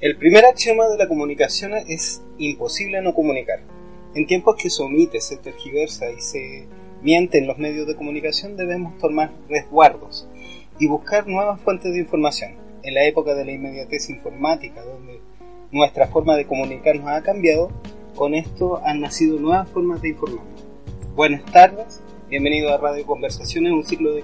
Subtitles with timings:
[0.00, 3.62] El primer axioma de la comunicación es imposible no comunicar.
[4.14, 6.68] En tiempos que se omite, se tergiversa y se
[7.02, 10.28] miente en los medios de comunicación debemos tomar resguardos
[10.78, 12.52] y buscar nuevas fuentes de información.
[12.84, 15.20] En la época de la inmediatez informática, donde
[15.72, 17.72] nuestra forma de comunicarnos ha cambiado,
[18.14, 20.64] con esto han nacido nuevas formas de informarnos.
[21.16, 24.22] Buenas tardes, bienvenido a Radio Conversaciones, un ciclo de,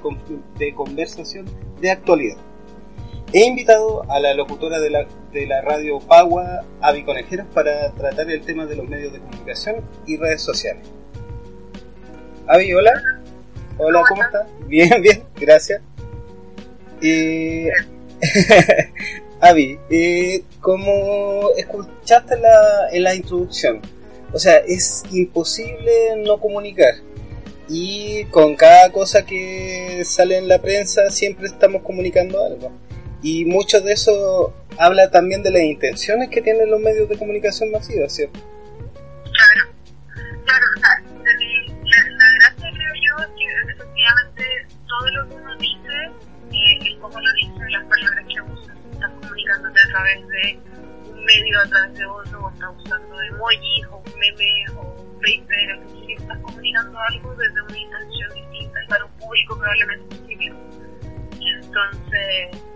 [0.57, 1.47] de conversación
[1.81, 2.39] de actualidad.
[3.37, 8.31] He invitado a la locutora de la, de la radio Pagua, Avi Conejeros, para tratar
[8.31, 10.87] el tema de los medios de comunicación y redes sociales.
[12.47, 12.93] Avi, hola.
[13.77, 14.47] Hola, ¿cómo estás?
[14.69, 15.83] Bien, bien, gracias.
[17.03, 17.71] Eh,
[19.41, 23.81] Avi, eh, como escuchaste la, en la introducción,
[24.33, 26.95] o sea, es imposible no comunicar.
[27.69, 32.84] Y con cada cosa que sale en la prensa siempre estamos comunicando algo.
[33.25, 37.71] Y mucho de eso habla también de las intenciones que tienen los medios de comunicación
[37.71, 38.39] masivos, ¿cierto?
[39.33, 39.73] Claro,
[40.45, 40.91] claro, o sea,
[41.25, 44.45] la, la gracia creo yo es que efectivamente
[44.87, 45.95] todo lo que uno dice,
[46.53, 50.59] eh, el cómo lo dice, las palabras que usa, si estás comunicándote a través de
[51.09, 55.21] un medio, a través de otro, o estás usando emojis, o un meme, o un
[55.21, 60.57] paper, o si estás comunicando algo desde una intención distinta para un público probablemente específico.
[61.41, 62.74] Entonces,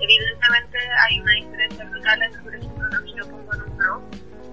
[0.00, 4.02] evidentemente hay una diferencia brutal entre, por ejemplo, lo que yo pongo en un blog,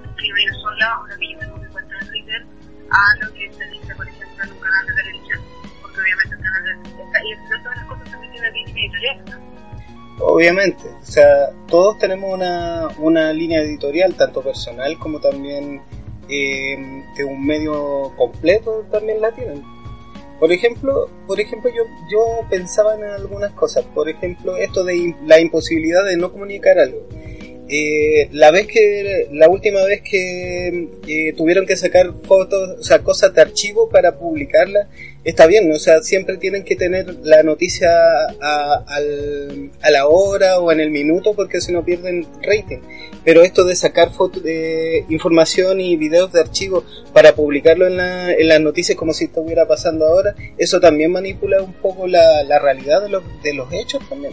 [0.09, 2.45] escribo yo sola, o lo que yo tengo que cuenta en Twitter,
[2.89, 5.39] a lo que se dice, por ejemplo, en un canal de televisión.
[5.81, 9.23] Porque obviamente el canal de televisión, y entre todas las cosas también tiene línea editorial.
[10.19, 15.81] Obviamente, o sea, todos tenemos una, una línea editorial, tanto personal como también
[16.27, 19.63] eh, de un medio completo, también la tienen.
[20.39, 23.85] Por ejemplo, por ejemplo yo, yo pensaba en algunas cosas.
[23.85, 27.07] Por ejemplo, esto de la imposibilidad de no comunicar algo.
[27.69, 33.33] Eh, la vez que la última vez que tuvieron que sacar fotos, o sea, cosas
[33.33, 34.87] de archivo para publicarla,
[35.25, 37.89] está bien, o sea, siempre tienen que tener la noticia
[38.41, 42.79] a, al, a la hora o en el minuto porque si no pierden rating.
[43.25, 48.31] Pero esto de sacar fotos de información y videos de archivo para publicarlo en, la,
[48.31, 52.59] en las noticias como si estuviera pasando ahora, eso también manipula un poco la, la
[52.59, 54.31] realidad de los, de los hechos también.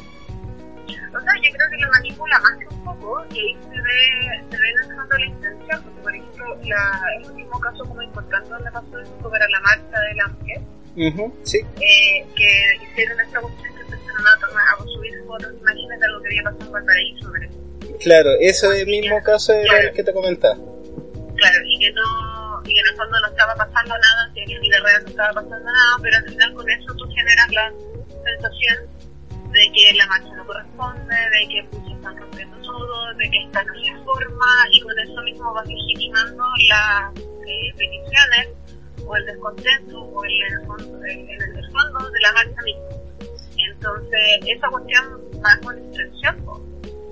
[1.15, 4.43] O sea, yo creo que lo manipula más que un poco y ahí se ve,
[4.51, 8.71] se ve lanzando la intención, porque por ejemplo, la, el último caso como importante donde
[8.73, 10.61] pasó eso para la marcha de la mujer,
[10.97, 11.59] uh sí.
[11.59, 16.29] eh, que hicieron esta cuestión que empezaron a, tomar, a subir fotos, imagínate lo que
[16.29, 17.33] había pasado en Valparaíso.
[18.01, 19.89] Claro, ese mismo caso era claro.
[19.89, 20.57] el que te comentaba.
[20.57, 24.61] Claro, y que no, y que en el fondo no estaba pasando nada, que en
[24.61, 27.73] vida real no estaba pasando nada, pero al final con eso tú generas la
[28.25, 28.94] sensación
[29.55, 33.63] de que la marcha no corresponde, de que muchos están rompiendo todo, de que esta
[33.63, 38.49] no es la forma, y con eso mismo vas legitimando las eh, peticiones
[39.07, 42.83] o el descontento o el, el, fondo, el, fondo de la marcha misma.
[43.71, 46.37] Entonces, esa cuestión va con intención,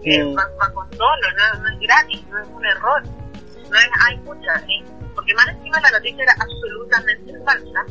[0.03, 3.89] eh, va, va, con dolo, no, no, es gratis, no es un error, no es,
[4.05, 4.83] hay mucha, ¿eh?
[5.15, 7.87] porque más encima la noticia era absolutamente falsa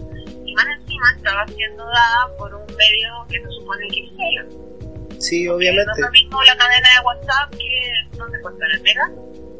[0.51, 5.19] y más encima estaba siendo dada por un medio que se supone que es serio.
[5.19, 5.85] Sí, obviamente.
[5.85, 9.11] No es lo mismo la cadena de WhatsApp que donde en el Mega.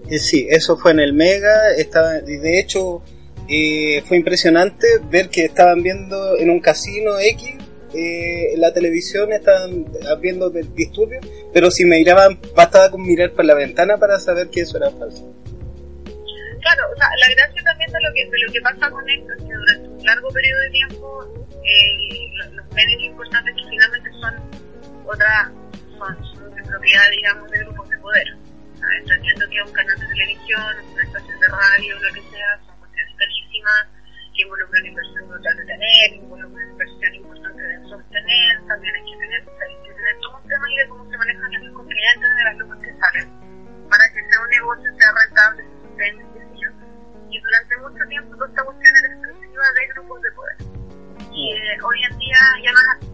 [0.10, 3.02] Eh, sí, eso fue en el Mega, estaba, y de hecho
[3.48, 7.56] eh, fue impresionante ver que estaban viendo en un casino X
[7.94, 9.86] eh, la televisión estaban
[10.22, 14.62] viendo disturbios, pero si me miraban, bastaba con mirar por la ventana para saber que
[14.62, 15.30] eso era falso.
[16.62, 19.34] Claro, o sea, la gracia también de lo que, de lo que pasa con esto
[19.34, 24.34] es que durante largo periodo de tiempo eh, los, los, medios importantes que finalmente son
[25.06, 25.52] otra,
[25.98, 28.28] son, son de propiedad, digamos, de grupos de poder.
[28.80, 29.12] ¿sabes?
[29.12, 33.16] Entiendo que un canal de televisión, una estación de radio, lo que sea, son cuestiones
[33.18, 33.88] carísimas,
[34.34, 39.42] que involucran inversión brutal de tener, involucran inversión importante de sostener, también hay que tener,
[39.42, 42.58] hay que tener todo un tema y de cómo se manejan los clientes de las
[42.58, 43.28] lucas que salen,
[43.90, 45.64] para que sea un negocio, sea rentable,
[45.98, 46.51] se
[47.32, 50.58] y durante mucho tiempo toda esta cuestión era exclusiva de grupos de poder.
[51.32, 53.08] Y eh, hoy en día ya no es así.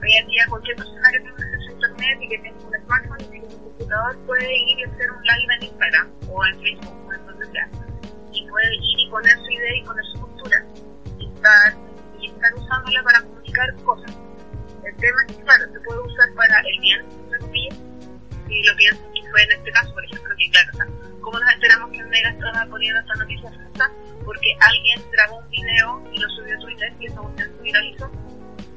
[0.00, 3.20] Hoy en día cualquier persona que tenga acceso a internet y que tenga un smartphone
[3.20, 7.06] y que un computador puede ir y hacer un live en Instagram o en Facebook
[7.08, 7.68] o en donde sea.
[8.32, 10.64] Y puede ir y poner su idea y poner su cultura.
[11.18, 11.74] Y estar,
[12.20, 14.16] y estar usándola para comunicar cosas.
[14.84, 17.40] El tema es que, claro, se puede usar para el bien, entre
[18.48, 20.86] lo piensan que fue en este caso, por ejemplo, que claro, o sea,
[21.20, 23.90] ¿cómo nos enteramos que Mega estaba poniendo esta noticia falsa?
[24.24, 28.10] Porque alguien grabó un video y lo subió a Twitter y esa cuestión se viralizó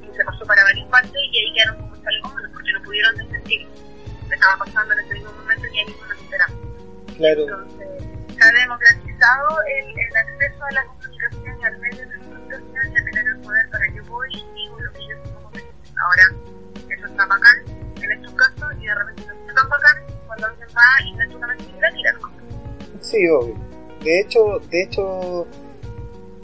[0.02, 3.62] y se pasó para varias partes y ahí quedaron como alegones porque no pudieron desmentir
[3.62, 6.20] lo que estaba pasando en ese mismo momento y ahí mismo no
[7.16, 7.42] Claro.
[7.42, 7.88] Entonces,
[8.34, 12.96] se ha democratizado el, el acceso a la comunicación y al medio de comunicación y
[12.96, 15.16] a tener el poder para que voy y digo lo que yo
[15.52, 15.70] decir.
[16.02, 16.22] Ahora,
[16.88, 17.64] eso está bacán
[18.02, 20.19] en estos casos y de repente no está tan bacán
[23.00, 23.56] Sí, obvio.
[24.02, 25.46] De hecho, de hecho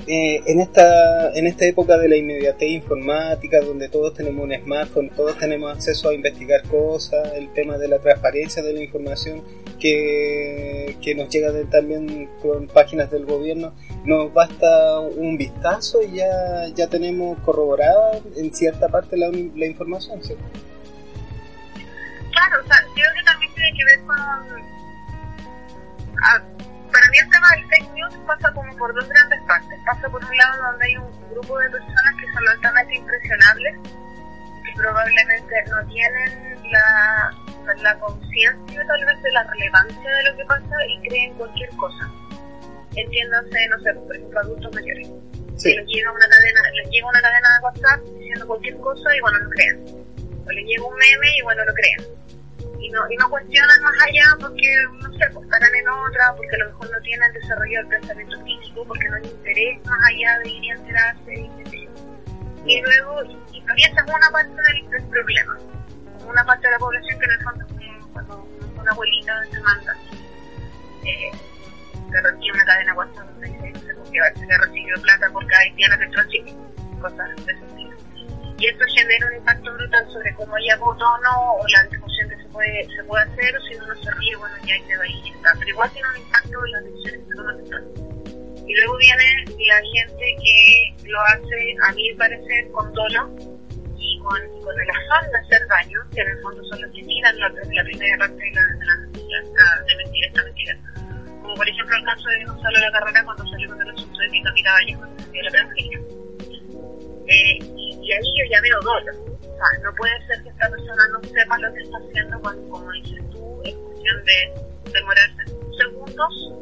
[0.08, 5.10] eh, en, esta, en esta época de la inmediatez informática, donde todos tenemos un smartphone,
[5.10, 9.42] todos tenemos acceso a investigar cosas, el tema de la transparencia de la información
[9.80, 16.18] que, que nos llega de, también con páginas del gobierno, nos basta un vistazo y
[16.18, 19.26] ya, ya tenemos corroborada en cierta parte la,
[19.66, 20.44] información, ¿cierto?
[22.30, 22.76] Claro, o sea,
[23.24, 23.35] también
[23.66, 24.18] tiene que ver con...
[26.22, 26.42] Ah,
[26.92, 29.78] para mí el tema del fake news pasa como por dos grandes partes.
[29.84, 33.76] Pasa por un lado donde hay un grupo de personas que son altamente impresionables,
[34.64, 37.34] que probablemente no tienen la,
[37.82, 42.10] la conciencia tal vez de la relevancia de lo que pasa y creen cualquier cosa.
[42.94, 45.08] Entiéndase, no sé, por ejemplo, adultos mayores.
[45.56, 45.70] Sí.
[45.70, 49.20] Que les llega una cadena, les llega una cadena de WhatsApp diciendo cualquier cosa y
[49.20, 49.84] bueno, lo creen.
[50.46, 52.16] O les llega un meme y bueno, lo creen
[52.80, 54.68] y no, y no cuestionan más allá porque,
[55.00, 58.40] no sé, pues estarán en otra, porque a lo mejor no tienen desarrollo del pensamiento
[58.42, 61.66] crítico, porque no les interesa más allá de ir y enterarse y.
[62.66, 65.56] Y luego, y, y todavía esa es una parte del, del problema,
[66.26, 67.66] una parte de la población que en el fondo
[68.12, 68.48] cuando
[68.80, 69.94] una abuelita te manda,
[71.04, 71.30] eh,
[72.10, 75.98] te recibe una cadena WhatsApp donde dice, porque se le recibido plata por cada haitiana
[75.98, 76.54] que entró a Chile,
[77.00, 77.65] cosas de ese.
[78.58, 82.28] Y esto genera un impacto brutal sobre cómo ella votó o no, o la discusión
[82.30, 84.96] que se puede, se puede hacer, o si uno se ríe, bueno, ya ahí se
[84.96, 85.52] va y está.
[85.58, 87.84] Pero igual tiene un impacto en las decisiones que después.
[88.66, 93.30] Y luego viene la gente que lo hace, a mi parecer, con dolo
[93.98, 96.90] y con, y con el afán de hacer daño, que en el fondo son los
[96.92, 99.38] que tiran la, la primera parte de la, de la mentira,
[99.86, 100.76] de mentira, esta mentira.
[101.42, 104.30] Como por ejemplo el caso de Gonzalo La Carrera cuando salió con el asunto de
[104.30, 106.00] que Camila Vallejo defendió la pedofilia.
[107.28, 107.58] Eh,
[108.06, 109.12] y, y ahí yo ya veo dolo.
[109.40, 112.68] O sea, no puede ser que esta persona no sepa lo que está haciendo cuando,
[112.68, 115.42] como dices tú, es cuestión de demorarse
[115.78, 116.52] segundos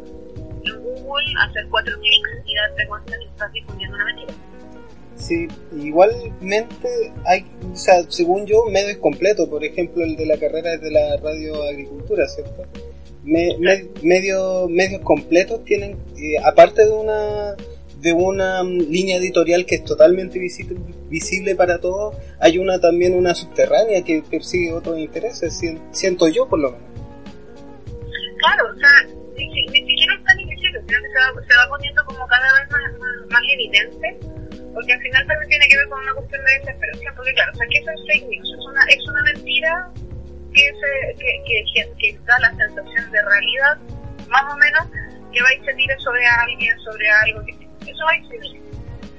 [0.64, 4.34] en Google, hacer cuatro clics y darte cuenta que estás difundiendo una mentira.
[5.16, 5.46] Sí,
[5.80, 6.88] igualmente
[7.26, 10.90] hay, o sea, según yo, medios completos, por ejemplo, el de la carrera es de
[10.90, 12.64] la radio agricultura, ¿cierto?
[13.22, 17.54] Me- me- medio- medios completos tienen, eh, aparte de una
[18.04, 20.76] de una mm, línea editorial que es totalmente visible,
[21.08, 26.46] visible para todos, hay una también una subterránea que persigue otros intereses, sien- siento yo
[26.46, 26.86] por lo menos.
[28.38, 32.04] Claro, o sea, ni, ni siquiera es tan invisible, que se va, se va poniendo
[32.04, 32.92] como cada vez más,
[33.30, 34.18] más, evidente,
[34.74, 37.56] porque al final también tiene que ver con una cuestión de desesperación, porque claro, o
[37.56, 38.48] sea, ¿qué es el fake news?
[38.52, 39.90] Es una, es una mentira
[40.52, 43.78] que, se, que, que, que da la sensación de realidad,
[44.28, 44.84] más o menos,
[45.32, 47.63] que va y se tira sobre alguien, sobre algo, que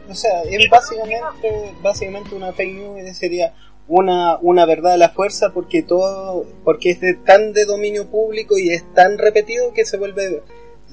[0.08, 3.54] O sea, es básicamente, básicamente una fake news sería
[3.88, 8.58] una, una verdad a la fuerza porque todo, porque es de, tan de dominio público
[8.58, 10.42] y es tan repetido que se vuelve,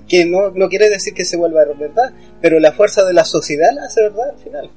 [0.08, 3.70] que no, no quiere decir que se vuelva verdad, pero la fuerza de la sociedad
[3.74, 4.70] la hace verdad al final.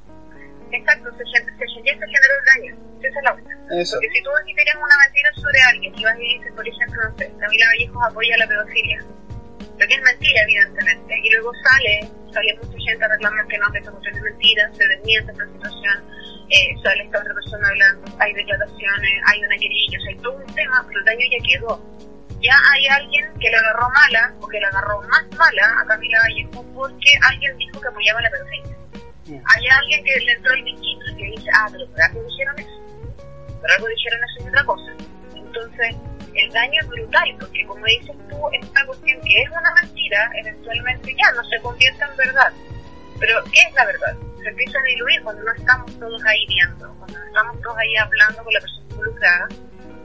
[0.71, 3.55] Exacto, se, se, se generó daño, esa es la otra.
[3.81, 3.95] Eso.
[3.95, 7.01] Porque si tú aquí tienes una mentira sobre alguien y vas y dices, por ejemplo,
[7.09, 9.05] no sé, Camila Vallejos apoya la pedofilia,
[9.77, 13.71] lo que es mentira, evidentemente, y luego sale, sale mucha gente a reclamar que no,
[13.71, 16.03] que esta cuestión es mentira, se desmiente esta situación,
[16.49, 20.37] eh, sale esta otra persona hablando, hay declaraciones, hay una querella, o sea, hay todo
[20.37, 21.95] un tema, pero el daño ya quedó.
[22.41, 26.19] Ya hay alguien que le agarró mala, o que le agarró más mala a Camila
[26.19, 28.29] Vallejo porque alguien dijo que apoyaba la.
[29.25, 29.41] Mm.
[29.43, 32.59] Hay alguien que le entró el bichito y que dice, ah, pero por algo dijeron
[32.59, 33.59] eso.
[33.59, 34.91] Por algo dijeron eso y otra cosa.
[35.33, 35.95] Entonces,
[36.35, 41.15] el daño es brutal, porque como dices tú, esta cuestión que es una mentira, eventualmente
[41.15, 42.53] ya no se convierte en verdad.
[43.19, 44.17] Pero, ¿qué es la verdad?
[44.41, 47.95] Se empieza a diluir cuando no estamos todos ahí viendo, cuando no estamos todos ahí
[47.95, 49.47] hablando con la persona involucrada.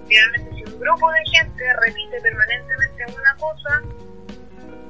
[0.06, 3.82] Finalmente, si un grupo de gente repite permanentemente una cosa,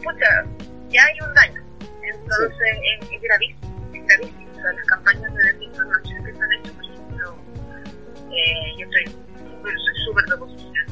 [0.02, 0.44] pucha,
[0.88, 1.62] ya hay un daño.
[2.02, 4.50] Entonces, es, es gravísimo, es gravísimo.
[4.52, 7.36] O sea, las campañas de desinformación que se han hecho, por ejemplo,
[8.30, 9.04] eh, yo estoy
[10.04, 10.89] súper de oposición.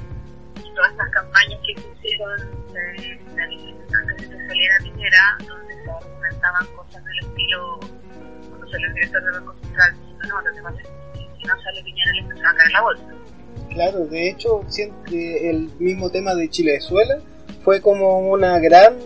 [0.79, 5.91] Todas estas campañas que se hicieron eh, de- antes de que saliera Piñera, donde se
[5.91, 7.81] argumentaban cosas del estilo,
[8.49, 11.43] cuando salió el director del Banco Central, diciendo, no, lo que pasa es que si
[11.49, 13.05] no sale Piñera le empezó a caer la bolsa.
[13.71, 17.19] Claro, de hecho, siempre el mismo tema de Chilezuela
[17.65, 18.97] fue como una gran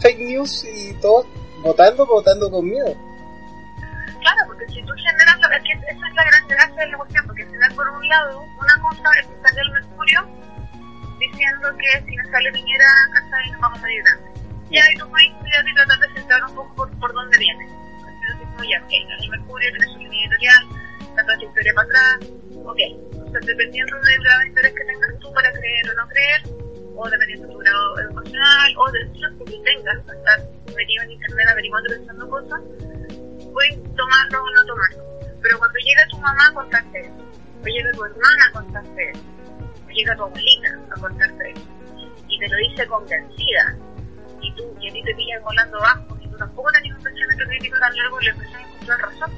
[0.00, 1.24] fake news y todos
[1.62, 2.94] votando, votando con miedo.
[4.20, 6.98] Claro, porque si tú generas, lo- es que esa es la gran gracia de la
[6.98, 10.28] cuestión, porque final, por un lado, una cosa es que salió el Mercurio
[11.42, 13.50] diciendo que si no sale Piñera, ¿cachai?
[13.50, 14.42] Nos vamos a antes.
[14.70, 17.66] Ya, y tú puedes estudiar y tratar de centrar un poco por, por dónde viene.
[18.30, 20.68] Así como ya, ok, el Mercurio tiene su línea editorial,
[21.16, 22.18] la historia para atrás,
[22.64, 22.78] ok.
[22.78, 26.42] Entonces, dependiendo de la interés que tengas tú para creer o no creer,
[26.94, 30.40] o dependiendo de tu grado educacional, o del tiempo que tengas para estar
[30.76, 32.60] metido en internet averiguando y pensando cosas,
[33.52, 35.02] puedes tomarlo o no tomarlo.
[35.42, 37.24] Pero cuando llega tu mamá a contarte eso,
[37.60, 39.31] o llega tu hermana a contarte eso, o
[39.92, 41.66] llega tu abuelita a contarte eso,
[42.28, 43.76] y te lo dice convencida,
[44.40, 47.44] y tú, y a ti te pillan volando abajo, y tú tampoco tenés un pensamiento
[47.46, 49.30] crítico tan largo y le empezás a encontrar razón.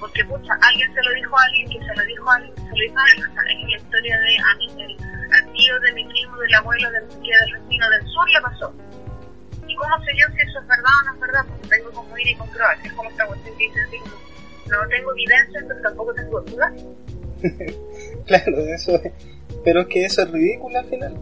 [0.00, 2.62] Porque, pucha, alguien se lo dijo a alguien, que se lo dijo a alguien, que
[2.62, 5.80] se lo dijo a alguien, o sea, es la historia de a mí, el, tío
[5.80, 8.74] de mi primo, del abuelo, del, del vecino del sur le pasó.
[9.66, 11.44] ¿Y cómo sé yo si eso es verdad o no es verdad?
[11.48, 12.78] Porque tengo como ir y comprobar.
[12.84, 13.80] Es como esta cuestión que dice
[14.70, 16.72] no tengo evidencia, pero tampoco tengo dudas.
[18.26, 19.12] claro, eso es.
[19.64, 21.14] Pero es que eso es ridículo al final.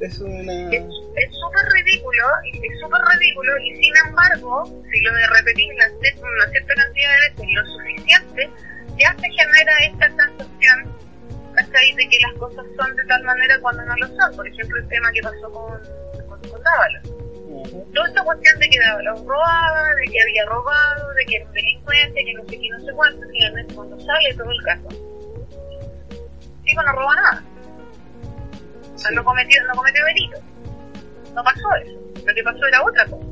[0.00, 0.70] Eso es una...
[0.70, 6.50] Es súper ridículo, es súper ridículo, y sin embargo, si lo de repetir una, una
[6.50, 8.50] cierta cantidad de veces lo suficiente,
[8.98, 10.96] ya se genera esta sensación
[11.54, 11.94] ¿cachai?
[11.94, 14.36] de que las cosas son de tal manera cuando no lo son.
[14.36, 15.80] Por ejemplo, el tema que pasó con,
[16.28, 17.14] con, con Dávalos.
[17.94, 21.52] Toda esta cuestión de que Dávalos robaba, de que había robado, de que era un
[21.52, 24.88] delincuente, que no sé qué, no sé cuánto, finalmente cuando sale todo el caso,
[26.64, 27.44] Chico no roba nada.
[28.94, 30.38] O sea, no cometió, no cometió delito.
[31.34, 32.00] No pasó eso.
[32.26, 33.26] Lo que pasó era otra cosa.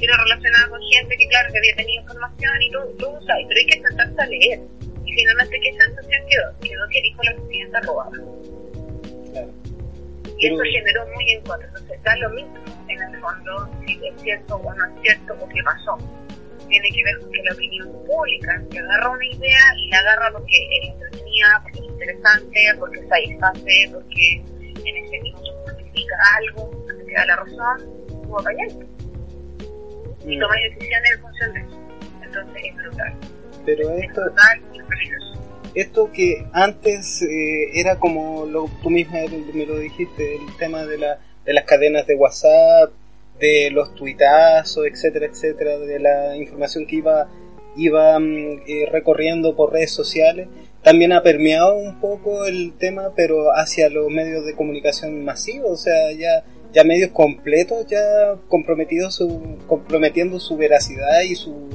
[0.00, 3.46] Era relacionada con gente que, claro, que había tenido información y todo, todo ¿sabes?
[3.48, 4.60] pero hay que sentarse a leer.
[5.04, 6.58] Y finalmente, ¿qué sensación quedó?
[6.60, 8.10] Quedó que dijo la presidenta robada.
[9.30, 9.52] Claro.
[10.38, 11.68] Y eso generó muy en contra.
[11.68, 15.48] Entonces, da lo mismo en el fondo si es cierto o no es cierto o
[15.48, 15.98] qué pasó.
[16.74, 20.32] Tiene que ver con que la opinión pública se agarra una idea y la agarra
[20.32, 24.42] porque es entretenida, porque es interesante, porque satisface, porque
[24.84, 27.94] en ese minuto significa algo, que te da la razón,
[28.28, 28.86] o apañante.
[30.26, 31.80] Y toma decisiones en función de eso.
[32.24, 33.14] Entonces es brutal.
[33.64, 34.20] Pero esto,
[35.76, 39.18] esto que antes eh, era como lo, tú misma
[39.54, 42.90] me lo dijiste, el tema de, la, de las cadenas de WhatsApp,
[43.38, 47.28] de los tuitazos, etcétera, etcétera, de la información que iba,
[47.76, 50.48] iba mm, eh, recorriendo por redes sociales,
[50.82, 55.76] también ha permeado un poco el tema, pero hacia los medios de comunicación masivos, o
[55.76, 61.70] sea, ya, ya medios completos, ya comprometidos su, comprometiendo su veracidad y su,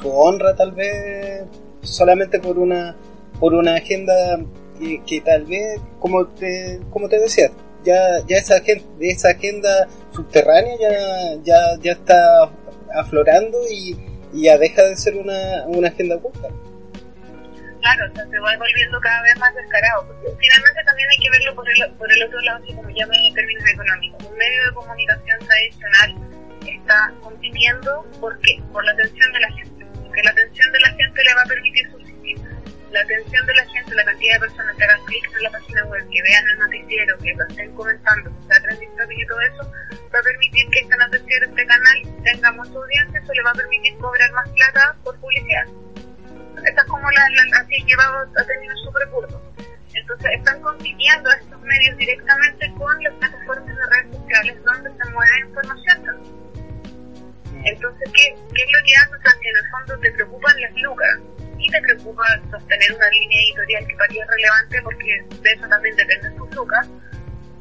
[0.00, 1.44] su honra tal vez
[1.82, 2.96] solamente por una
[3.40, 4.14] por una agenda
[5.06, 7.50] que, tal vez como te como te decía
[7.84, 8.62] ya ya esa
[9.00, 12.50] esa agenda subterránea ya ya ya está
[12.94, 13.96] aflorando y,
[14.32, 16.48] ya deja de ser una, una agenda oculta
[17.84, 21.30] claro, o sea, se va volviendo cada vez más descarado, porque finalmente también hay que
[21.30, 24.24] verlo por el, por el otro lado, así como ya me términos económicos.
[24.24, 26.10] Un medio de comunicación tradicional
[26.66, 28.62] está compitiendo, ¿por qué?
[28.72, 31.44] Por la atención de la gente, porque la atención de la gente le va a
[31.44, 32.53] permitir subsistir.
[32.94, 35.84] La atención de la gente, la cantidad de personas que hagan clic en la página
[35.86, 39.72] web, que vean el noticiero, que lo estén comentando, que sea trending y todo eso,
[40.14, 43.54] va a permitir que este noticiero, este canal, tenga mucha audiencia, eso le va a
[43.54, 45.66] permitir cobrar más plata por publicidad
[46.66, 49.40] esta es como la, la así llevado a términos súper curtos.
[49.92, 55.40] Entonces están compitiendo estos medios directamente con las plataformas de redes sociales donde se mueve
[55.40, 56.44] información.
[57.64, 59.14] Entonces, ¿qué, ¿qué es lo que haces?
[59.18, 61.20] O sea, que en el fondo te preocupan las lucas
[61.64, 65.68] y te preocupa sostener una línea editorial que para ti es relevante porque de eso
[65.68, 66.88] también dependen tus lucas.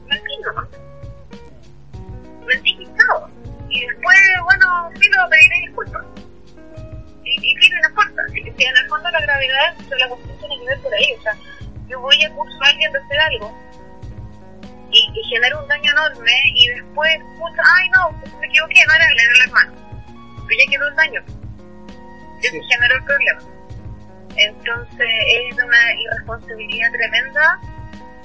[0.08, 0.68] Mentí, ¿no?
[2.46, 2.88] Mentí,
[3.70, 6.06] Y después, bueno, sí lo pediré disculpas
[7.24, 8.28] y, y no importa.
[8.28, 11.14] Si, si en el fondo la gravedad de la cuestión tiene que ver por ahí.
[11.18, 11.38] O sea,
[11.88, 13.58] yo voy a acusar a alguien de hacer algo
[14.92, 19.18] y, y genero un daño enorme y después, ay no, me equivoqué, no era él,
[19.20, 19.74] era el hermano.
[20.48, 21.22] Pero ya quedó el daño.
[22.42, 23.42] Ya se generó el problema.
[24.38, 27.60] Entonces es una irresponsabilidad tremenda,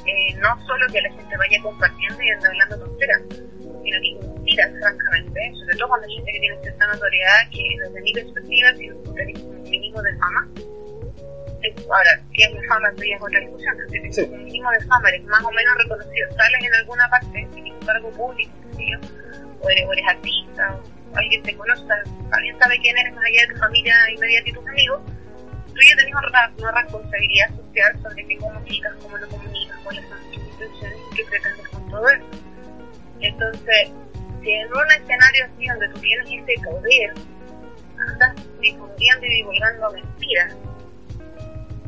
[0.06, 3.22] eh, no solo que la gente vaya compartiendo y anda hablando tonteras,
[3.60, 8.00] sino que mentiras, francamente, sobre todo cuando hay gente que tiene cierta notoriedad que desde
[8.00, 10.48] mi perspectiva tiene un mínimo de fama.
[11.90, 12.88] Ahora, ¿qué es la fama?
[12.90, 15.76] Eso ya es otra discusión, pero si un mínimo de fama, eres más o menos
[15.76, 18.52] reconocido, sales en alguna parte, tienes un cargo público,
[19.60, 20.80] o, eres, o eres artista,
[21.12, 21.82] o alguien te conoce,
[22.30, 25.02] alguien sabe quién eres más allá de tu familia inmediata y tus amigos,
[25.78, 26.14] tú ya tenés
[26.58, 31.24] una, responsabilidad social sobre qué comunicas, cómo lo comunicas, cuáles son tus intenciones y qué
[31.24, 32.24] pretendes con todo eso.
[33.20, 33.92] Entonces,
[34.42, 37.14] si en un escenario así donde tú tienes ese poder,
[37.96, 40.56] andas difundiendo y divulgando mentiras,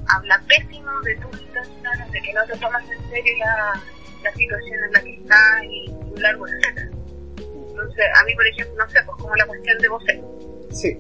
[0.07, 3.81] habla pésimo de tus intenciones, de que no te tomas en serio la,
[4.23, 6.91] la situación en la que está y un largo etcétera.
[7.39, 10.21] Entonces, a mí, por ejemplo, no sé, pues como la cuestión de voces.
[10.71, 10.99] Sí.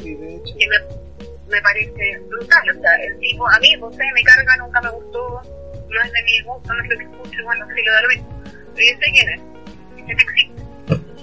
[0.00, 0.54] Sí, de hecho.
[0.56, 1.07] Que me,
[1.48, 2.70] me parece brutal.
[2.76, 5.42] O sea, el tipo, a mí, José me carga, nunca me gustó,
[5.88, 8.08] no es de mi gusto, no es lo que escucho, bueno, sí lo da lo
[8.08, 8.42] mismo.
[8.74, 10.62] Pero yo sé quién es, que existe.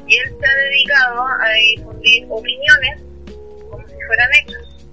[0.07, 3.01] Y él se ha dedicado a difundir opiniones
[3.69, 4.87] como si fueran hechos.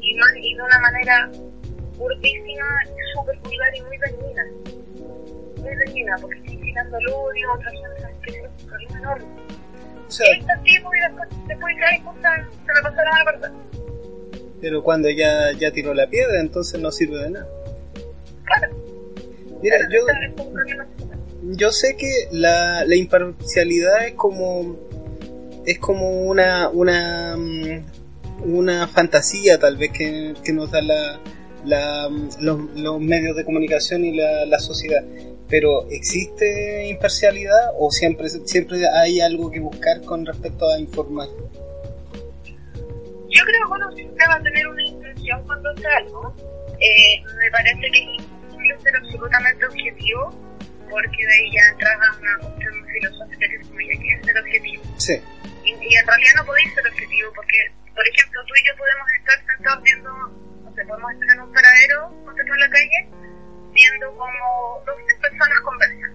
[0.00, 1.30] Y, más, y de una manera
[1.96, 2.80] burtísima,
[3.14, 4.44] súper vulgar y muy dañina.
[5.58, 9.26] Muy dañina, porque está incitando al odio, personas que es un problema enorme.
[10.08, 13.52] Y este tipo y después, después cae cosas, se me pasaron a la verdad.
[14.60, 17.48] Pero cuando ya, ya tiró la piedra, entonces no sirve de nada.
[18.44, 18.76] Claro.
[19.62, 21.08] Mira, Claro, yo,
[21.42, 24.76] yo sé que la, la imparcialidad es como
[25.66, 27.84] es como una una mm,
[28.44, 31.20] una fantasía tal vez que, que nos da la,
[31.64, 35.04] la, mm, los, los medios de comunicación y la, la sociedad
[35.48, 41.28] pero existe imparcialidad o siempre siempre hay algo que buscar con respecto a informar
[43.38, 46.34] Yo creo que uno siempre va a tener una intención cuando hace algo.
[46.80, 50.34] Eh, me parece que es imposible ser absolutamente objetivo,
[50.90, 54.38] porque de ahí ya entraba una cuestión filosófica que es como ya que es ser
[54.38, 54.82] objetivo.
[54.96, 55.22] sí
[55.62, 57.58] Y, y en realidad no podéis ser objetivo, porque,
[57.94, 61.52] por ejemplo, tú y yo podemos estar sentados viendo, no sé, podemos estar en un
[61.52, 63.08] paradero, tú en la calle,
[63.70, 66.12] viendo como dos personas conversan.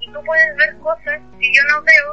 [0.00, 2.10] Y tú puedes ver cosas que yo no veo,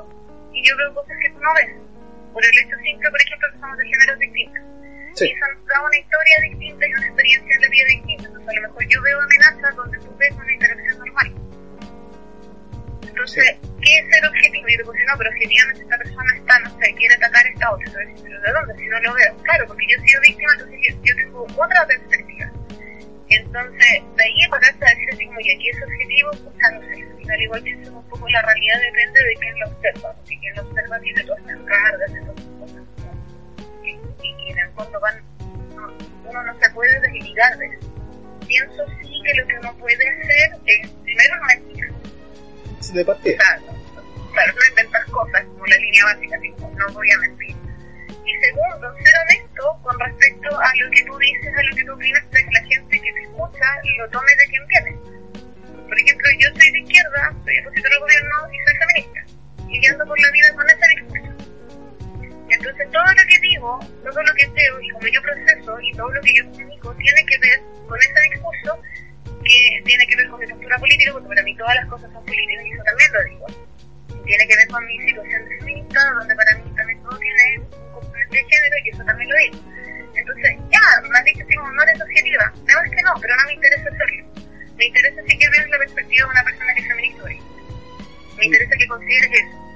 [0.53, 1.88] y yo veo cosas que tú no ves.
[2.33, 4.63] Por el hecho simple, por ejemplo, que somos de géneros distintos.
[5.15, 8.24] sí Y eso nos da una historia distinta y una experiencia en la vida distinta.
[8.27, 11.33] Entonces, a lo mejor yo veo amenazas donde tú ves una interacción normal.
[13.07, 14.67] Entonces, ¿qué es ser objetivo?
[14.69, 17.71] Y digo, si no, pero objetivamente esta persona está, no sé, quiere atacar a esta
[17.71, 17.86] otra.
[17.88, 18.75] Entonces, pero ¿de dónde?
[18.75, 19.38] Si no lo veo.
[19.43, 22.51] Claro, porque yo he sido víctima, entonces yo, yo tengo otra perspectiva.
[23.29, 26.81] Entonces, de ahí pararse a decir así como, y aquí es objetivo, o sea, no
[26.81, 27.31] sé.
[27.31, 30.13] Al igual que un poco la realidad depende de quién lo observa.
[30.13, 33.18] Porque quien lo observa tiene todas estas cargas, de todas estas cosas.
[33.83, 35.24] Y, en el fondo van,
[35.75, 35.94] no,
[36.25, 37.94] uno no se puede desligar de eso.
[38.48, 41.94] Pienso sí que lo que uno puede hacer es, primero, no mentir.
[42.94, 43.61] de partida Claro,
[44.33, 47.58] claro, no inventar cosas como la línea básica, como no voy a mentir.
[48.29, 51.94] Y segundo, ser honesto con respecto a lo que tú dices, a lo que tú
[51.94, 54.92] opinas, para que la gente que te escucha lo tome de quien viene.
[55.89, 59.22] Por ejemplo, yo soy de izquierda, soy opositor al gobierno y soy feminista.
[59.65, 61.31] Y yo ando por la vida con ese discurso.
[62.50, 66.09] Entonces, todo lo que digo, todo lo que veo y como yo proceso y todo
[66.13, 68.81] lo que yo comunico tiene que ver con ese discurso
[69.25, 72.25] que tiene que ver con mi postura política, porque para mí todas las cosas son
[72.25, 73.46] políticas y eso también lo digo.
[74.25, 77.88] Tiene que ver con mi situación de feminista, donde para mí también todo tiene
[78.29, 79.57] de género y eso también lo digo.
[80.15, 82.53] Entonces, ya, me has dicho así no eres objetiva.
[82.55, 84.25] No, es que no, pero no me interesa hacerlo.
[84.77, 87.29] Me interesa sí que veas la perspectiva de una persona que es feminista.
[87.29, 87.55] ejemplo.
[88.37, 89.70] Me interesa que consideres eso.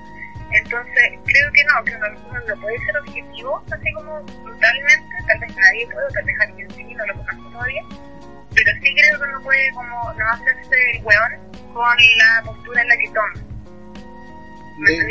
[0.54, 2.08] Entonces, creo que no, que uno
[2.48, 6.84] no puede ser objetivo, así como brutalmente, tal vez nadie puede, tal vez alguien sí,
[6.94, 7.84] no lo conozco todavía,
[8.54, 12.88] pero sí creo que uno puede como no hacerse el hueón con la postura en
[12.88, 13.53] la que toma.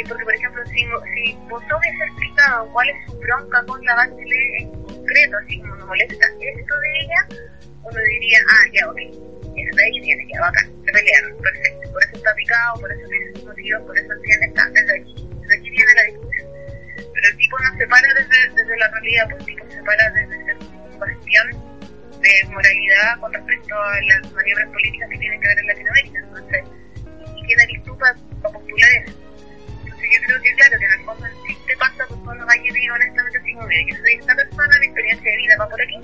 [0.08, 4.82] Porque, por ejemplo, si, si hubiese explicado cuál es su bronca con la Bachelet en
[4.82, 7.48] concreto, así como nos molesta esto de ella,
[7.82, 12.02] uno diría, ah, ya, ok, eso de ahí viene, ya, bacán, se pelearon, perfecto, por
[12.04, 15.56] eso está picado, por eso tiene sus motivos, por eso tiene, está, desde aquí, desde
[15.56, 16.48] aquí viene la discusión.
[16.96, 20.10] Pero el tipo no se para desde, desde la realidad, pues el tipo se para
[20.10, 21.72] desde ser un
[22.22, 26.18] de moralidad con respecto a las maniobras políticas que tienen que ver en Latinoamérica.
[26.20, 26.64] Entonces,
[27.36, 29.21] ¿y quién eres tú para postular eso?
[30.12, 32.70] Yo creo que claro, que en el fondo sí te pasa pues cuando vas y
[32.72, 35.98] digo honestamente como, mira, yo soy esta persona, mi experiencia de vida va por aquí,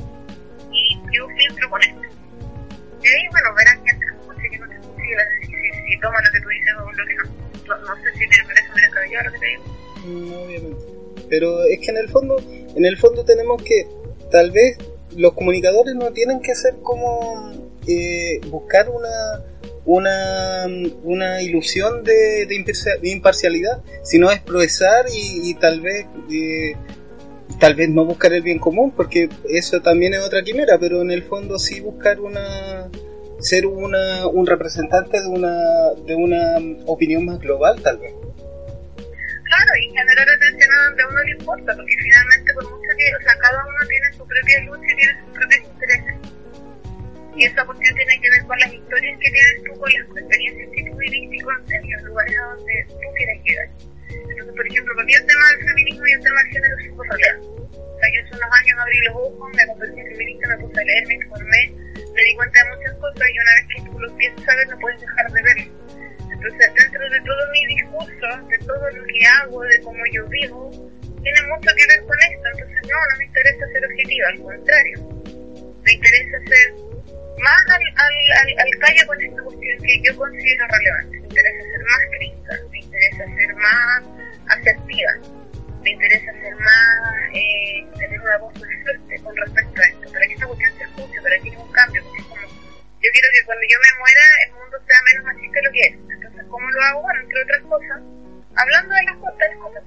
[0.72, 2.02] y yo filtro con esto.
[3.02, 5.92] Y ahí, bueno, verás quién te escucha y no te escucha y a decir si,
[5.92, 7.24] si toma lo que tú dices o lo que no.
[7.68, 9.64] No, no sé si te parece muy descabellado lo que te digo.
[10.04, 10.84] Mm, obviamente.
[11.28, 13.86] Pero es que en el fondo, en el fondo tenemos que,
[14.30, 14.78] tal vez
[15.16, 17.52] los comunicadores no tienen que ser como
[17.86, 19.44] eh, buscar una
[19.88, 20.66] una,
[21.02, 26.76] una ilusión de, de imparcia- de imparcialidad, sino expresar y, y tal vez eh,
[27.58, 31.10] tal vez no buscar el bien común, porque eso también es otra quimera, pero en
[31.10, 32.90] el fondo sí buscar una
[33.40, 35.56] ser una, un representante de una
[36.06, 36.42] de una
[36.86, 38.12] opinión más global tal vez.
[39.48, 43.06] Claro, y generar atención a donde a uno le importa, porque finalmente por mucho que,
[43.16, 46.14] o sea, cada uno tiene su propia lucha y tiene sus propios intereses.
[47.38, 50.68] Y esa cuestión tiene que ver con las historias que tienes tú, con las experiencias
[50.74, 53.68] que tú viviste con los lugares donde tú quieres llegar.
[54.10, 56.86] Entonces, por ejemplo, para mí el tema del feminismo y el tema del género es
[56.90, 57.46] súper relevante.
[57.78, 60.80] O sea, yo hace unos años abrí los ojos, me convertí en feminista, me puse
[60.80, 61.62] a leer, me informé,
[61.94, 64.66] me di cuenta de muchas cosas y una vez que tú lo empiezas a ver
[64.66, 65.70] no puedes dejar de verlo.
[66.26, 70.90] Entonces, dentro de todo mi discurso, de todo lo que hago, de cómo yo vivo,
[71.22, 72.46] tiene mucho que ver con esto.
[72.50, 74.96] Entonces, no, no me interesa ser objetiva, al contrario.
[75.86, 76.97] Me interesa ser
[77.38, 81.20] más al, al, al, al calle con esta cuestión que yo considero relevante.
[81.20, 84.02] Me interesa ser más crítica, me interesa ser más
[84.48, 85.12] asertiva,
[85.82, 90.26] me interesa ser más, eh, tener una voz más fuerte con respecto a esto, para
[90.26, 93.28] que esta cuestión se escuche, para que haya un cambio, porque es como, yo quiero
[93.32, 95.94] que cuando yo me muera el mundo sea menos machista de lo que es.
[96.10, 97.02] Entonces, ¿cómo lo hago?
[97.02, 98.00] Bueno, entre otras cosas,
[98.56, 99.82] hablando de las cosas, cosas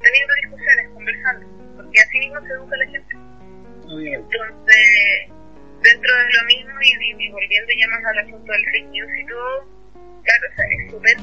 [0.00, 3.16] teniendo discusiones, conversando, porque así mismo se educa la gente.
[3.86, 5.30] Entonces,
[5.86, 9.26] dentro de lo mismo y, y, volviendo ya más al asunto del fake news y
[9.26, 9.66] todo,
[10.22, 11.16] claro, o sea, es súper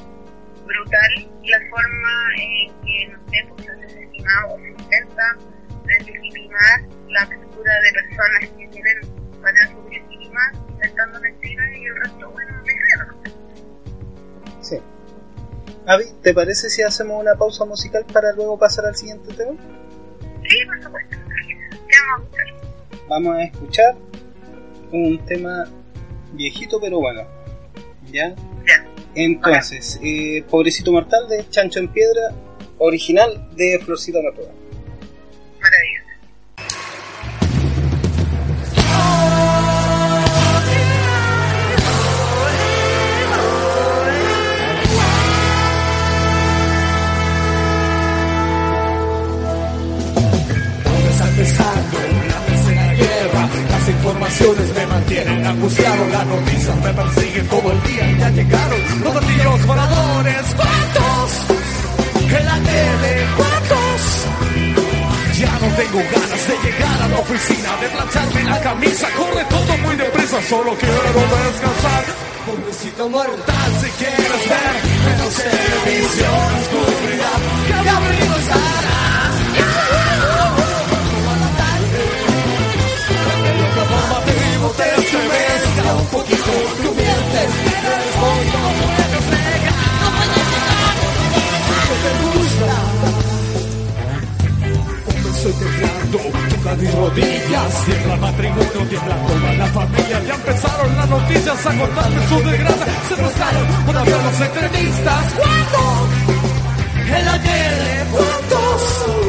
[0.65, 1.11] brutal
[1.43, 5.37] la forma en que, no sé, pues se ha desestimado o se intenta
[5.85, 8.99] deslegitimar la postura de personas que tienen
[9.41, 12.63] para sublegitimar, inventando mentiras y el resto, bueno, ¿no?
[14.61, 14.77] Sí.
[15.85, 19.51] Avi, ¿te parece si hacemos una pausa musical para luego pasar al siguiente tema?
[20.47, 21.17] Sí, por supuesto.
[21.89, 23.07] ¿Qué vamos a escuchar?
[23.09, 23.95] Vamos a escuchar
[24.93, 25.65] un tema
[26.33, 27.21] viejito pero bueno.
[28.11, 28.35] ¿Ya?
[28.65, 28.85] Ya.
[29.15, 32.33] Entonces, eh, Pobrecito Mortal de Chancho en Piedra,
[32.79, 34.51] original de Florcita Natural.
[35.61, 36.02] Maravilloso.
[54.33, 59.65] Informaciones me mantienen angustiado, las noticias me persiguen todo el día ya llegaron los gatillos
[59.67, 60.55] voladores.
[60.55, 61.31] ¿Cuántos?
[62.39, 64.01] En la tele, ¿cuántos?
[65.37, 69.77] Ya no tengo ganas de llegar a la oficina, de plancharme la camisa, corre todo
[69.77, 70.95] muy deprisa, solo quiero
[71.51, 72.03] descansar.
[72.47, 78.32] Pobrecito mortal, si quieres ver menos televisión, oscuridad, que
[86.03, 86.51] un poquito
[86.83, 89.83] tu mente el fondo no puedes negar
[91.87, 92.73] que te gusta
[95.35, 96.19] estoy temblando,
[96.55, 97.85] toca mis rodillas.
[97.85, 100.23] Tiembla el matrimonio, tiembla toda la familia.
[100.25, 102.85] Ya empezaron las noticias a contarme su desgracia.
[103.09, 105.33] Se rascaron para ver las entrevistas.
[105.35, 106.07] ¿Cuándo?
[107.17, 109.22] En la tele, ¿cuántos?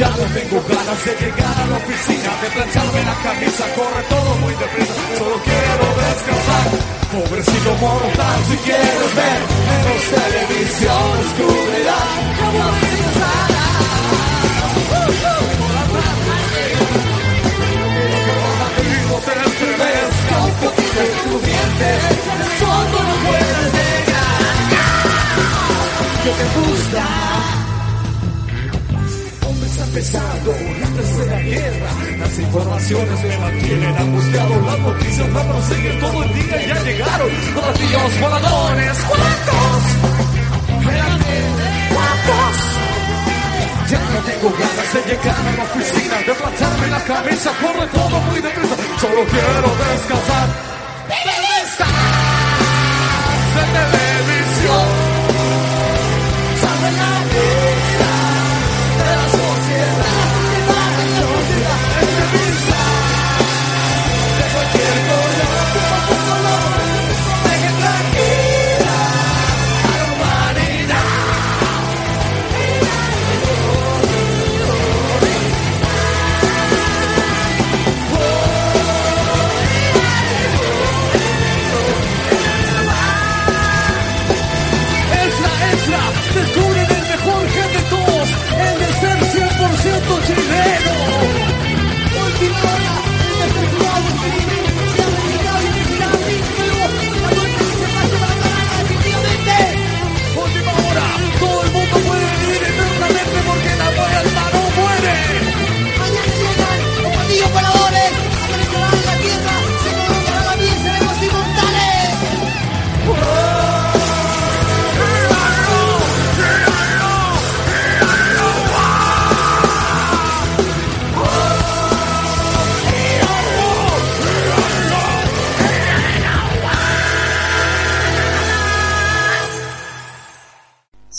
[0.00, 4.34] Ya no tengo ganas de llegar a la oficina, de plancharme la camisa, corre todo
[4.36, 6.66] muy deprisa, solo quiero descansar.
[7.12, 12.08] Pobrecito mortal, si quieres ver menos televisión, oscuridad,
[12.40, 12.64] como
[19.20, 19.36] te
[21.24, 21.34] tu
[22.32, 24.40] el fondo no puedes negar
[26.24, 27.39] que te gusta
[29.90, 31.90] empezando la tercera guerra.
[32.18, 37.28] Las informaciones me mantienen angustiado, las noticias me persiguen todo el día y ya llegaron
[37.54, 38.98] los gatillos voladores.
[39.08, 39.82] ¿Cuántos?
[41.94, 42.56] ¿Cuántos?
[43.90, 48.20] Ya no tengo ganas de llegar a la oficina, de plancharme la cabeza, corre todo
[48.20, 50.69] muy deprisa, solo quiero descansar.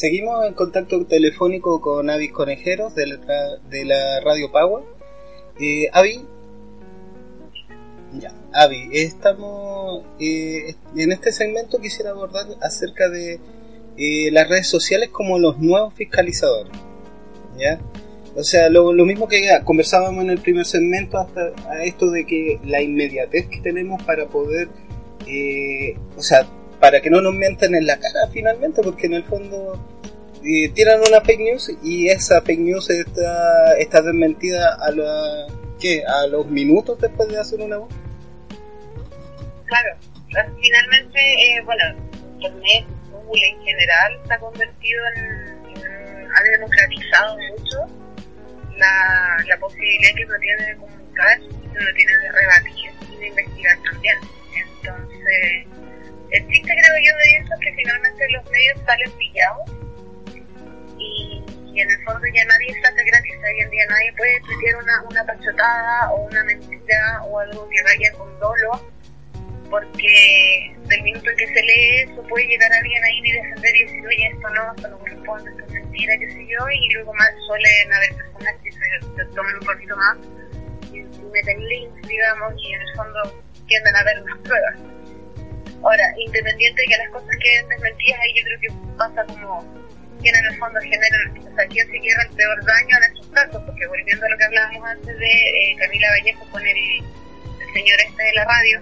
[0.02, 4.84] Seguimos en contacto telefónico con Avis Conejeros de la, de la Radio Power.
[5.60, 6.26] Eh, Avi,
[8.20, 13.40] Ya, Avi, estamos eh, en este segmento quisiera abordar acerca de
[13.96, 16.74] eh, las redes sociales como los nuevos fiscalizadores.
[17.60, 17.80] ¿Ya?
[18.36, 22.26] O sea, lo, lo mismo que conversábamos en el primer segmento, hasta a esto de
[22.26, 24.68] que la inmediatez que tenemos para poder,
[25.28, 26.48] eh, o sea,
[26.82, 29.80] para que no nos mientan en la cara finalmente, porque en el fondo
[30.44, 35.48] eh, tiran una fake news y esa fake news está, está desmentida a la,
[35.80, 36.04] ¿qué?
[36.04, 37.94] a los minutos después de hacer una voz.
[39.66, 39.96] Claro,
[40.60, 41.84] finalmente, eh, bueno,
[42.40, 47.78] Internet, Google en general, se ha convertido en, ha democratizado mucho
[48.78, 53.28] la, la posibilidad que uno tiene de comunicar, que uno tiene de rebatir y de
[53.28, 54.18] investigar también.
[54.82, 55.68] Entonces,
[56.32, 59.72] el chiste creo yo de eso es que finalmente los medios salen pillados
[60.98, 61.44] y,
[61.76, 65.26] en el fondo ya nadie está gratis, hoy en día nadie puede tuitear una, una
[65.26, 68.92] pachotada o una mentira o algo que vaya con dolo
[69.70, 73.84] porque del minuto en que se lee eso puede llegar alguien ahí y defender y
[73.86, 77.14] decir, oye, esto no, esto no corresponde, esto es mentira, qué sé yo, y luego
[77.14, 78.80] más suelen haber personas que se,
[79.16, 80.18] se tomen un poquito más
[80.92, 85.01] y, y meten links, digamos, y en el fondo tienden a ver las pruebas.
[85.84, 89.82] Ahora, independiente de que las cosas queden desmentidas, ahí yo creo que pasa como
[90.22, 93.28] quien en el fondo genera, o sea, quién se lleva el peor daño en estos
[93.30, 97.74] casos, porque volviendo a lo que hablábamos antes de eh, Camila Vallejo con el, el
[97.74, 98.78] señor este de la radio,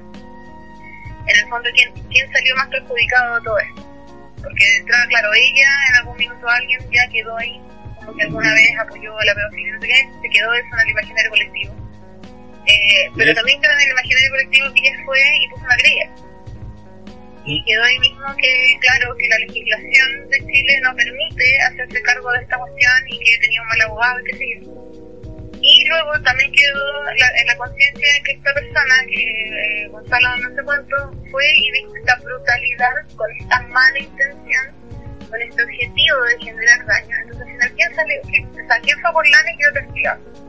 [1.30, 3.82] en el fondo, ¿quién, quién salió más perjudicado de todo esto?
[4.44, 7.62] Porque de entrada, claro, ella en algún minuto alguien ya quedó ahí,
[8.00, 10.80] como que alguna vez apoyó a la pedofilia, no sé qué, se quedó eso en
[10.80, 11.76] el imaginario colectivo.
[12.66, 16.29] Eh, pero también quedó en el imaginario colectivo que ella fue y puso una querella.
[17.50, 22.32] Y quedó ahí mismo que, claro, que la legislación de Chile no permite hacerse cargo
[22.34, 24.46] de esta cuestión y que tenía un mal abogado y qué sé.
[25.60, 30.38] Y luego también quedó la, en la conciencia de que esta persona, que eh, Gonzalo
[30.38, 30.96] no sé cuánto,
[31.32, 34.66] fue y dijo esta brutalidad con esta mala intención,
[35.28, 37.16] con este objetivo de generar daño.
[37.24, 38.22] Entonces, al final, ¿quién salió?
[38.30, 40.49] ¿Quién, o sea, ¿quién fue por lana y quedó castigado?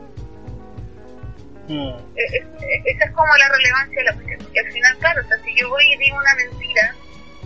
[1.71, 1.95] Mm.
[2.17, 4.39] Eh, eh, eh, esa es como la relevancia de la cuestión.
[4.43, 6.95] Porque al final, claro, o sea, si yo voy y digo una mentira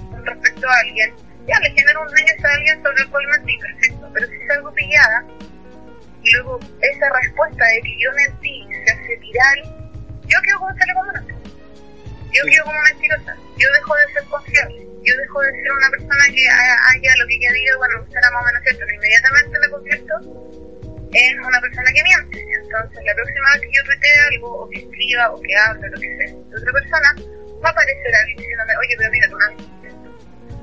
[0.09, 1.13] con respecto a alguien,
[1.47, 4.09] ya le genero un daño a alguien sobre el cual mentí, perfecto.
[4.13, 5.25] Pero si salgo pillada,
[6.23, 9.59] y luego esa respuesta de que yo mentí se hace viral,
[10.25, 11.33] yo quedo como telecomunista.
[12.33, 12.49] Yo Sí.
[12.51, 13.35] quedo como mentirosa.
[13.57, 14.87] Yo dejo de ser confiable.
[15.05, 18.31] Yo dejo de ser una persona que ha- haya lo que ella diga, bueno, será
[18.31, 18.79] más o menos cierto.
[18.85, 20.13] Pero inmediatamente me convierto
[21.11, 22.39] en una persona que miente.
[22.41, 25.99] Entonces, la próxima vez que yo tuitee algo, o que escriba, o que hable, lo
[25.99, 27.09] que sea, de otra persona,
[27.63, 29.47] va a aparecer alguien diciéndome, oye, pero mira, tú no.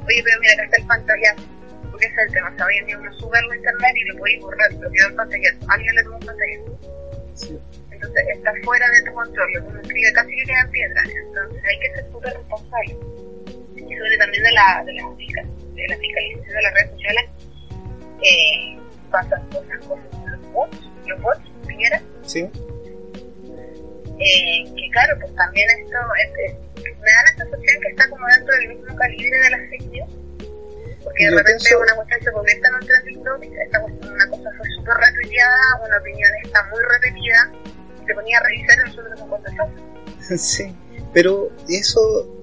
[0.06, 1.44] Oye, pero mira, acá está el pantallazo.
[1.90, 2.50] Porque ese es el tema.
[2.50, 4.90] O sea, hoy en día uno sube algo a internet y lo podéis borrar, pero
[4.90, 5.66] queda el pantallazo.
[5.68, 6.78] Alguien le toma un pantallazo.
[7.34, 7.58] Sí.
[7.90, 9.52] Entonces, está fuera de tu control.
[9.52, 11.02] Lo que uno escribe casi que queda en piedra.
[11.06, 12.96] Entonces, hay que ser súper responsable.
[13.76, 17.24] Y sobre también de la, de la, de la fiscalización de las redes sociales,
[18.22, 18.78] eh,
[19.10, 20.02] pasan cosas como
[20.52, 22.40] los bots, los bots, Piñera, Sí.
[24.18, 26.56] eh, que claro, pues también esto es- es-
[26.98, 30.10] me da la sensación que está como dentro del mismo calibre de las news,
[31.02, 34.12] porque de Yo repente pienso- una cuestión se convierte en un trend TikTok, esta cuestión,
[34.14, 37.52] una cosa fue súper retuiteada, una opinión está muy repetida,
[38.02, 39.80] y te ponía a revisar nosotros no contestamos.
[40.38, 40.76] Sí,
[41.12, 42.00] pero eso,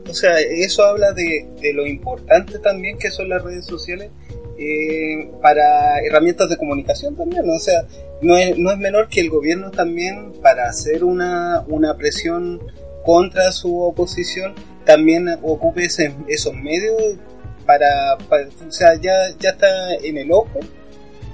[0.09, 4.11] o sea, eso habla de, de lo importante también que son las redes sociales
[4.59, 7.85] eh, para herramientas de comunicación también, o sea,
[8.21, 12.59] no es, no es menor que el gobierno también para hacer una, una presión
[13.05, 14.53] contra su oposición
[14.85, 16.95] también ocupe esos medios
[17.65, 20.59] para, para- o sea, ya, ya está en el ojo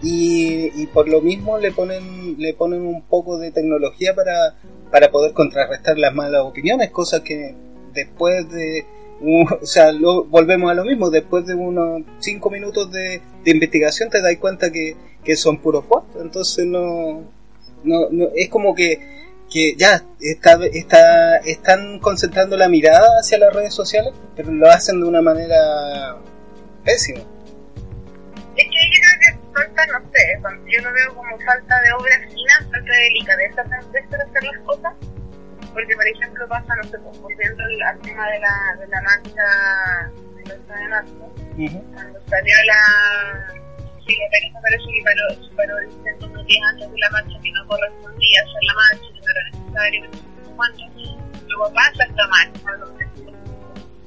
[0.04, 4.56] y, y por lo mismo le ponen le ponen un poco de tecnología para,
[4.92, 7.56] para poder contrarrestar las malas opiniones, cosas que
[7.94, 8.86] después de
[9.22, 14.10] o sea, lo, volvemos a lo mismo, después de unos cinco minutos de, de investigación
[14.10, 17.24] te das cuenta que, que son puros bots, entonces no,
[17.84, 19.00] no, no es como que,
[19.50, 25.00] que ya está, está, están concentrando la mirada hacia las redes sociales, pero lo hacen
[25.00, 26.18] de una manera
[26.84, 27.22] pésima.
[28.56, 32.30] Es que yo creo que falta, no sé, yo lo veo como falta de obra
[32.30, 34.94] fina, falta de delicadeza de hacer las cosas,
[35.76, 39.02] porque por ejemplo pasa, no sé, pues, volviendo al, al tema de la, de la
[39.02, 41.94] marcha del 8 de marzo, Ujú.
[41.94, 42.82] cuando salió la...
[44.08, 47.52] Sí, Teresa parece que paró, se paró diciendo unos días antes de la marcha que
[47.52, 50.84] no correspondía hacer la marcha, que no era necesario, que no sé cuánto.
[51.48, 53.06] Luego pasa esta marcha, donde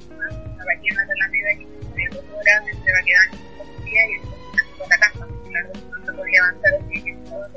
[0.09, 4.13] la mañana de la vida que se dos horas, se va quedando un día y
[4.13, 7.49] entonces fue a la casa, claro, no se podía avanzar así que todo.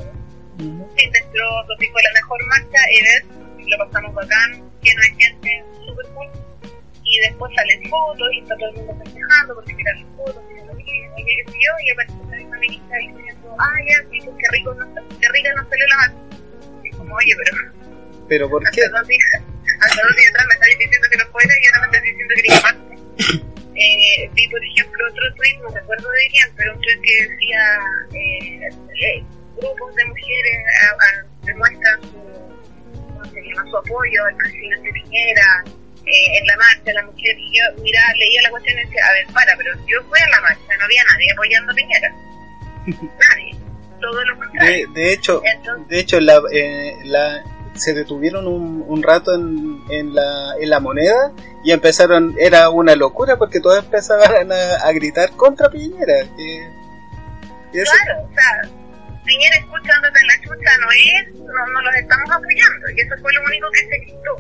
[0.59, 6.07] Sí, nuestro tópico de la mejor marcha, Ever, lo pasamos bacán, lleno de gente súper
[6.15, 6.29] cool.
[7.05, 10.43] Y después salen fotos y está todo el mundo festejando porque miran las fotos,
[10.75, 14.57] oye, qué sé yo, y aparece esa misma ministra diciendo, ah, ya, sí, pues qué
[14.57, 16.15] rico, no, qué rica no salió la mano.
[16.85, 17.83] Y como, oye, pero...
[18.29, 18.83] ¿Pero por qué?
[18.85, 19.43] Hasta dos días,
[19.81, 22.35] hasta dos días atrás me estáis diciendo que no fuera y ahora me estás diciendo
[22.37, 23.53] que parte.
[23.75, 27.81] Eh, vi, por ejemplo, otro tweet, no recuerdo de quién, pero un tweet que decía
[28.13, 28.69] eh,
[29.01, 29.25] eh,
[29.57, 32.52] grupos de mujeres a, a, demuestran su,
[33.23, 33.71] ¿cómo se llama?
[33.71, 35.65] su apoyo al presidente Piñera
[36.05, 39.13] eh, en la marcha, la mujer, y yo mira, leía la cuestión y decía, a
[39.13, 42.15] ver, para, pero yo fui a la marcha, no había nadie apoyando a Piñera.
[42.87, 43.57] nadie.
[44.01, 44.89] Todo lo contrario.
[44.89, 49.81] De, de hecho, Entonces- de hecho la, eh, la, se detuvieron un, un rato en,
[49.91, 51.31] en, la, en la moneda
[51.65, 56.19] y empezaron, era una locura porque todos empezaban a, a gritar contra Piñera.
[57.73, 58.71] eso- Claro, o sea,
[59.25, 63.33] Piñera escuchándote en la chucha no es, no, no los estamos apoyando, y eso fue
[63.33, 64.37] lo único que se gritó.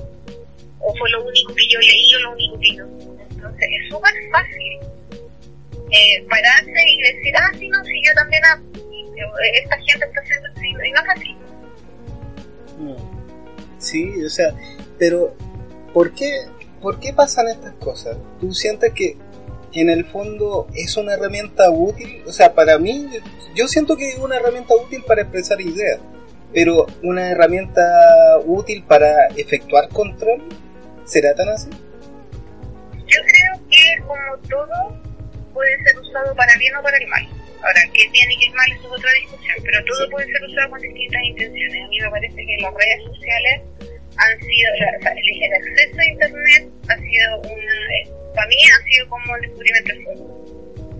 [0.80, 2.84] O fue lo único que yo leí o lo único que yo.
[3.30, 4.80] Entonces es súper fácil
[5.92, 10.84] eh, pararse y decir, ah, sí, no, sí, yo también, eh, esta gente está haciendo
[10.84, 11.42] y no es.
[12.78, 13.12] Mm.
[13.78, 14.52] Sí, o sea,
[14.98, 15.36] pero
[15.92, 16.46] ¿por qué,
[16.80, 18.16] ¿por qué pasan estas cosas?
[18.40, 19.16] ¿Tú sientes que
[19.74, 22.22] en el fondo es una herramienta útil?
[22.26, 23.08] O sea, para mí,
[23.54, 25.98] yo siento que es una herramienta útil para expresar ideas,
[26.52, 27.82] pero una herramienta
[28.44, 30.42] útil para efectuar control,
[31.04, 31.70] ¿será tan así?
[33.06, 34.96] Yo creo que como todo
[35.52, 37.26] puede ser usado para bien o para el mal.
[37.62, 40.10] Ahora, qué bien y qué es mal eso es otra discusión, pero todo Sí.
[40.10, 41.84] puede ser usado con distintas intenciones.
[41.84, 43.62] A mí me parece que las redes sociales
[44.16, 48.84] han sido, o sea, el, acceso a Internet ha sido una, eh, para mí ha
[48.84, 50.02] sido como el descubrimiento del.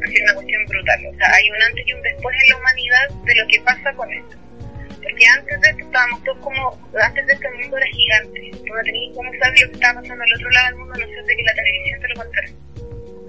[0.03, 1.07] Ha sido una cuestión brutal.
[1.07, 3.93] O sea, hay un antes y un después en la humanidad de lo que pasa
[3.95, 4.37] con esto.
[5.03, 8.51] Porque antes de esto estábamos todos como, antes de esto el mundo era gigante.
[8.51, 11.07] Tú no tenías cómo saber lo que estaba pasando al otro lado del mundo, no
[11.07, 12.49] ser de que la televisión te lo contara.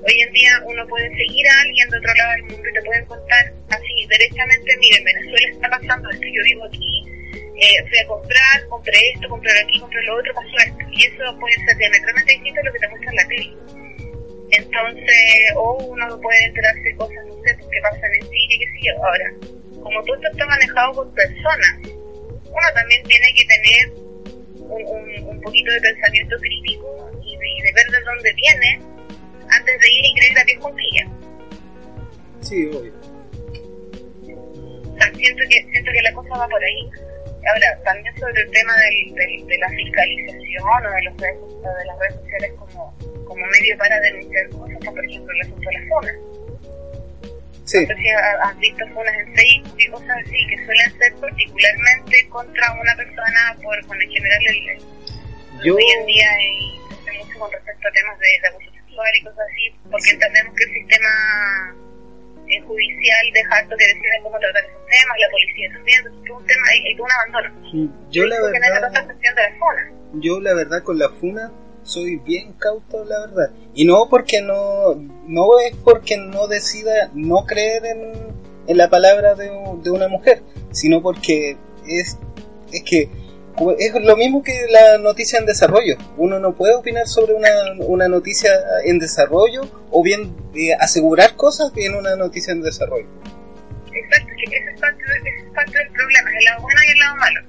[0.04, 2.82] Hoy en día uno puede seguir a alguien de otro lado del mundo y te
[2.82, 7.13] pueden contar así, derechamente, mire, en Venezuela está pasando esto, yo vivo aquí,
[7.56, 10.86] eh, fui a comprar, compré esto, compré aquí, compré lo otro, pasó esto.
[10.92, 13.58] Y eso puede ser diametralmente distinto a lo que te muestra en la tele.
[14.52, 18.80] Entonces, o uno puede enterarse de cosas, no sé, que pasan en Siria, qué sé
[18.86, 19.06] yo.
[19.06, 19.34] Ahora,
[19.82, 23.84] como todo esto está manejado por personas, uno también tiene que tener
[24.60, 28.80] un, un, un poquito de pensamiento crítico y de, y de ver de dónde viene
[29.50, 31.24] antes de ir y creer a que es.
[32.48, 32.94] Sí, obvio.
[34.94, 36.90] O sea, siento que, siento que la cosa va por ahí.
[37.46, 41.74] Ahora, también sobre el tema del, del, de la fiscalización o de, los redes, o
[41.78, 45.70] de las redes sociales como, como medio para denunciar cosas, como por ejemplo el asunto
[45.70, 46.16] de las funas.
[47.66, 52.72] Sí, ha- has visto funas en Facebook y cosas así, que suelen ser particularmente contra
[52.80, 54.80] una persona por, con en general el,
[55.64, 55.76] yo...
[55.76, 56.80] hoy en día hay
[57.18, 60.64] mucho con respecto a temas de, de abuso sexual y cosas así, porque entendemos que
[60.66, 61.76] el sistema
[62.58, 66.46] eh, judicial deja harto que decida cómo tratar esos temas, la policía también, es un
[66.46, 67.92] tema, hay todo un abandono.
[68.12, 68.92] Yo la verdad...
[68.92, 71.52] de yo la verdad con la funa
[71.84, 77.46] soy bien cauto la verdad y no porque no no es porque no decida no
[77.46, 78.14] creer en,
[78.68, 79.50] en la palabra de,
[79.82, 82.18] de una mujer sino porque es
[82.72, 83.10] es que
[83.78, 87.50] es lo mismo que la noticia en desarrollo uno no puede opinar sobre una,
[87.86, 88.52] una noticia
[88.86, 89.62] en desarrollo
[89.92, 93.08] o bien eh, asegurar cosas en una noticia en desarrollo
[93.96, 97.42] Exacto, que ese es parte, del problema, el lado bueno y el lado malo.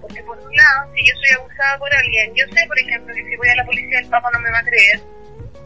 [0.00, 3.24] Porque por un lado, si yo soy abusada por alguien, yo sé, por ejemplo, que
[3.24, 5.00] si voy a la policía el papá no me va a creer,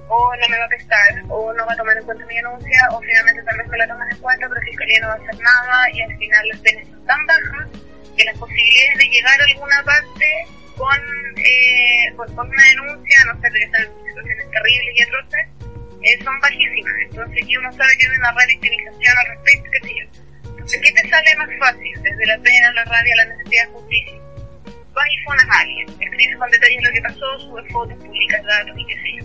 [0.08, 2.88] o no me va a pescar, o no va a tomar en cuenta mi denuncia,
[2.92, 5.40] o finalmente tal vez me la toman en cuenta, pero Fiscalía no va a hacer
[5.40, 7.68] nada, y al final las penas son tan bajas
[8.18, 10.26] que las posibilidades de llegar a alguna parte
[10.76, 10.98] con,
[11.38, 15.46] eh, con, con una denuncia, no ser de en situaciones terribles y atroces,
[16.02, 16.94] eh, son bajísimas.
[17.00, 20.04] Entonces, y uno sabe que hay una revictimización al respecto, qué sé yo.
[20.50, 22.02] Entonces, ¿qué te sale más fácil?
[22.02, 24.18] Desde la pena, la rabia, la necesidad de justicia.
[24.92, 28.74] Vas y funas a alguien, escribes con detalles lo que pasó, subes fotos, publicas datos
[28.76, 29.24] y qué sé yo.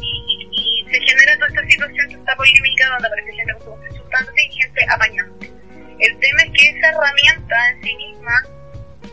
[0.00, 3.54] Y, y, y se genera toda esta situación que está polémica donde aparece gente
[3.88, 5.63] insultándote y gente apañándote.
[5.98, 8.32] El tema es que esa herramienta en sí misma,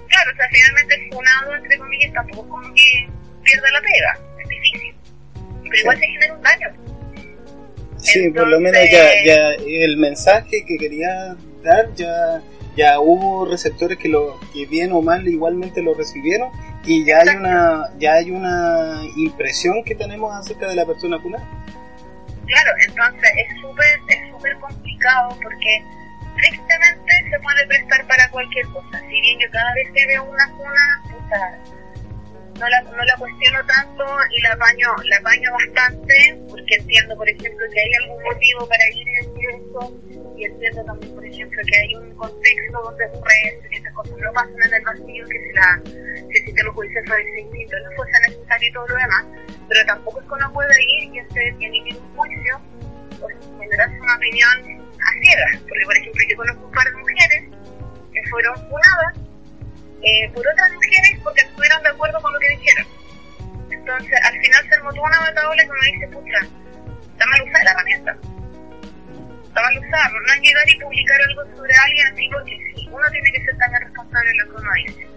[0.08, 3.10] claro, o sea, finalmente el funado, entre comillas, tampoco es como que
[3.44, 4.96] pierda la pega, es difícil.
[5.64, 6.68] Pero igual se genera un daño.
[7.98, 12.42] Sí, por lo menos ya, ya el mensaje que quería dar ya
[12.76, 16.50] ya hubo receptores que lo que bien o mal igualmente lo recibieron
[16.86, 21.46] y ya hay una ya hay una impresión que tenemos acerca de la persona funada.
[22.46, 25.84] Claro, entonces es súper es súper complicado porque
[26.36, 29.00] tristemente se puede prestar para cualquier cosa.
[29.00, 31.60] Si bien yo cada vez que veo una funa, puta,
[32.60, 37.28] no la, no la cuestiono tanto y la apaño, la apaño bastante, porque entiendo, por
[37.28, 40.02] ejemplo, que hay algún motivo para ir y decir eso,
[40.38, 44.32] y entiendo también, por ejemplo, que hay un contexto donde ocurre que estas cosas no
[44.34, 48.20] pasan en el vacío, que si, la, si el sistema judicial fuese distinto no fuese
[48.30, 49.26] necesario y todo lo demás,
[49.68, 52.62] pero tampoco es que uno pueda ir y hacer y emitir un juicio
[53.22, 53.28] o
[53.60, 57.44] generarse una opinión a ciegas, porque, por ejemplo, yo conozco un par de mujeres
[58.14, 59.14] que fueron funadas
[60.02, 62.88] eh, por otras mujeres porque estuvieron de acuerdo con lo que dijeron.
[63.70, 66.40] Entonces, al final se armó una batalla que uno dice, pucha,
[67.12, 68.18] está mal usada la herramienta.
[69.46, 73.10] Está mal usada, no es llegar y publicar algo sobre alguien así porque sí, uno
[73.12, 75.08] tiene que ser también responsable de lo que uno dice.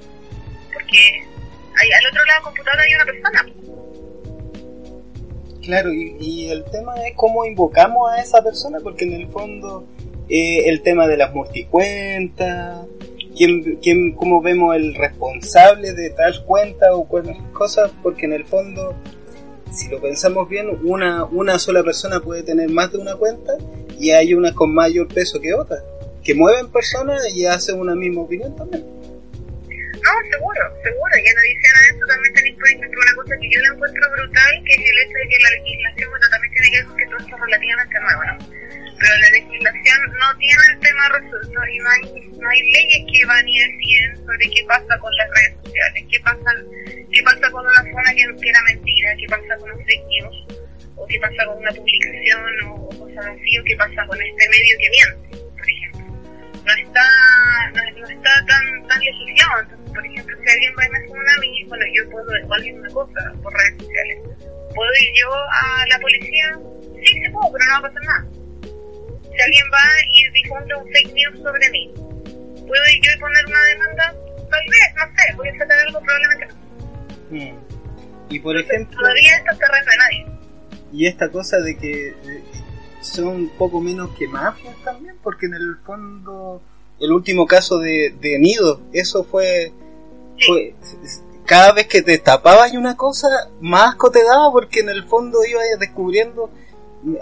[0.72, 1.24] Porque
[1.74, 3.73] al otro lado del computador hay una persona.
[5.64, 9.86] Claro, y, y, el tema es cómo invocamos a esa persona, porque en el fondo
[10.28, 12.86] eh, el tema de las multicuentas,
[13.36, 18.44] quién, quién, cómo vemos el responsable de tal cuenta o cuáles cosas, porque en el
[18.44, 18.94] fondo,
[19.70, 23.52] si lo pensamos bien, una, una sola persona puede tener más de una cuenta
[23.98, 25.82] y hay unas con mayor peso que otras,
[26.22, 28.84] que mueven personas y hacen una misma opinión también.
[30.04, 33.58] No, seguro, seguro, y en adición a eso también tenéis, por una cosa que yo
[33.60, 36.76] la encuentro brutal, que es el hecho de que la legislación, bueno, también tiene que
[36.76, 38.34] ver con que todo esto es relativamente nuevo, ¿no?
[39.04, 42.02] pero la legislación no tiene el tema resuelto y no hay,
[42.38, 46.20] no hay leyes que van y deciden sobre qué pasa con las redes sociales, qué
[46.20, 46.50] pasa,
[47.12, 50.04] qué pasa con una zona que, era mentira, qué pasa con un fake
[50.96, 54.78] o qué pasa con una publicación o, cosas así, o qué pasa con este medio
[54.78, 55.93] que miente, por ejemplo.
[56.64, 57.06] No está,
[57.74, 61.34] no, no está tan, tan legislado, entonces, por ejemplo, si alguien va a me una
[61.34, 64.18] a mí, bueno, yo puedo igual una cosa por redes sociales.
[64.74, 66.58] ¿Puedo ir yo a la policía?
[67.04, 68.34] Sí, se puedo, pero no va a pasar nada
[69.34, 74.14] si alguien va y difunde un fake news sobre mí, ¿puedo yo poner una demanda?
[74.50, 77.36] Tal vez, no sé, voy a sacar algo probablemente no.
[77.36, 77.58] Mm.
[78.30, 78.98] Y por ejemplo...
[78.98, 80.26] Todavía esto terreno de nadie.
[80.92, 82.14] Y esta cosa de que
[83.04, 86.60] son un poco menos que mafias también, porque en el fondo
[87.00, 89.72] el último caso de, de Nido, eso fue,
[90.44, 90.74] fue
[91.44, 93.28] cada vez que te tapabas una cosa,
[93.60, 96.50] más asco te daba porque en el fondo ibas descubriendo,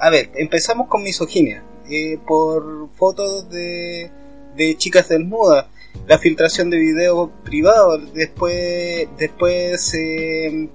[0.01, 4.11] a ver, empezamos con misoginia, eh, por fotos de,
[4.57, 5.66] de chicas desnudas,
[6.07, 10.68] la filtración de videos privados, después, después eh,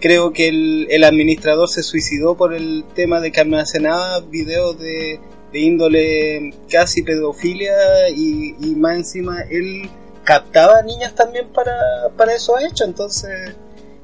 [0.00, 5.20] creo que el, administrador se suicidó por el tema de que almacenaba videos de,
[5.52, 9.88] de índole casi pedofilia y, y, más encima él
[10.24, 11.72] captaba niñas también para,
[12.16, 13.54] para esos hechos, entonces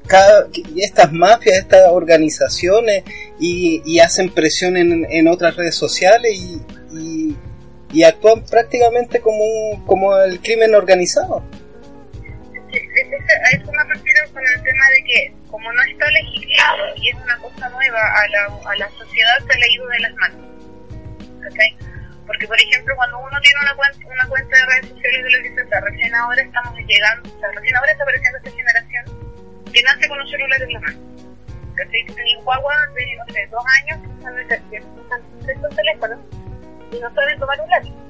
[0.07, 3.03] cada, estas mafias, estas organizaciones
[3.39, 6.61] y, y hacen presión en, en, otras redes sociales y,
[6.97, 7.35] y,
[7.91, 11.43] y actúan prácticamente como, como el crimen organizado.
[12.67, 17.15] A eso me refiero con el tema de que como no está legislado y es
[17.15, 20.45] una cosa nueva a la, a la sociedad se le ha ido de las manos.
[21.49, 21.77] ¿Okay?
[22.27, 25.43] Porque, por ejemplo, cuando uno tiene una cuenta, una cuenta de redes sociales de lo
[25.43, 29.05] que recién ahora estamos llegando, o recién ahora está apareciendo esta generación
[29.71, 30.99] que nace con un celular en la mano.
[31.75, 32.05] ¿Cachai?
[32.05, 34.41] Tenía un guagua de, no sé, dos años usando
[35.51, 36.19] estos teléfonos
[36.91, 38.06] y no saben tomar un lápiz.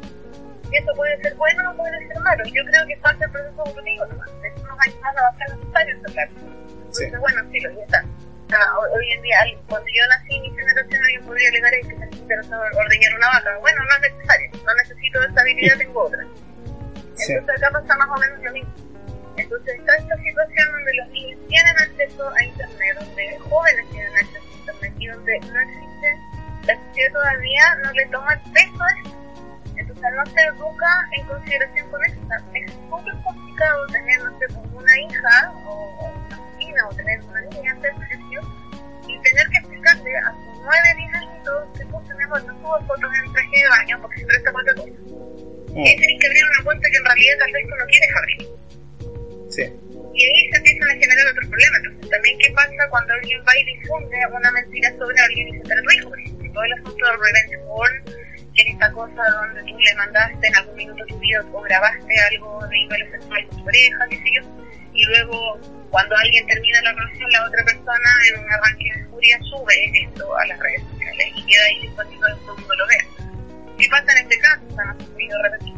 [0.71, 2.43] Y eso puede ser bueno o puede ser malo.
[2.45, 4.05] Yo creo que es parte del proceso evolutivo.
[4.05, 6.37] De unos años más no va a ser necesario hacer lápiz.
[6.37, 7.17] Entonces, sí.
[7.19, 8.05] bueno, sí, lo ya está.
[8.53, 12.35] Ah, hoy en día, cuando yo nací, mi generación, alguien podría alegar que se necesita
[12.77, 13.57] ordeñar una vaca.
[13.59, 14.51] Bueno, no es necesario.
[14.65, 16.21] No necesito esa habilidad, tengo otra.
[16.21, 17.33] Entonces, sí.
[17.35, 18.87] acá pasa más o menos lo mismo.
[19.37, 24.41] Entonces está esta situación donde los niños tienen acceso a Internet, donde jóvenes tienen acceso
[24.41, 26.17] a Internet y donde no existe,
[26.65, 29.16] la sociedad todavía no le toma el peso a esto.
[29.97, 32.21] No se educa en consideración con esto.
[32.53, 37.71] Es súper complicado tener, no sé, una hija o una vecina o tener una niña
[37.71, 38.41] antes colegio
[39.07, 43.11] y tener que explicarle a sus nueve, diez añitos que tú tenemos no subo fotos
[43.23, 44.75] en traje de baño porque siempre está cosas.
[44.75, 45.81] Mm.
[45.81, 48.57] Y tienes que abrir una cuenta que en realidad tal vez tú no quieres abrir.
[49.49, 49.63] Sí.
[50.17, 51.79] Y ahí se empiezan a generar otros problemas.
[51.83, 55.75] Entonces, también, ¿qué pasa cuando alguien va y difunde una mentira sobre alguien y se
[55.81, 56.09] tu hijo?
[56.09, 58.26] Por ejemplo, todo el asunto del revenge porn,
[58.57, 62.67] es esta cosa donde tú le mandaste en algún minuto tu vida o grabaste algo
[62.67, 64.41] de índole sexual con tu pareja, qué sé yo,
[64.93, 65.59] y luego,
[65.91, 70.35] cuando alguien termina la relación, la otra persona, en un arranque de furia, sube esto
[70.35, 73.05] a las redes sociales y queda ahí disponible para todo el mundo lo vea.
[73.77, 74.61] ¿Qué pasa en este caso?
[74.67, 75.77] O sea, no sé, de repente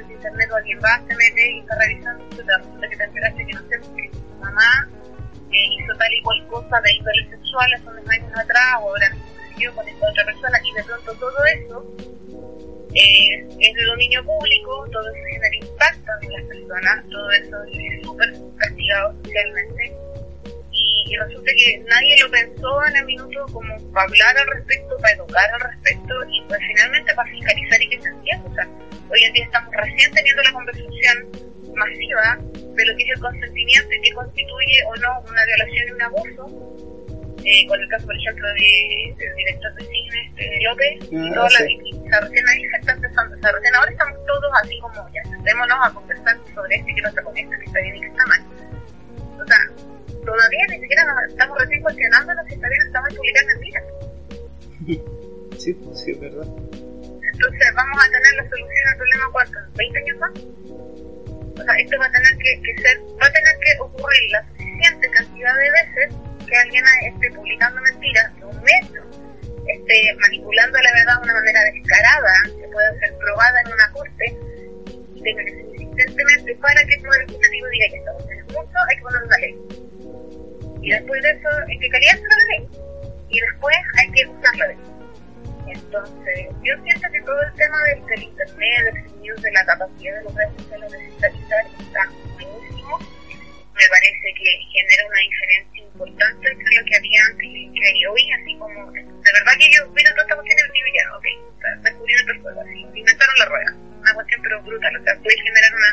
[0.00, 3.04] el internet o alguien va, se mete y está revisando y te resulta que te
[3.04, 4.88] enteraste que no sé, porque tu mamá
[5.52, 9.12] eh, hizo tal y cual cosa de índole sexual hace unos años atrás o ahora
[9.74, 11.96] con esta otra persona y de pronto todo eso
[12.94, 18.02] eh, es de dominio público, todo eso genera impacto en las personas, todo eso es
[18.02, 19.96] súper castigado socialmente
[20.72, 25.14] y, resulta que nadie lo pensó en el minuto como para hablar al respecto, para
[25.14, 28.50] educar al respecto y pues finalmente para fiscalizar y que se entienda.
[28.50, 28.68] O sea,
[29.10, 31.30] hoy en día estamos recién teniendo la conversación
[31.74, 35.90] masiva de lo que es el consentimiento y que constituye o no una violación y
[35.92, 36.95] un abuso.
[37.46, 41.32] Eh, con el caso, por ejemplo, de, del director de cine, este, López, y ah,
[41.32, 44.80] toda la, o recién ahí se está empezando, o sea, recién ahora estamos todos así
[44.80, 47.96] como, ya, sentémonos a conversar sobre esto y que no se conecta, que está bien
[47.96, 48.42] y que está mal.
[49.38, 49.58] O sea,
[50.26, 53.84] todavía ni siquiera nos estamos recién cuestionándonos si está bien o está mal publicar mentiras.
[55.56, 56.44] Sí, pues sí, es verdad.
[56.44, 59.58] Entonces, ¿vamos a tener la solución al problema cuánto?
[59.74, 60.32] ¿20 años más?
[60.34, 64.46] O sea, esto va a tener que, que ser, va a tener que ocurrir la
[64.48, 66.14] suficiente cantidad de veces
[66.46, 69.02] que alguien esté publicando mentiras de un metro,
[69.66, 74.26] esté manipulando la verdad de una manera descarada, que pueda ser probada en una corte,
[75.22, 78.96] tenga que ser insistentemente para que el Poder Ejecutivo diga que estamos en mundo, hay
[78.96, 79.54] que poner una ley.
[80.82, 82.68] Y después de eso, hay que caliente la ley.
[83.28, 84.78] Y después hay que usar la ley.
[85.66, 90.22] Entonces, yo siento que todo el tema del, del Internet, del de la capacidad de
[90.22, 92.98] los redes sociales de digitalizar está buenísimo.
[93.76, 97.86] Me parece que genera una diferencia importante entre lo que había antes y lo que
[97.86, 101.04] hay hoy, así como, de verdad que yo miro toda esta cuestión y digo, ya,
[101.16, 101.26] ok,
[101.84, 103.70] descubrieron otras cosas, así, inventaron la rueda,
[104.00, 105.90] una cuestión pero brutal, o sea, puede generar una,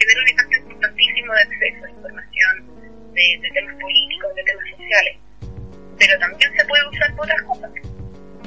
[0.00, 2.54] generar un impacto importantísimo de acceso a información,
[3.12, 5.16] de, temas políticos, de temas sociales,
[5.98, 7.70] pero también se puede usar por otras cosas.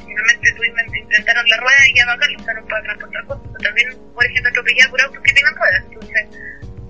[0.06, 3.88] Finalmente tú inventaron la rueda y ya acá, lo usaron para transportar cosas, pero también,
[4.14, 6.26] por ejemplo, atropellar por autos que tengan ruedas, entonces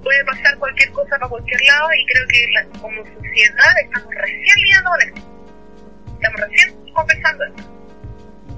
[0.03, 4.89] puede pasar cualquier cosa para cualquier lado y creo que como sociedad estamos recién lidiando
[4.89, 5.21] con esto.
[6.13, 7.63] Estamos recién conversando esto.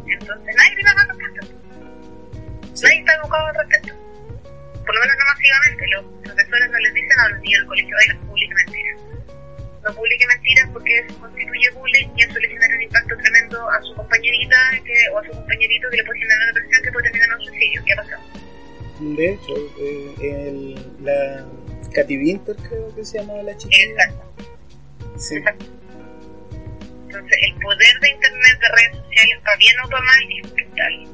[0.08, 1.48] Entonces nadie viene a respecto.
[2.82, 3.94] Nadie está educado al respecto.
[4.86, 5.88] Por lo menos no masivamente.
[5.88, 9.02] Los profesores no les dicen a los niños del colegio, ay, no publique mentiras.
[9.84, 13.82] No publique mentiras porque eso constituye bullying y eso le genera un impacto tremendo a
[13.82, 17.04] su compañerita que, o a su compañerito que le puede generar una depresión que puede
[17.04, 17.84] terminar en un suicidio.
[17.86, 18.51] ¿Qué ha pasado?
[19.02, 21.44] De hecho, eh, el, la
[21.92, 23.76] Katy Winter creo que se llama la chica.
[23.76, 24.44] Exacto.
[25.18, 25.38] Sí.
[25.38, 25.66] Exacto.
[27.08, 31.08] Entonces, el poder de Internet, de redes sociales, para bien o para mal, es brutal.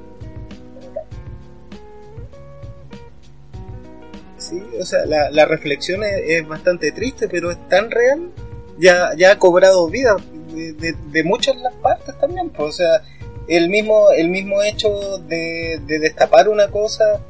[4.38, 8.31] Sí, o sea, la, la reflexión es, bastante triste, pero es tan real,
[8.77, 10.15] ya, ya ha cobrado vida
[10.53, 12.49] de, de, de muchas las partes también.
[12.49, 13.01] Pues, o sea,
[13.47, 17.21] el mismo, el mismo hecho de, de destapar una cosa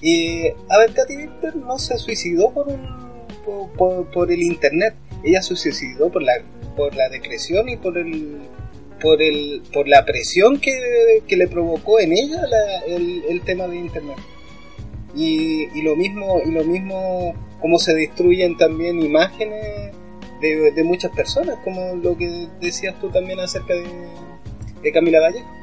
[0.00, 2.86] y a ver, Katy Winter no se suicidó por, un,
[3.76, 6.32] por, por, el internet, ella se suicidó por la,
[6.76, 8.38] por la depresión y por el,
[9.00, 13.76] por el, por la presión que, le provocó en ella la, el, el, tema de
[13.76, 14.16] internet.
[15.14, 19.92] Y, y, lo mismo, y lo mismo como se destruyen también imágenes
[20.40, 23.84] de, de muchas personas, como lo que decías tú también acerca de,
[24.82, 25.59] de Camila Vallejo.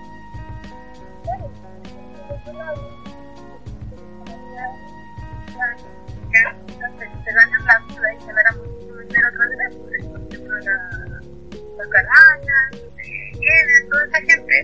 [7.27, 8.55] Se ganan la vida y generan
[8.95, 11.21] vender otras veces, por ejemplo, la,
[11.51, 14.55] los carañas, eh, toda esa gente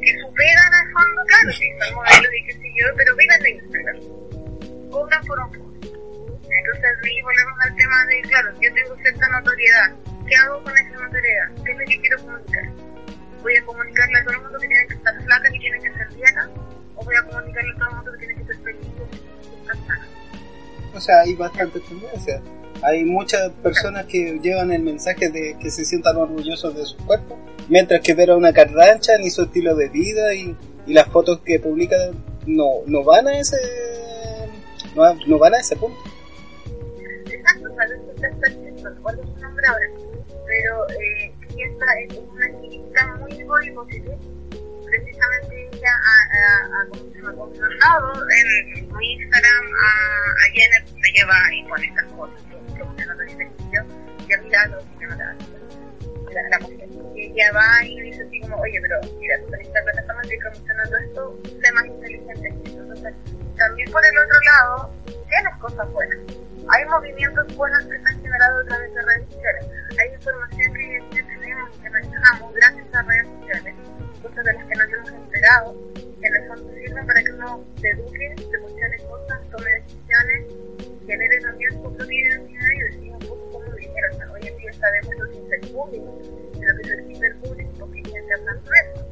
[0.00, 3.50] que superan al fondo, claro, sí, son modelos y qué sé yo, pero viven de
[3.50, 5.70] Instagram, cobran por un poco.
[5.82, 9.94] Entonces ahí volvemos al tema de, claro, yo tengo cierta notoriedad,
[10.28, 11.48] ¿qué hago con esa notoriedad?
[11.64, 12.64] ¿Qué es lo que quiero comunicar?
[13.42, 15.92] ¿Voy a comunicarle a todo el mundo que tienen que estar flacas y tienen que
[15.92, 16.48] ser viejas?
[16.94, 18.92] ¿O voy a comunicarle a todo el mundo que tienen que ser felices
[19.42, 20.19] y estar sanas?
[20.94, 22.40] O sea, hay bastantes tendencias.
[22.82, 27.38] Hay muchas personas que llevan el mensaje de que se sientan orgullosos de su cuerpo,
[27.68, 31.60] mientras que ver a una carrancha ni su estilo de vida y, las fotos que
[31.60, 32.00] publican
[32.46, 33.56] no, no van a ese
[34.96, 35.96] no, no van a ese punto.
[37.26, 39.86] Exacto, o no recuerdo su nombre ahora,
[40.46, 43.36] pero eh, es una muy
[44.90, 45.92] precisamente ella
[46.72, 47.52] ha, confirmado
[48.30, 52.40] en Instagram a, Jenner se lleva y pone estas cosas
[52.74, 53.86] promocionando el ejercicio
[54.28, 55.36] y al y no la,
[56.50, 56.88] la, mujer.
[57.14, 61.40] Y ella va y dice así como oye pero mira esta plataforma estoy promocionando esto
[61.44, 63.14] sé más inteligente entonces
[63.56, 66.18] también por el otro lado tienes cosas buenas.
[66.68, 69.66] Hay movimientos buenos que se han generado a través de redes sociales.
[69.98, 70.72] Hay información
[71.10, 73.74] que tenemos que manejamos gracias a redes sociales
[74.22, 77.64] cosas de las que no hemos enterado, que en el fondo sirven para que uno
[77.80, 80.44] se eduque, se cuestione cosas, tome decisiones,
[81.06, 83.90] genere también su propia identidad y decida un poco cómo vivir.
[84.10, 87.72] O sea, hoy en día sabemos lo que es el lo que es el ciberbullying,
[87.78, 89.08] porque hay gente hablando de eso.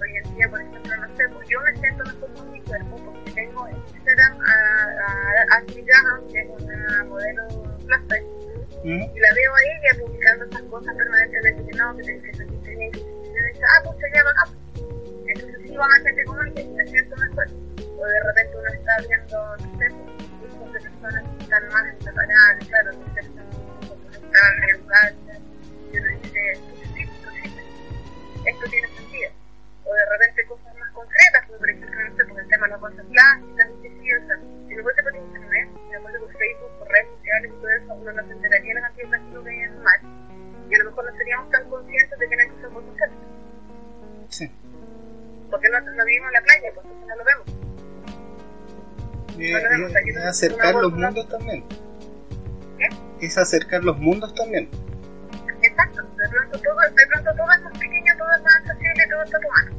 [0.00, 2.96] Hoy en día, por ejemplo, no sé, pues yo me siento mejor con mi cuerpo
[3.04, 4.54] porque tengo en Instagram a,
[5.52, 7.42] a, a que es una modelo
[7.86, 8.24] plastic,
[8.84, 12.76] Y la veo a ella publicando esas cosas permanentemente, que no, que te que sentirte
[12.76, 13.07] bien, que
[13.48, 14.44] se dice, ah, pucha, ya acá.
[15.26, 17.46] Entonces sí va más gente como y me siento mejor.
[17.98, 19.86] O de repente uno está viendo, no sé,
[20.40, 25.14] grupos de personas que están más separadas, claro, que están educadas,
[25.92, 26.52] y uno dice,
[28.44, 29.30] esto tiene sentido.
[29.84, 32.72] O de repente cosas más concretas, como por ejemplo, no sé, por el tema de
[32.72, 34.36] las cosas plásticas, que sí, o sea,
[34.68, 38.12] si me fuese por internet, si me por Facebook, por redes sociales todo eso, uno
[38.12, 40.00] no se enteraría de las actividades que veían mal.
[40.70, 43.27] Y a lo mejor no seríamos tan conscientes de que eran cosas cerca.
[44.28, 44.50] Sí.
[45.50, 47.46] Porque no, no vivimos en la playa, pues no lo vemos.
[49.36, 51.64] No y- es acercar los mundos también.
[52.78, 52.88] ¿Qué?
[53.26, 54.68] Es acercar los mundos también.
[55.62, 59.22] Exacto, de pronto todo, de pronto todo es más pequeño, todo es más accesible, todo
[59.24, 59.70] está a tu mano.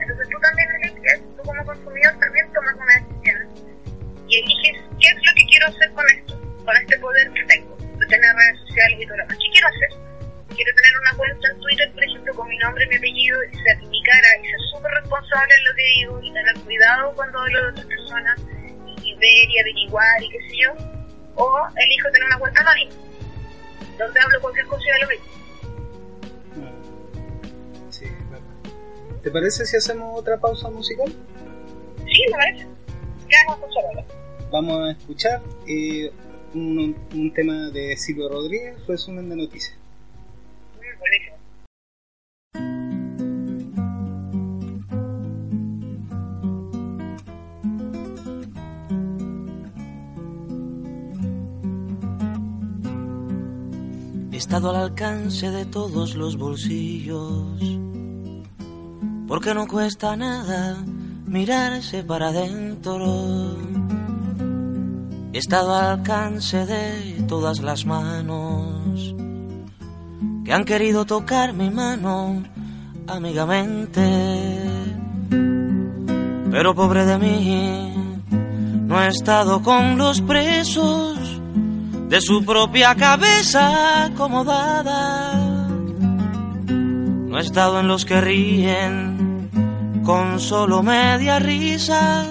[0.00, 3.48] Entonces tú también eliges, tú como consumidor también tomas una decisión
[4.28, 7.76] y eliges qué es lo que quiero hacer con esto, con este poder que tengo,
[7.76, 9.38] de tener redes sociales y todo lo demás.
[9.38, 9.90] ¿Qué quiero hacer?
[10.48, 13.56] Quiero tener una cuenta en Twitter, por ejemplo, con mi nombre y mi apellido y
[13.56, 17.38] ser mi cara y ser súper responsable en lo que digo y tener cuidado cuando
[17.40, 18.40] hablo de otras personas
[19.02, 20.72] y ver y averiguar y qué sé yo.
[21.36, 22.92] O elijo tener una cuenta anónima,
[23.98, 25.26] donde hablo cualquier cosa de lo mismo.
[26.56, 27.90] Mm.
[27.90, 29.20] Sí, es verdad.
[29.22, 31.12] ¿Te parece si hacemos otra pausa musical?
[32.06, 32.68] Sí, me parece.
[33.28, 34.04] ¿Qué vamos a escuchar ahora?
[34.52, 36.12] Vamos a escuchar eh,
[36.54, 39.76] un, un tema de Silvio Rodríguez, resumen de noticias.
[54.30, 57.78] He estado al alcance de todos los bolsillos,
[59.28, 60.84] porque no cuesta nada
[61.26, 63.56] mirarse para adentro.
[65.32, 68.83] He estado al alcance de todas las manos
[70.44, 72.42] que han querido tocar mi mano
[73.06, 74.02] amigamente.
[76.50, 77.94] Pero pobre de mí,
[78.86, 81.18] no he estado con los presos
[82.08, 85.34] de su propia cabeza acomodada.
[86.68, 89.50] No he estado en los que ríen
[90.04, 92.26] con solo media risa,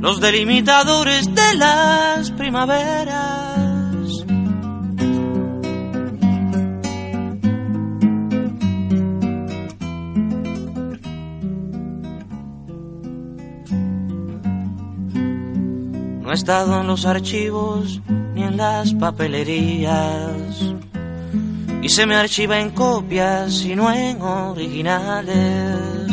[0.00, 3.41] los delimitadores de las primaveras.
[16.32, 18.00] No he estado en los archivos
[18.34, 20.64] ni en las papelerías.
[21.82, 26.08] Y se me archiva en copias y no en originales.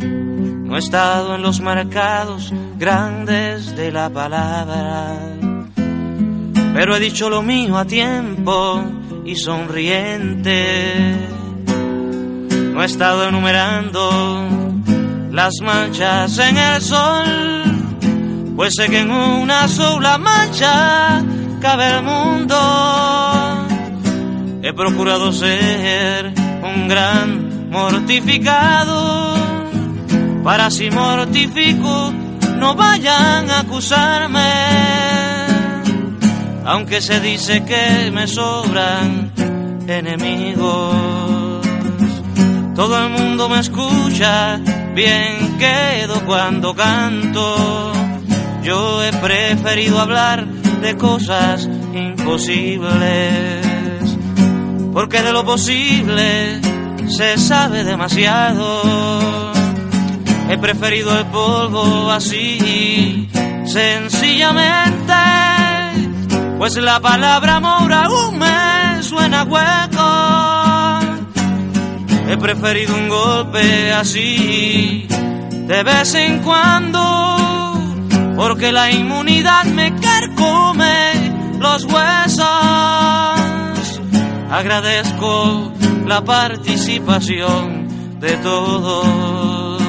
[0.00, 5.18] No he estado en los mercados grandes de la palabra.
[6.72, 8.82] Pero he dicho lo mío a tiempo
[9.26, 11.14] y sonriente.
[12.72, 14.48] No he estado enumerando
[15.30, 17.61] las manchas en el sol
[18.56, 21.22] pues sé que en una sola mancha
[21.60, 22.56] cabe el mundo.
[24.62, 26.32] He procurado ser
[26.62, 29.34] un gran mortificado,
[30.44, 32.12] para si mortifico
[32.58, 34.52] no vayan a acusarme,
[36.64, 39.32] aunque se dice que me sobran
[39.88, 40.94] enemigos.
[42.74, 44.58] Todo el mundo me escucha,
[44.94, 48.01] bien quedo cuando canto.
[48.62, 52.86] Yo he preferido hablar de cosas imposibles,
[54.92, 56.60] porque de lo posible
[57.08, 59.52] se sabe demasiado.
[60.48, 63.28] He preferido el polvo así,
[63.64, 65.12] sencillamente,
[66.58, 71.00] pues la palabra amor aún me suena hueco.
[72.28, 77.41] He preferido un golpe así, de vez en cuando
[78.36, 82.46] porque la inmunidad me carcome los huesos.
[84.50, 85.72] Agradezco
[86.06, 89.82] la participación de todos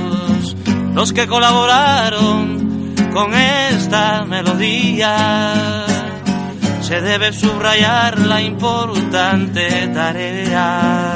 [0.94, 5.86] los que colaboraron con esta melodía.
[6.82, 11.14] Se debe subrayar la importante tarea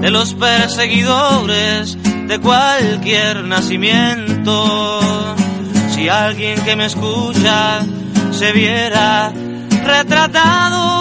[0.00, 1.96] de los perseguidores
[2.26, 5.34] de cualquier nacimiento.
[6.04, 7.80] Si alguien que me escucha
[8.30, 9.32] se viera
[9.86, 10.92] retratado,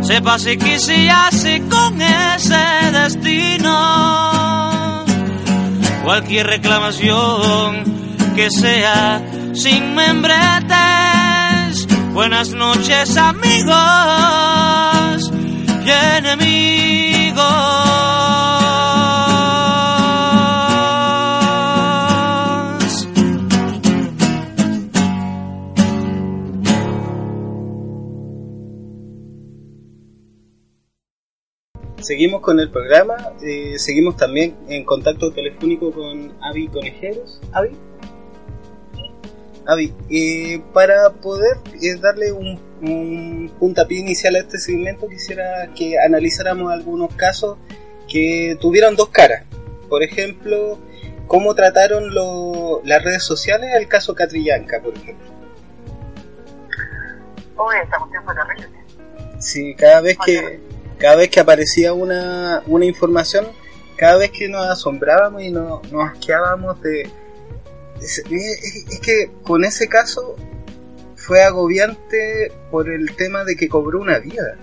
[0.00, 2.56] sepa si quisiese con ese
[2.90, 3.68] destino.
[6.04, 7.84] Cualquier reclamación
[8.34, 9.20] que sea
[9.52, 13.74] sin membretes, Buenas noches amigos
[15.84, 17.91] y enemigos.
[32.02, 37.40] Seguimos con el programa, eh, seguimos también en contacto telefónico con Avi Conejeros.
[37.52, 37.70] Avi.
[39.66, 45.98] Avi, eh, para poder eh, darle un, un puntapié inicial a este segmento, quisiera que
[46.00, 47.58] analizáramos algunos casos
[48.08, 49.44] que tuvieron dos caras.
[49.88, 50.78] Por ejemplo,
[51.28, 55.30] cómo trataron lo- las redes sociales el caso Catrillanca, por ejemplo.
[57.84, 58.78] Esta cuestión fue terrible.
[59.38, 60.60] Sí, cada vez que
[61.02, 63.48] cada vez que aparecía una, una información,
[63.96, 67.10] cada vez que nos asombrábamos y nos, nos asqueábamos de...
[68.00, 70.36] Es, es- es que con ese caso
[71.16, 74.56] fue agobiante por el tema de que cobró una vida.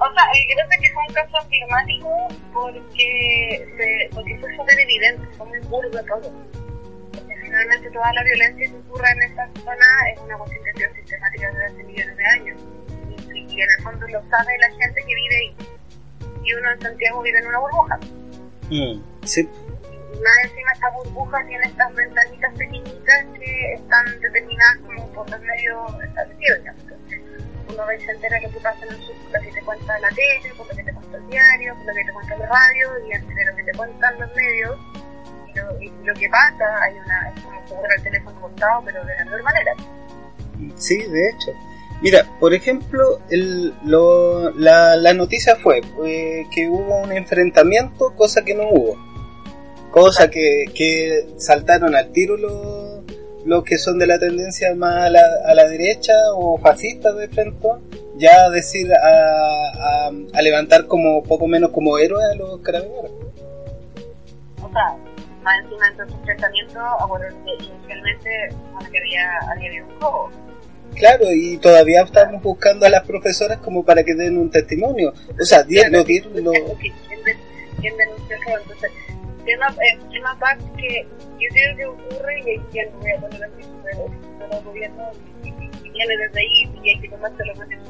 [0.00, 5.26] O sea, eh, creo que fue un caso emblemático porque, se, porque fue súper evidente,
[5.36, 6.32] fue muy burdo todo.
[7.12, 11.66] Porque finalmente toda la violencia que ocurre en esta zona es una constitución sistemática desde
[11.66, 12.58] hace millones de años.
[13.58, 15.56] Y, en el fondo lo sabe la gente que vive ahí.
[16.44, 17.98] Y uno en Santiago vive en una burbuja.
[18.70, 19.48] Mm, sí,
[20.22, 26.02] más encima esta burbuja tiene estas ventanitas pequeñitas que están determinadas como por los medios
[26.02, 26.60] establecidos.
[27.68, 29.98] uno ve y se entera lo que pasa en el sur lo que te cuenta
[30.00, 32.46] la tele, por lo que te cuenta el diario, por lo que te cuenta la
[32.46, 34.78] radio, y entre lo que te cuentan los medios
[35.46, 39.04] y lo, y lo que pasa, hay una, es como jugar el teléfono cortado, pero
[39.04, 39.72] de la mejor manera.
[40.76, 41.52] sí, de hecho.
[42.00, 48.44] Mira, por ejemplo, el, lo, la, la noticia fue eh, que hubo un enfrentamiento, cosa
[48.44, 48.96] que no hubo.
[49.90, 53.02] Cosa que, que saltaron al tiro los,
[53.44, 57.28] los que son de la tendencia más a la, a la derecha o fascistas de
[57.28, 57.66] frente,
[58.16, 63.10] ya a decir, a, a, levantar como poco menos como héroes a los carabineros.
[64.62, 64.96] O sea,
[65.42, 67.38] más encima de estos enfrentamientos, acuérdense
[67.70, 68.30] inicialmente
[68.76, 70.30] había, había un robo.
[70.94, 75.12] Claro, y todavía estamos buscando a las profesoras como para que den un testimonio.
[75.40, 77.36] O sea, di- lo dieron, lo- ¿Quién, de-
[77.80, 78.58] quién denunció el robo?
[78.62, 78.90] Entonces,
[79.44, 80.38] tema, eh, tema
[80.76, 81.06] que
[81.40, 84.06] yo creo que ocurre y aquí ya no voy a poner así pero
[84.50, 85.50] los gobiernos y,
[85.90, 87.82] viene desde ahí y hay que tomárselo con eso.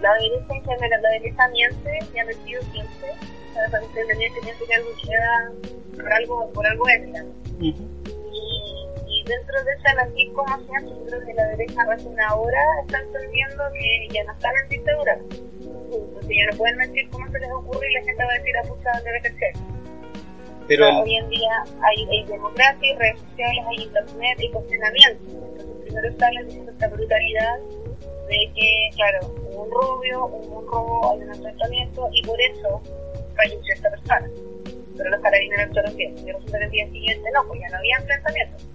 [0.00, 3.08] La derecha en general, la derecha miente y ha metido siempre.
[3.50, 5.52] O sea, cuando usted miente, miente que algo queda
[5.96, 7.32] por algo, por algo es, digamos.
[7.60, 8.21] Ujú.
[9.22, 14.08] Y, dentro de como siempre, yo creo que la derecha recién ahora está entendiendo que
[14.12, 15.18] ya no están en dictadura.
[16.14, 18.56] Porque ya no pueden mentir cómo se les ocurre y la gente va a decir
[18.56, 19.52] a puta debe crecer.
[20.66, 25.24] Pero el- hoy en día hay, hay democracia, hay redes sociales, hay internet y cuestionamiento.
[25.30, 27.58] Entonces primero salen diciendo esta brutalidad
[28.28, 32.82] de que, claro, hubo un rubio, hubo un robo, hay un enfrentamiento y por eso
[33.36, 34.30] falleció esta persona.
[34.96, 36.18] Pero los carabineros actuaron bien.
[36.18, 38.71] Y resulta que el día siguiente no, pues ya no había enfrentamiento.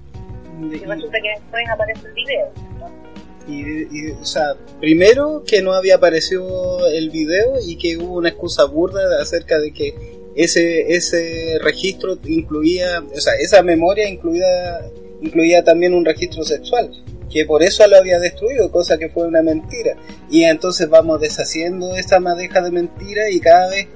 [0.59, 2.51] Y resulta que después aparece el video.
[2.79, 3.07] ¿no?
[3.47, 8.29] Y, y, o sea, primero que no había aparecido el video y que hubo una
[8.29, 9.93] excusa burda acerca de que
[10.35, 14.81] ese ese registro incluía, o sea, esa memoria incluía
[15.21, 16.91] incluía también un registro sexual,
[17.31, 19.95] que por eso lo había destruido, cosa que fue una mentira.
[20.29, 23.87] Y entonces vamos deshaciendo esa madeja de mentiras y cada vez,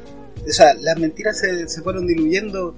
[0.47, 2.75] o sea, las mentiras se, se fueron diluyendo.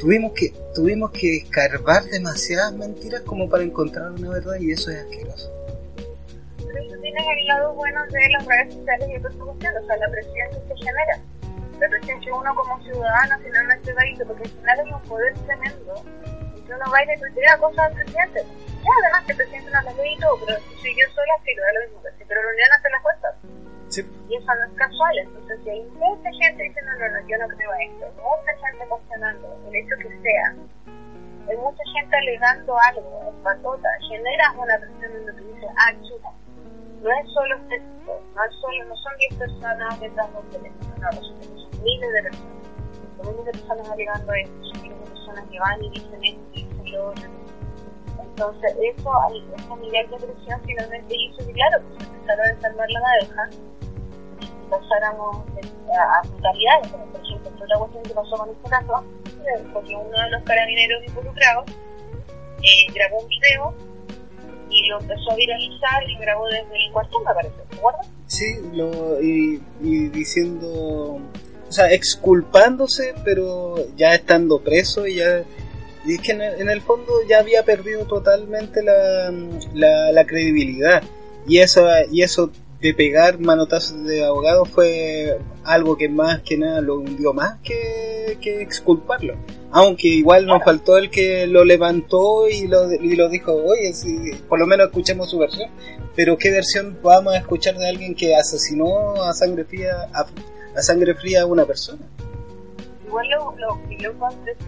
[0.00, 4.98] Tuvimos que tuvimos que escarbar demasiadas mentiras como para encontrar una verdad y eso es
[4.98, 5.50] asqueroso.
[6.58, 9.96] Pero eso tiene el lado bueno de las redes sociales y otras cuestiones, o sea,
[9.96, 11.18] la presión que se genera.
[11.80, 15.02] La presión que uno como ciudadano finalmente va a ir, porque al final es un
[15.02, 15.94] poder tremendo.
[16.56, 18.44] Y uno va a ir tuitea cosas al presidente.
[18.84, 21.54] Ya, además que el presidente no las ve y todo, pero si yo sola, sí,
[21.54, 22.00] lo da lo mismo.
[22.28, 23.34] Pero la Unión hace las cuentas.
[23.96, 24.04] Sí.
[24.28, 25.16] Y eso no es casual.
[25.16, 28.84] Entonces, si hay mucha gente diciendo, no, no, yo no creo a esto, mucha gente
[28.88, 30.54] cuestionando el hecho que sea,
[31.48, 36.28] hay mucha gente alegando algo, en patota, generas una presión donde tú dices, ah, chuta,
[37.00, 40.50] no es solo este tipo, no es solo, no son 10 personas detrás de un
[40.50, 42.56] teléfono, no, son miles de personas.
[43.16, 46.46] Son miles de personas alegando esto, son miles de personas que van y dicen esto
[46.52, 47.30] y dicen lo otro.
[48.20, 52.90] Entonces, eso, ese nivel de presión finalmente hizo que, claro, pues se empezara a desarmar
[52.90, 53.50] la madeja
[54.66, 55.44] y pasáramos
[55.98, 60.22] a, brutalidades, como por ejemplo, otra cuestión que pasó con este caso, eh, porque uno
[60.22, 61.64] de los carabineros involucrados
[62.62, 63.74] eh, grabó un video
[64.70, 68.08] y lo empezó a viralizar y grabó desde el cuartel, me parece, ¿te acuerdas?
[68.26, 71.20] Sí, lo, y, y diciendo,
[71.68, 75.44] o sea, exculpándose, pero ya estando preso y ya,
[76.04, 79.32] Y es que en el, en el fondo ya había perdido totalmente la,
[79.74, 81.02] la, la credibilidad.
[81.48, 82.50] Y eso, y eso
[82.80, 88.38] de pegar manotazos de abogado fue algo que más que nada lo hundió más que,
[88.40, 89.34] que exculparlo.
[89.70, 94.32] Aunque igual nos faltó el que lo levantó y lo, y lo dijo, oye, si,
[94.48, 95.70] por lo menos escuchemos su versión.
[96.14, 100.26] Pero ¿qué versión vamos a escuchar de alguien que asesinó a sangre fría a,
[100.76, 102.02] a sangre fría a una persona?
[103.06, 104.58] Igual lo, lo que yo encontré de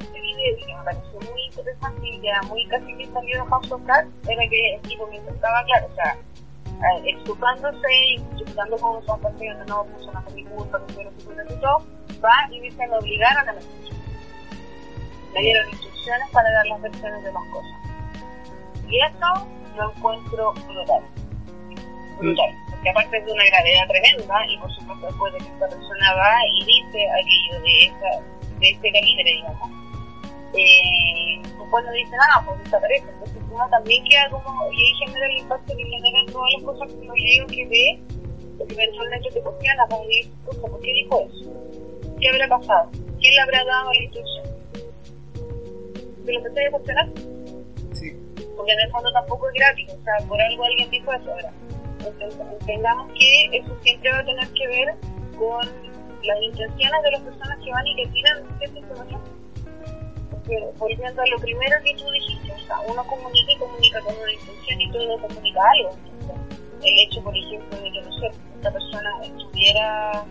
[0.00, 3.42] este video y que me pareció muy interesante y que era muy casi que salió
[3.42, 6.18] de House of Cards era que el tipo mientras estaba claro, o sea,
[6.76, 11.60] eh, exculpándose y justificando como son personas no puso una mi culpa, que fueron su
[11.60, 11.86] todo,
[12.22, 13.96] va y dice me obligaron a la menstruación.
[15.34, 17.72] Le dieron instrucciones para dar las versiones de las cosas.
[18.88, 21.02] Y esto lo encuentro brutal.
[22.18, 22.50] Brutal.
[22.70, 26.14] Porque aparte es de una gravedad tremenda, y por supuesto después de que esta persona
[26.14, 29.70] va y dice aquello de, esa, de este calibre, digamos,
[30.54, 33.06] eh, después no dice nada, pues desaparece.
[33.10, 36.88] Entonces uno también queda como, y ahí genera el impacto que generan todas las cosas
[36.88, 38.00] que uno leo que ve,
[38.58, 41.52] porque eventualmente te cuestiona, para decir, ¿por qué dijo eso?
[42.20, 42.90] ¿Qué habrá pasado?
[43.20, 44.46] ¿Quién le habrá dado la instrucción?
[46.24, 47.08] ¿Te lo empecé a cuestionar?
[47.92, 48.12] Sí.
[48.56, 51.52] Porque en el fondo tampoco es gratis, o sea, por algo alguien dijo eso ahora.
[51.98, 54.94] Entonces, entendamos que eso siempre va a tener que ver
[55.36, 55.66] con
[56.22, 59.35] las intenciones de las personas que van y que tiran cierta información.
[60.46, 64.14] Porque, volviendo a lo primero que tú dijiste, o sea, uno comunica y comunica con
[64.16, 65.96] una intención y todo comunica algo.
[66.20, 70.24] Entonces, el hecho, por ejemplo, de que, no sé, esta persona estuviera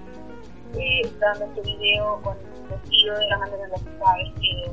[0.78, 2.38] eh, dando este video con
[2.70, 4.64] vestido de la manera en la que estaba vestido.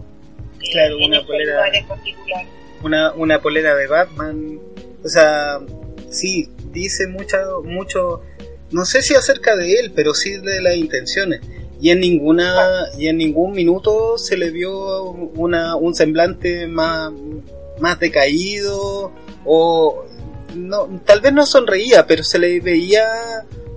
[0.60, 2.44] eh, Claro, en una ese polera- lugar en particular.
[2.84, 4.60] Una, una polera de Batman.
[5.04, 5.58] O sea,
[6.08, 8.22] sí, dice mucho, mucho,
[8.70, 11.40] no sé si acerca de él, pero sí de las intenciones.
[11.82, 17.10] Y en ninguna, y en ningún minuto se le vio una, un semblante más,
[17.80, 19.10] más decaído
[19.44, 20.04] o
[20.54, 23.04] no, tal vez no sonreía, pero se le veía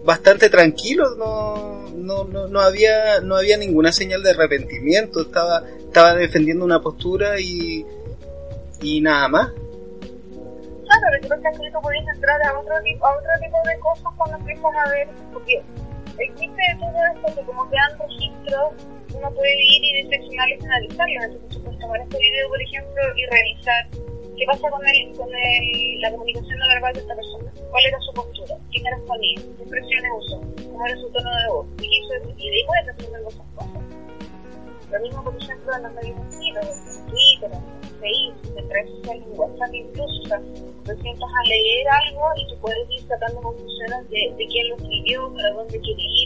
[0.03, 6.14] bastante tranquilo, no, no, no, no había, no había ninguna señal de arrepentimiento, estaba, estaba
[6.14, 7.84] defendiendo una postura y,
[8.84, 9.47] y nada más.
[9.49, 13.80] Claro, lo que pasa que tú puedes entrar a otro, tipo, a otro tipo de
[13.80, 15.64] cosas cuando empiezas a ver, porque
[16.20, 17.95] existe todo esto que como quedan
[19.13, 21.24] uno puede ir y diseccionarlos y analizarlos.
[21.26, 23.88] Entonces tú puedes tomar este video, por ejemplo, y revisar
[24.38, 27.51] qué pasa con, el, con el, la comunicación no verbal de esta persona.
[27.72, 28.55] ¿Cuál era su postura?
[28.72, 29.36] ¿Qué caras ponía?
[29.36, 30.41] ¿Qué expresiones usó?
[30.72, 31.68] ¿Cómo era su tono de voz?
[31.78, 32.13] ¿Qué hizo?
[32.38, 33.82] Y de ahí puedes aprender esas cosas.
[34.91, 39.24] Lo mismo, por ejemplo, en los medios masivos, en Twitter, en Facebook, en redes sociales,
[39.26, 40.22] en WhatsApp incluso.
[40.22, 40.39] O sea,
[40.86, 44.76] te sientas a leer algo y tú puedes ir sacando conclusiones de, de quién lo
[44.76, 46.24] escribió, para dónde quiere ir,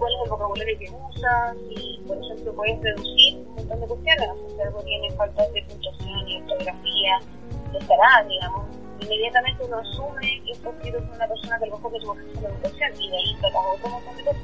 [0.00, 4.28] cuál es el vocabulario que usa, y por ejemplo puedes reducir un montón de cuestiones.
[4.30, 7.20] O sea, si algo tiene faltas de puntuación y ortografía,
[7.78, 8.64] estará, digamos.
[9.00, 12.12] Inmediatamente uno asume que está escrito por una persona que a lo mejor que tuvo
[12.12, 14.42] acceso la educación y de ahí sacas otro montón de cosas.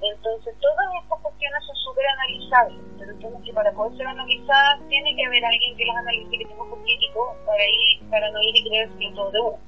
[0.00, 5.16] Entonces, todas estas cuestiones son súper analizables, pero entiendo que para poder ser analizadas tiene
[5.16, 8.56] que haber alguien que las analice que tenga un crítico para, ir, para no ir
[8.56, 9.58] y creer que todo de uno.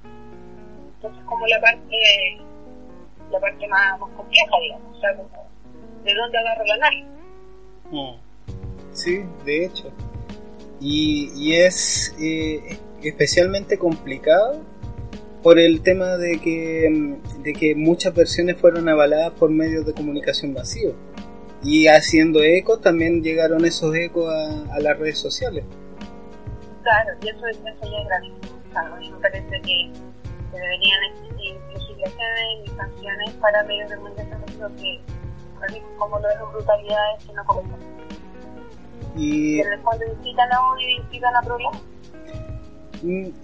[0.95, 2.41] Entonces, como la parte,
[3.31, 5.51] la parte más, más compleja, digamos, o sea, como
[6.05, 7.21] de dónde agarra el análisis.
[8.93, 9.91] Sí, de hecho.
[10.81, 14.63] Y, y es eh, especialmente complicado
[15.43, 19.93] por el tema de que, mm, de que muchas versiones fueron avaladas por medios de
[19.93, 20.95] comunicación masivos.
[21.63, 25.65] Y haciendo eco también llegaron esos ecos a, a las redes sociales.
[26.83, 28.61] Claro, y eso, eso ya es gravísimo.
[28.69, 29.91] O sea, a mí me parece que,
[30.51, 31.01] que deberían
[32.01, 32.25] existir
[32.59, 35.01] legislaciones y sanciones para medios de comunicación que
[35.99, 37.91] como lo de las brutalidades que no cometen.
[39.17, 41.83] Y fondo incitan a odio y incitan a problemas.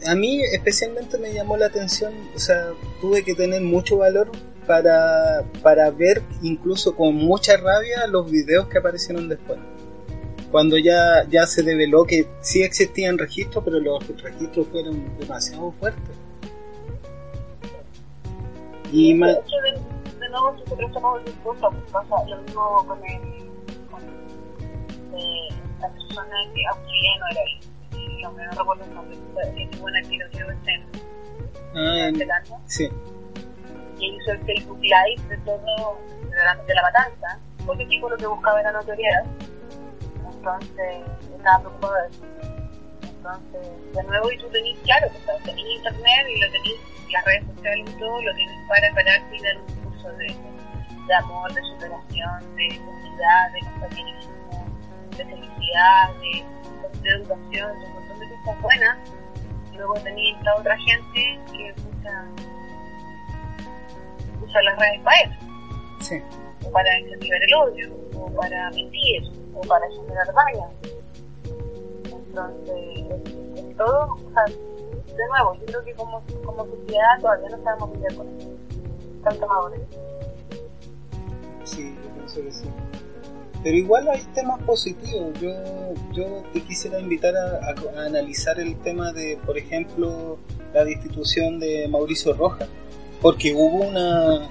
[0.06, 4.30] A mí especialmente me llamó la atención, o sea, tuve que tener mucho valor
[4.66, 9.58] para, para ver incluso con mucha rabia los videos que aparecieron después.
[10.50, 16.16] Cuando ya, ya se develó que sí existían registros, pero los registros fueron demasiado fuertes.
[18.92, 22.36] Y de ma- hecho, de, de nuevo, si se presta para cualquier cosa, pasa lo
[22.42, 23.20] mismo con el.
[23.90, 24.02] con
[25.18, 25.48] eh,
[25.80, 28.22] la persona que australiano era el.
[28.22, 29.16] No me recuerdo el nombre,
[29.56, 30.58] que tuvo una tiroteo en
[31.76, 32.58] ah, en- Zelanda.
[32.66, 32.88] sí,
[33.98, 35.98] y hizo el Facebook Live de todo,
[36.30, 39.24] de la, de la matanza, porque el tipo lo que buscaba era notoriedad.
[40.34, 40.96] Entonces,
[41.36, 42.22] estaba preocupado de eso.
[43.26, 46.74] Entonces, de nuevo, y tú tenés, claro, estás tenés internet y lo tenés,
[47.10, 50.36] las redes sociales y todo, lo tienes para pararte y dar un curso de,
[51.06, 54.66] de amor, de superación, de comunidad, de compañerismo,
[55.16, 56.44] de felicidad, de,
[57.02, 58.98] de educación, de un montón de cosas buenas.
[59.72, 62.24] Y luego tenía esta otra gente que usa,
[64.42, 65.34] usa las redes para eso.
[66.00, 66.22] Sí.
[66.64, 69.22] O para incentivar el odio, o para mentir,
[69.54, 70.70] o para generar daño.
[72.36, 77.62] Entonces, en todo, o sea, de nuevo, yo creo que como, como sociedad todavía no
[77.64, 78.48] sabemos lidiar con eso.
[79.24, 79.80] Tanta madurez.
[81.64, 82.64] Sí, yo pienso que sí.
[83.62, 85.32] Pero igual hay temas positivos.
[85.40, 85.50] Yo,
[86.12, 90.38] yo te quisiera invitar a, a- a analizar el tema de, por ejemplo,
[90.72, 92.68] la destitución de Mauricio Rojas.
[93.20, 94.48] Porque hubo una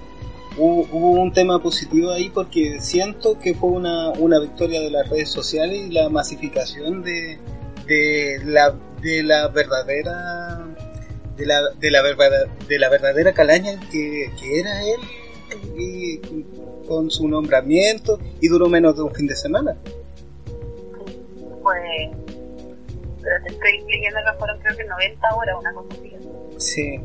[0.58, 5.08] hubo, hubo un tema positivo ahí porque siento que fue una, una victoria de las
[5.10, 7.38] redes sociales y la masificación de,
[7.88, 10.66] de la de la verdadera
[11.38, 15.00] de la, de la, verdad- de la verdadera calaña que, que era él
[15.78, 16.20] y
[16.88, 19.76] con su nombramiento y duró menos de un fin de semana.
[21.62, 21.82] Pues,
[23.22, 26.14] pero te estoy leyendo que fueron creo que 90 horas, una cosa así.
[26.58, 27.00] Sí,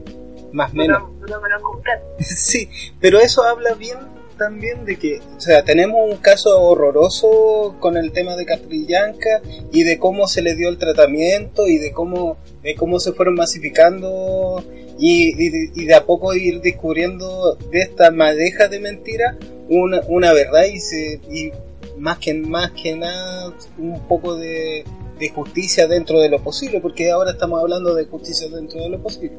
[0.53, 1.01] más o menos.
[1.03, 1.99] Duró, duró menos que un plan.
[2.21, 2.69] Sí,
[3.01, 3.99] pero eso habla bien
[4.41, 9.85] también de que, o sea, tenemos un caso horroroso con el tema de Catrillanca y
[9.85, 14.65] de cómo se le dio el tratamiento y de cómo, de cómo se fueron masificando
[14.99, 19.37] y, y de, y de a poco ir descubriendo de esta madeja de mentira
[19.69, 21.53] una, una verdad y, se, y
[21.99, 24.85] más que más que nada un poco de,
[25.19, 29.03] de justicia dentro de lo posible, porque ahora estamos hablando de justicia dentro de lo
[29.03, 29.37] posible.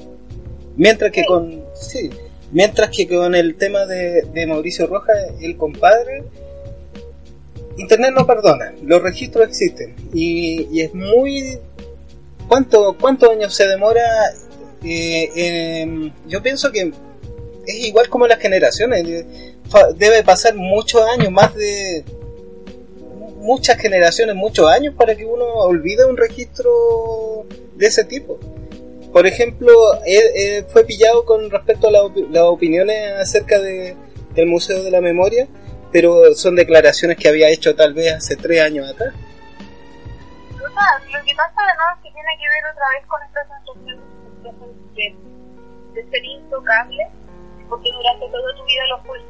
[0.78, 1.28] Mientras que Sí.
[1.28, 2.10] con sí,
[2.52, 6.24] mientras que con el tema de, de Mauricio Rojas, el compadre,
[7.78, 11.58] Internet no perdona, los registros existen y, es muy
[12.48, 14.02] ¿cuánto, cuántos años se demora?
[14.84, 16.92] Eh, yo pienso que
[17.66, 19.26] es igual como las generaciones,
[19.96, 22.04] debe pasar muchos años, más de
[23.38, 27.46] muchas generaciones, muchos años para que uno olvide un registro
[27.76, 28.40] de ese tipo.
[29.12, 29.72] Por ejemplo,
[30.06, 33.96] él, él fue pillado con respecto a las opiniones acerca de,
[34.34, 35.48] del Museo de la Memoria,
[35.92, 39.14] pero son declaraciones que había hecho tal vez hace tres años atrás.
[41.12, 44.00] Lo que pasa además es que tiene que ver otra vez con esta sensación
[44.96, 45.16] de,
[45.94, 47.08] de ser intocable,
[47.70, 49.30] porque durante toda tu vida lo fuiste.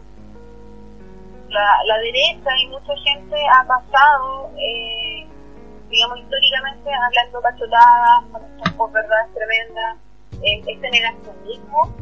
[1.49, 5.11] La, la derecha y mucha gente ha pasado, eh,
[5.92, 9.98] digamos, históricamente hablando cachotadas, con estas posverdades tremendas,
[10.42, 11.94] eh, este negacionismo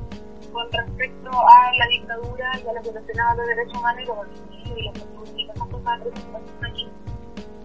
[0.54, 4.18] con respecto a la dictadura y a la violación a los derechos humanos y los
[4.18, 4.78] homicidios
[5.36, 6.02] y las representadas
[6.64, 6.90] aquí.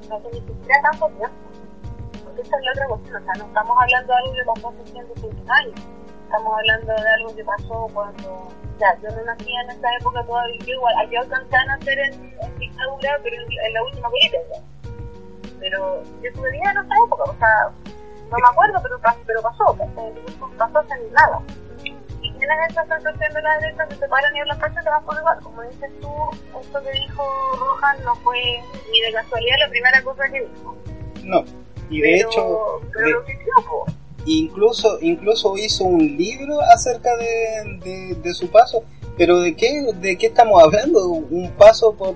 [0.09, 1.37] No ni siquiera tanto tiempo.
[2.25, 4.69] Porque esa es la otra cuestión, o sea, no estamos hablando de algo que pasó
[4.69, 5.81] hace 150 años.
[6.25, 8.49] Estamos hablando de algo que pasó cuando,
[8.79, 12.35] sea, yo no nací en esa época todavía, yo igual, yo alcancé a nacer en,
[12.41, 14.74] en dictadura, pero en, en la última política.
[15.65, 17.71] Pero yo tuve vida en esa época, o sea,
[18.31, 20.09] no me acuerdo, pero, pero pasó, ¿cachai?
[20.09, 21.41] Entonces, pasó hace nada.
[21.83, 25.03] Y tienes esa sensación de la derecha que se paran y hablan cacho te vas
[25.05, 25.39] por igual.
[25.43, 26.09] Como dices tú,
[26.61, 27.23] esto que dijo
[27.59, 28.37] Rojas no fue
[28.93, 30.77] ni de casualidad la primera cosa que dijo.
[31.23, 31.45] No.
[31.89, 33.87] Y de pero, hecho, pero de- lo que dio, po.
[34.27, 38.85] incluso incluso hizo un libro acerca de, de, de su paso
[39.19, 42.15] pero de qué de qué estamos hablando un paso por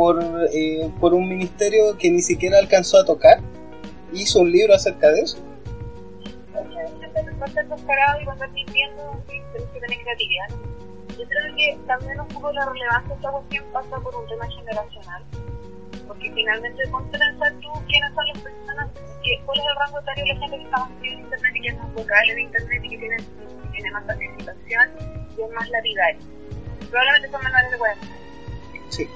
[0.00, 0.18] por
[0.54, 3.38] eh, por un ministerio que ni siquiera alcanzó a tocar
[4.14, 5.36] hizo un libro acerca de eso
[6.54, 10.48] Mucha gente va a y va a tenés que tener creatividad.
[11.18, 14.46] Yo creo que también un poco la relevancia de esta cuestión pasa por un tema
[14.48, 15.22] generacional.
[16.08, 18.88] Porque finalmente ponte a pensar tú quiénes son las personas,
[19.22, 21.60] que, cuál es el rango etario de la gente que está más en internet y
[21.60, 23.16] que es más vocal en internet y que tiene,
[23.72, 24.88] tiene más participación
[25.36, 26.22] y es más lapidario.
[26.88, 28.16] Probablemente son menores de 40 años.
[28.88, 29.08] sí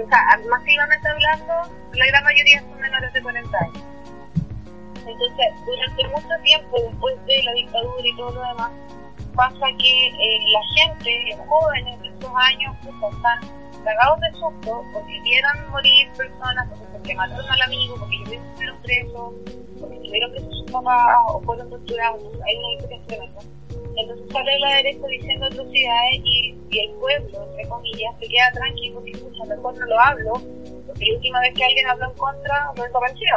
[0.00, 1.54] O sea, masivamente hablando,
[1.92, 3.84] la gran mayoría son menores de 40 años.
[5.06, 8.70] Entonces, durante mucho tiempo, después de la dictadura y todo lo demás,
[9.34, 13.40] pasa que eh, la gente, los jóvenes de esos años, pues, están
[13.84, 19.34] cagados de susto porque vieron morir personas, porque, mataron al amigo, porque ellos fueron presos,
[19.80, 22.22] porque tuvieron presos sus papás o fueron torturados.
[22.46, 23.40] Hay una historia tremenda.
[23.98, 28.94] Entonces sale la derecha diciendo atrocidades y, y el pueblo, entre comillas, se queda tranquilo
[28.94, 30.32] porque escucha, mejor no lo hablo,
[30.86, 33.34] porque la última vez que alguien habló en contra lo desapareció.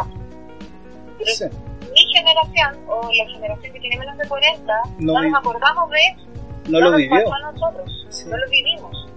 [1.18, 1.46] Pero Sí.
[1.92, 6.28] mi generación, o la generación que tiene menos de 40, No nos acordamos de eso.
[6.70, 8.30] no lo nos vivió pasó a nosotros, Sí.
[8.30, 9.08] no lo vivimos.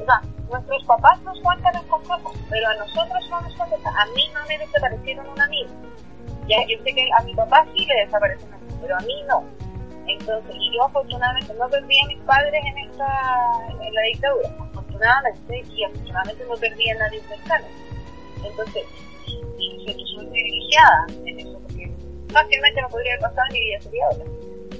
[0.00, 3.80] O sea, nuestros papás nos cuentan estas cosas, pero a nosotros no nos cuentan.
[3.96, 5.70] A mí no me desaparecieron un amigo.
[6.48, 9.42] Ya, yo sé que a mi papá sí le amigo, pero a mí no.
[10.08, 13.06] Entonces, y yo afortunadamente no perdí a mis padres en esta,
[13.80, 17.66] en la dictadura, afortunadamente, y afortunadamente no perdí a nadie cercano.
[18.44, 18.84] Entonces,
[19.26, 21.90] yo siento súper privilegiada en eso, porque
[22.32, 24.24] fácilmente no podría haber pasado ni vida sería otra.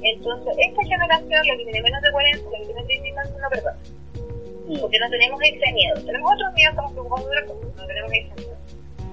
[0.02, 3.48] Entonces, esta generación, la que tiene menos de 40, la que tiene 30 años, no
[3.48, 3.78] perdona.
[4.80, 5.94] Porque no tenemos ese miedo.
[6.04, 8.56] Tenemos otros miedos, estamos preocupados de otra cosa, no tenemos ese miedo.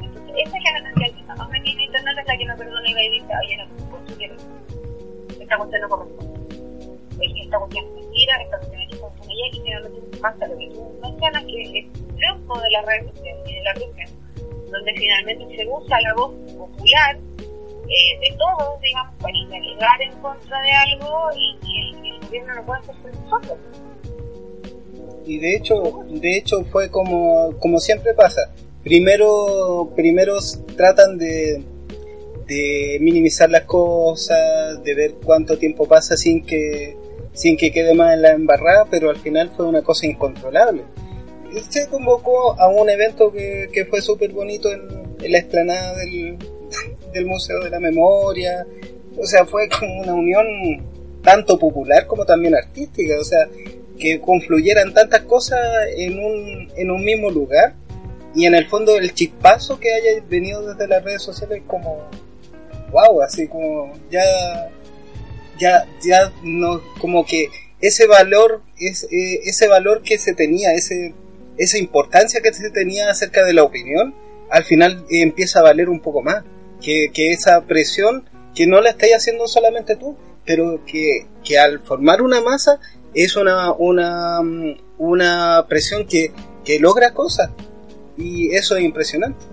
[0.02, 2.94] Entonces, esta generación que está más metida en internet es la que no perdona y
[2.94, 4.63] va y dice, oye, no, pues, quiero.
[5.54, 7.44] Esta cuestión no corresponde.
[7.44, 11.44] Esta cuestión es mentira, esta cuestión es ella, y finalmente pasa lo que tú mencionas,
[11.44, 14.10] que es el de la red social y de la región,
[14.72, 20.60] donde finalmente se usa la voz popular eh, de todos, digamos, para interligar en contra
[20.60, 23.58] de algo y, y, el, gobierno no puede hacer por nosotros.
[25.28, 28.52] Y de hecho, de hecho fue como, como siempre pasa.
[28.84, 30.38] Primero, primero
[30.76, 31.64] tratan de,
[32.48, 36.96] de minimizar las cosas, de ver cuánto tiempo pasa sin que,
[37.34, 40.84] sin que quede más en la embarrada, pero al final fue una cosa incontrolable.
[41.70, 44.82] Se convocó a un evento que, que fue súper bonito en,
[45.22, 46.38] en, la explanada del,
[47.14, 48.66] del Museo de la Memoria,
[49.18, 50.46] o sea, fue como una unión
[51.24, 53.48] tanto popular como también artística, o sea,
[54.00, 55.60] que confluyeran tantas cosas
[55.96, 57.76] en un, en un mismo lugar
[58.36, 62.10] y en el fondo el chispazo que haya venido desde las redes sociales como
[62.94, 64.24] wow, así como ya
[65.60, 67.50] ya ya no como que
[67.82, 71.14] ese valor eh, ese valor que se tenía, ese
[71.58, 74.16] esa importancia que se tenía acerca de la opinión,
[74.50, 76.44] al final eh, empieza a valer un poco más
[76.82, 80.16] que, que esa presión que no la estáis haciendo solamente tú,
[80.46, 82.80] pero que, que al formar una masa
[83.14, 84.40] es una, una,
[84.98, 86.32] una presión que,
[86.64, 87.50] que logra cosas
[88.18, 89.46] y eso es impresionante.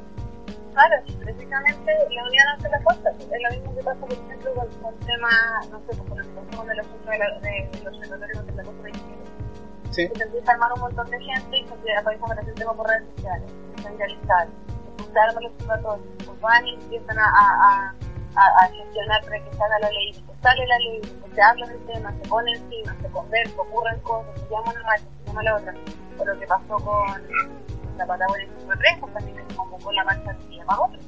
[0.81, 3.11] Claro, precisamente la unión hace la fuerza.
[3.11, 6.65] Es lo mismo que pasa, por ejemplo, con, con temas, no sé, con el consumo
[6.65, 8.93] de los de, la, de, la cosa de
[9.91, 10.09] Sí.
[10.15, 13.09] Se empieza a armar un montón de gente y se aparece un tema por redes
[13.17, 13.51] sociales,
[13.83, 14.49] se viralizar
[15.13, 17.95] se arman los observatorios, pues van y empiezan a, a,
[18.37, 21.67] a, a gestionar para que salga la ley, pues sale la ley, pues se habla
[21.67, 25.43] del tema, se pone encima, se conversa, ocurren cosas, se llama una marcha, se llama
[25.43, 25.75] la otra.
[26.17, 27.23] Por lo que pasó con
[28.01, 31.01] la Patagonia de Represa, también se convocó la marcha se llama otra.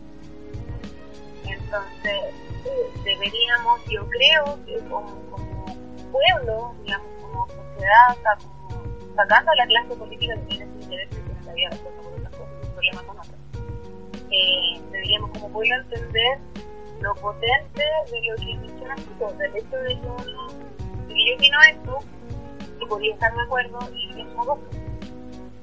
[1.44, 2.34] Entonces,
[2.64, 5.66] eh, deberíamos, yo creo que como, como
[6.12, 8.36] pueblo, digamos, como sociedad,
[8.68, 12.02] como sacando a la clase política que tiene su interés en que la vida resuelta
[12.02, 13.38] por otras cosas, un problema con otras
[14.30, 16.38] eh, deberíamos como pueblo entender
[17.00, 20.46] lo potente de lo que mencionas tú, del hecho de que uno,
[21.08, 21.98] de que yo opino esto,
[22.80, 24.81] y podría estar de acuerdo, y ya somos dos.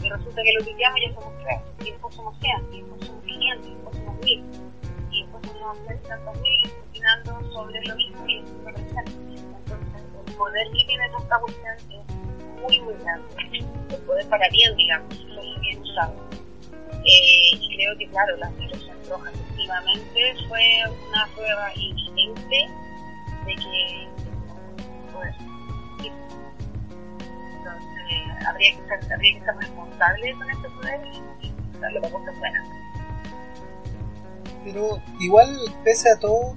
[0.01, 3.05] Y resulta que lo que llamo ya somos tres, y después somos 100, y después
[3.05, 4.43] somos 500, y después somos 1000,
[5.11, 5.77] y después somos
[6.07, 8.53] tantos mil opinando sobre lo mismo y eso.
[8.65, 9.05] Entonces,
[10.27, 13.27] el poder que tiene esta cuestión es muy, muy grande.
[13.89, 16.29] El poder para bien, digamos, solo bien usado
[17.05, 22.69] eh, y creo que, claro, la Revolución Roja efectivamente fue una prueba evidente
[23.45, 24.07] de que
[28.47, 31.01] habría que ser, habría que ser responsable con este poder
[31.41, 32.63] y, y darle la cosa buena.
[34.65, 36.55] Pero igual, pese a todo,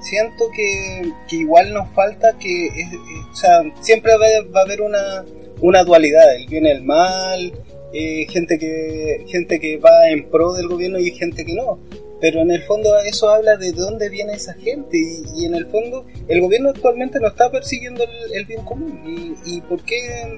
[0.00, 2.92] siento que, que igual nos falta que, es,
[3.30, 5.24] o sea, siempre va, va a haber una,
[5.60, 7.52] una dualidad, el bien y el mal,
[7.96, 11.78] eh, gente que gente que va en pro del gobierno y gente que no
[12.20, 14.98] pero en el fondo eso habla de dónde viene esa gente
[15.36, 18.02] y, en el fondo el gobierno actualmente no está persiguiendo
[18.32, 20.36] el, bien común y, y, por qué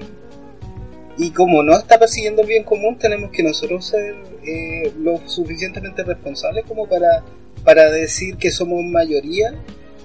[1.17, 4.15] y como no está persiguiendo el bien común tenemos que nosotros ser
[4.45, 7.23] eh, lo suficientemente responsables como para
[7.63, 9.53] para decir que somos mayoría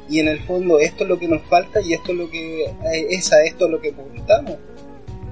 [0.09, 2.65] y en el fondo esto es lo que nos falta y esto es lo que
[2.65, 4.57] eh, es a esto lo que apuntamos.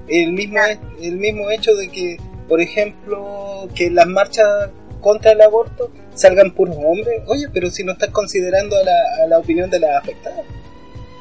[0.07, 0.59] El mismo,
[1.01, 2.17] el mismo hecho de que,
[2.47, 7.93] por ejemplo, que las marchas contra el aborto salgan puros hombres, oye, pero si no
[7.93, 10.45] estás considerando a la, a la opinión de las afectadas,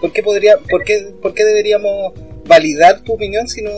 [0.00, 2.12] ¿por qué, podría, por, qué, ¿por qué deberíamos
[2.46, 3.70] validar tu opinión si no...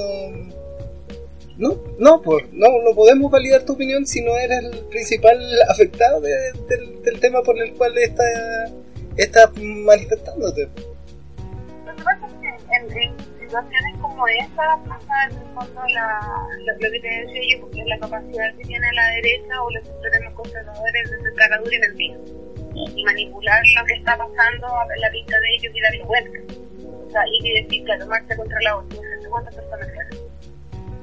[1.59, 5.39] No, no, pues, no, no podemos validar tu opinión si no eres el principal
[5.69, 6.33] afectado de,
[6.69, 8.73] del, tema por el cual estás
[9.17, 10.69] está manifestándote.
[11.85, 16.21] Lo que pasa es que en, situaciones como esa pasa en el fondo la,
[16.59, 19.85] lo, lo, que te decía yo, porque la capacidad que tiene la derecha o los
[19.85, 22.43] sectores conservadores de ser caradura y mentir
[22.75, 26.39] y manipular lo que está pasando a la vista de ellos y darle vuelta.
[27.07, 28.99] O sea, ir y decir que tomarse contra la otra,
[29.29, 30.22] cuántas personas eran.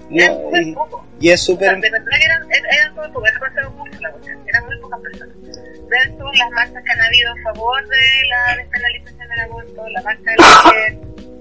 [0.09, 1.05] No, muy poco.
[1.19, 1.69] Y es súper.
[1.69, 4.99] O sea, de verdad eran, eran muy pocas, eran mucho la cuestión, eran muy pocas
[5.01, 5.35] personas.
[5.89, 7.97] Versus las marchas que han habido a favor de
[8.29, 10.97] la despenalización del aborto, la marcha de la mujer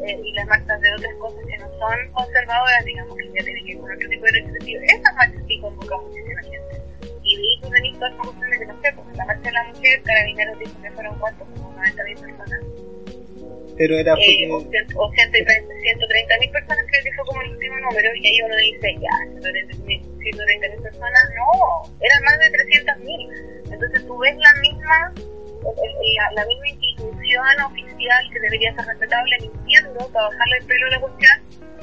[0.07, 3.65] eh, y las marchas de otras cosas que no son conservadoras, digamos que ya tienen
[3.65, 4.82] que ir con otro tipo de derechos.
[4.82, 6.82] Esas marchas sí convocan muchísima gente.
[7.23, 9.53] Y y tú tenés toda esa cuestión de que no sé, porque la marcha de
[9.53, 12.61] la mujer, Carabineros dijo que fueron cuántos, como 90 mil personas.
[13.78, 18.14] Pero era Eh, o, o 130 mil personas creo que fue como el último número
[18.16, 23.30] y ahí uno dice ya 130 mil personas no eran más de 300 mil.
[23.70, 25.14] Entonces tú ves la misma
[25.62, 30.90] la, la misma institución oficial que debería ser respetable mintiendo para bajarle el pelo a
[30.90, 31.36] la cuestión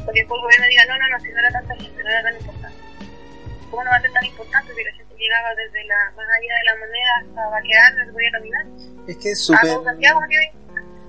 [0.06, 2.36] porque el gobierno diga no no no si no era tanta gente no era tan
[2.36, 2.78] importante
[3.70, 6.54] ¿cómo no va a ser tan importante si la gente llegaba desde la más allá
[6.56, 8.66] de la moneda hasta vaquear no se podía caminar
[9.08, 9.72] es que es a súper...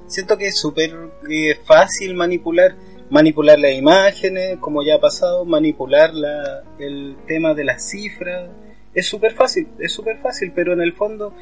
[0.07, 0.91] Siento que es súper
[1.31, 2.75] eh, fácil manipular
[3.11, 8.51] manipular las imágenes, como ya ha pasado, manipular la, el tema de las cifras.
[8.95, 11.35] Es súper fácil, es súper fácil, pero en el fondo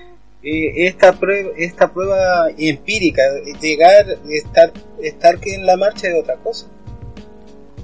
[0.43, 3.23] eh, esta prueba esta prueba empírica,
[3.61, 6.67] llegar, estar, estar que en la marcha es otra cosa.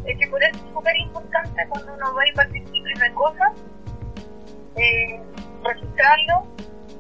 [0.05, 3.53] es que por eso es súper importante cuando uno va y participa y ve cosas,
[4.77, 5.21] eh,
[5.65, 6.47] registrarlo,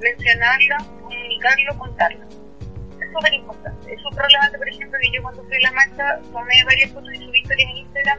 [0.01, 2.40] mencionarlo, comunicarlo, contarlo.
[3.11, 3.93] Es súper importante.
[3.93, 7.12] Es súper relevante, por ejemplo, que yo cuando fui a la marcha tomé varias fotos
[7.12, 8.19] y subí historias en Instagram,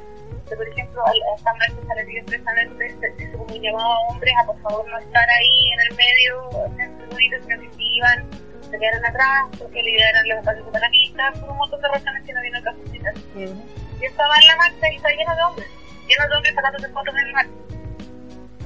[0.50, 4.34] de, por ejemplo, a, a esta marcha pidió expresamente, se como un llamado a hombres
[4.38, 8.30] a por favor no estar ahí en el medio, haciendo ruidos, sino que si iban,
[8.70, 12.42] se quedaran atrás, porque eran los espacios separatistas, por un montón de razones que no
[12.42, 13.14] viene el caso de citar.
[13.36, 15.68] Yo estaba en la marcha y estaba lleno de hombres,
[16.08, 17.52] lleno de hombres sacándose fotos en el marcha.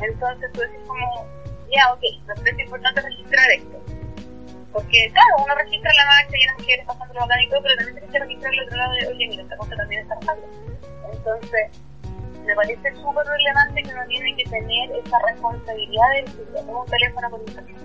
[0.01, 1.05] Entonces tú decís como,
[1.69, 3.84] ya, ok, me parece importante registrar esto.
[4.75, 7.75] Porque, claro, uno registra la marcha y las mujeres pasando lo bacán y todo, pero
[7.77, 10.47] también tienes que registrar el otro lado de, oye, mira, esta cosa también está pasando.
[11.13, 11.79] Entonces,
[12.43, 16.85] me parece súper relevante que uno tiene que tener esa responsabilidad de decir, tengo un
[16.87, 17.77] teléfono con internet.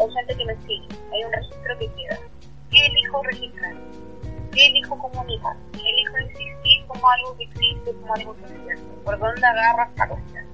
[0.00, 2.18] Hay gente que me sigue, hay un registro que queda.
[2.70, 3.74] ¿Qué elijo registrar?
[4.52, 5.56] ¿Qué elijo comunicar?
[5.72, 8.76] ¿Qué elijo insistir como algo que existe, como algo que?
[9.04, 10.46] ¿Por dónde agarra esta cuestión?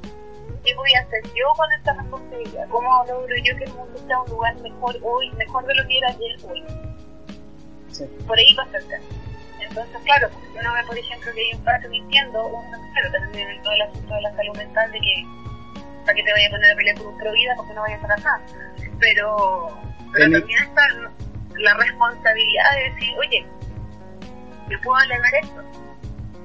[0.65, 2.69] ¿Qué voy a hacer yo con esta responsabilidad?
[2.69, 5.99] ¿Cómo logro yo que el mundo sea un lugar mejor hoy, mejor de lo que
[5.99, 6.65] era ayer hoy?
[7.91, 8.05] Sí.
[8.27, 9.01] Por ahí va a ser.
[9.61, 13.13] Entonces, claro, pues, si uno ve, por ejemplo, que hay un caso mintiendo, uno, claro,
[13.13, 15.27] también en todo el asunto de la salud mental de que
[16.05, 17.97] para que te vaya a poner a pelear por un pro vida porque no vaya
[17.97, 18.41] a acá.
[19.01, 19.69] Pero,
[20.13, 20.83] pero también está
[21.57, 23.47] la responsabilidad de decir, oye,
[24.69, 25.63] yo puedo alegar esto.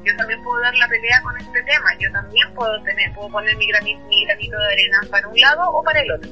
[0.08, 1.90] Yo también puedo dar la pelea con este tema.
[2.00, 5.70] Yo también puedo tener, puedo poner mi granito, mi granito de arena para un lado
[5.70, 6.30] o para el otro.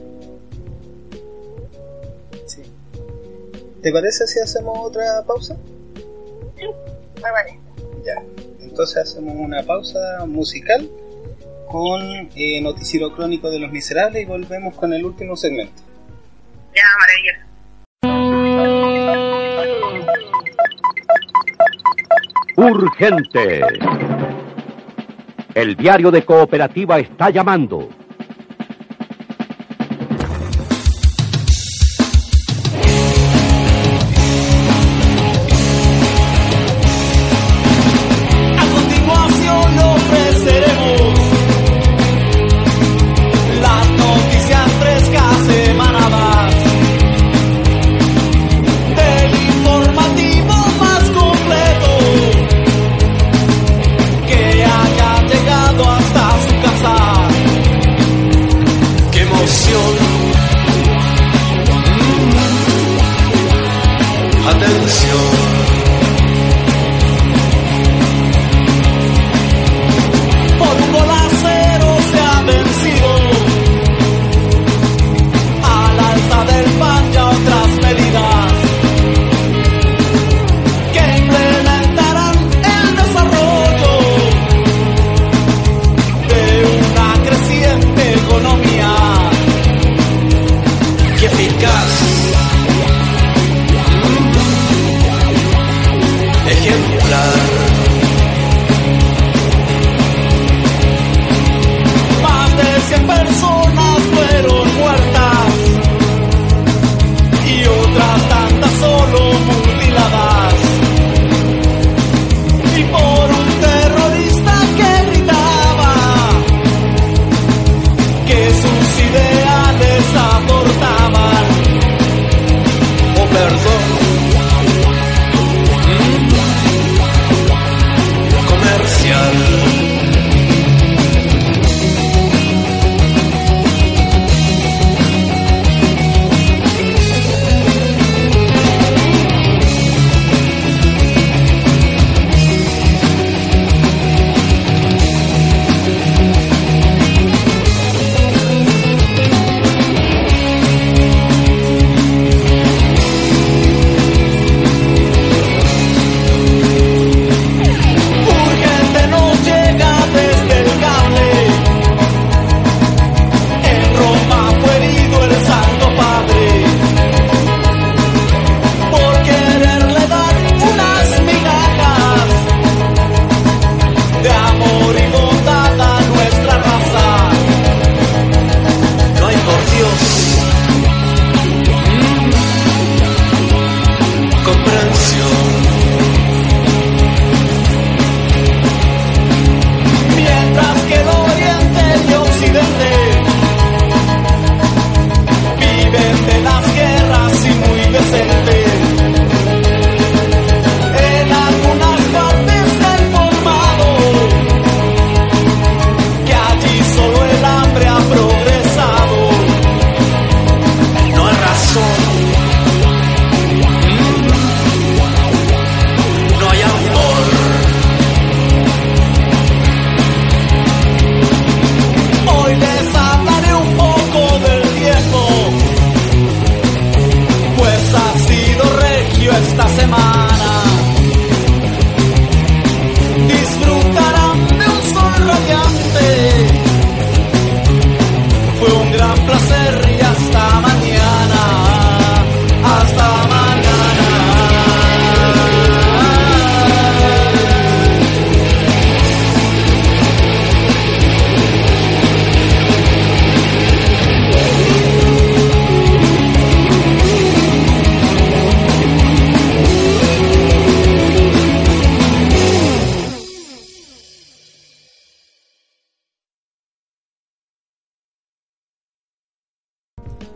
[2.45, 2.63] Sí.
[3.81, 5.57] ¿Te parece si hacemos otra pausa?
[6.55, 6.65] Sí,
[7.15, 7.59] me parece.
[8.05, 8.23] Ya.
[8.61, 10.89] Entonces hacemos una pausa musical
[11.67, 15.81] con eh, Noticiero Crónico de los Miserables y volvemos con el último segmento.
[16.73, 17.45] Ya, maravilloso.
[22.57, 23.61] Urgente.
[25.53, 27.89] El diario de cooperativa está llamando.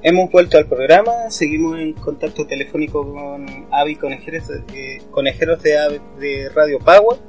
[0.10, 6.50] Hemos vuelto al programa, seguimos en contacto telefónico con Avi Conejeros, eh, Conejeros de, de
[6.50, 7.20] Radio Power.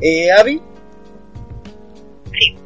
[0.00, 0.62] Eh, Avi.
[2.32, 2.56] Sí.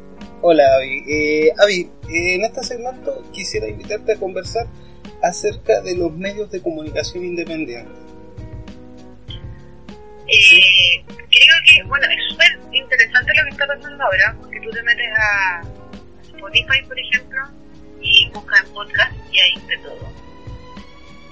[0.41, 1.03] Hola Avi.
[1.09, 4.67] Eh, Avi, eh, en este segmento quisiera invitarte a conversar
[5.23, 7.97] acerca de los medios de comunicación independientes.
[10.27, 14.83] Eh, creo que, bueno, es súper interesante lo que está pasando ahora, porque tú te
[14.83, 15.61] metes a
[16.21, 17.39] Spotify, por ejemplo,
[18.07, 20.13] y buscas en podcast y hay de todo.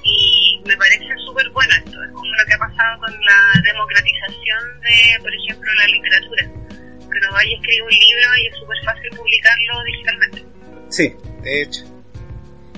[0.03, 4.81] Y me parece súper bueno esto, es como lo que ha pasado con la democratización
[4.81, 6.43] de, por ejemplo, la literatura.
[6.43, 10.45] Que uno vaya a escribir un libro y es súper fácil publicarlo digitalmente.
[10.89, 11.81] Sí, de hecho.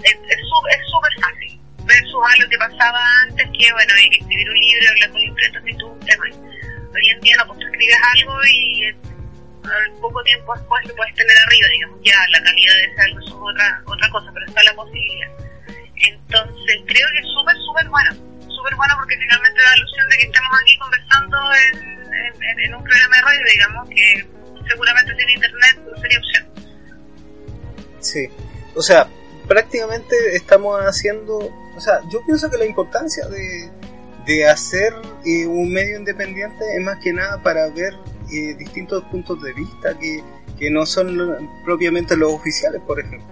[0.03, 4.19] es súper es súper fácil versus a lo que pasaba antes que bueno hay que
[4.19, 7.65] escribir un libro hablar con y todo un tema hoy en día no pues tú
[7.65, 8.95] escribes algo y
[10.01, 11.99] poco tiempo después lo puedes tener arriba digamos.
[12.03, 15.31] Ya la calidad de ese algo es otra otra cosa pero está la posibilidad.
[15.95, 18.11] Entonces creo que es súper súper bueno.
[18.47, 21.37] Súper bueno porque finalmente da la ilusión de que estemos aquí conversando
[22.57, 24.37] en un programa de radio digamos que
[24.69, 26.47] seguramente sin internet no sería opción.
[27.99, 28.29] Sí,
[28.75, 29.07] o sea,
[29.47, 33.71] prácticamente estamos haciendo, o sea, yo pienso que la importancia de,
[34.25, 34.93] de hacer
[35.25, 37.93] eh, un medio independiente es más que nada para ver
[38.31, 40.21] eh, distintos puntos de vista que,
[40.57, 43.27] que no son propiamente los oficiales, por ejemplo.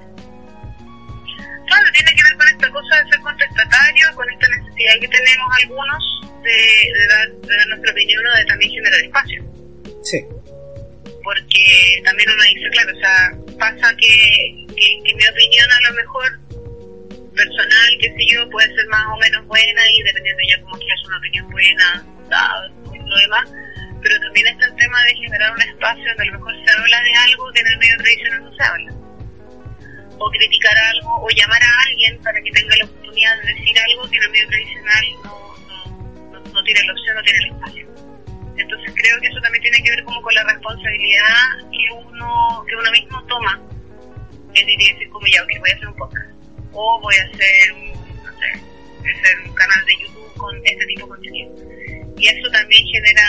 [1.67, 5.47] Claro, tiene que ver con esta cosa de ser contestatario, con esta necesidad que tenemos
[5.63, 9.43] algunos de, de dar, de dar nuestra opinión o de también generar espacio.
[10.03, 10.23] Sí,
[11.23, 15.95] Porque también uno dice, claro, o sea, pasa que, que, que mi opinión a lo
[15.95, 16.39] mejor
[17.35, 21.03] personal, qué sé yo, puede ser más o menos buena y dependiendo ya cómo quieras
[21.07, 22.69] una opinión buena, dado
[23.05, 23.51] lo demás,
[24.05, 27.01] pero también está el tema de generar un espacio donde a lo mejor se habla
[27.01, 28.93] de algo que en el medio tradicional no se habla.
[30.19, 34.07] O criticar algo, o llamar a alguien para que tenga la oportunidad de decir algo
[34.07, 35.33] que en el medio tradicional no,
[36.29, 37.87] no, no, tiene la opción, no tiene el espacio.
[38.57, 42.75] Entonces creo que eso también tiene que ver como con la responsabilidad que uno, que
[42.75, 43.59] uno mismo toma
[44.53, 46.29] en decir como ya, ok, voy a hacer un podcast.
[46.73, 47.73] O voy a hacer
[48.21, 48.61] no sé,
[49.01, 51.94] voy a hacer un canal de YouTube con este tipo de contenido.
[52.17, 53.23] Y eso también genera,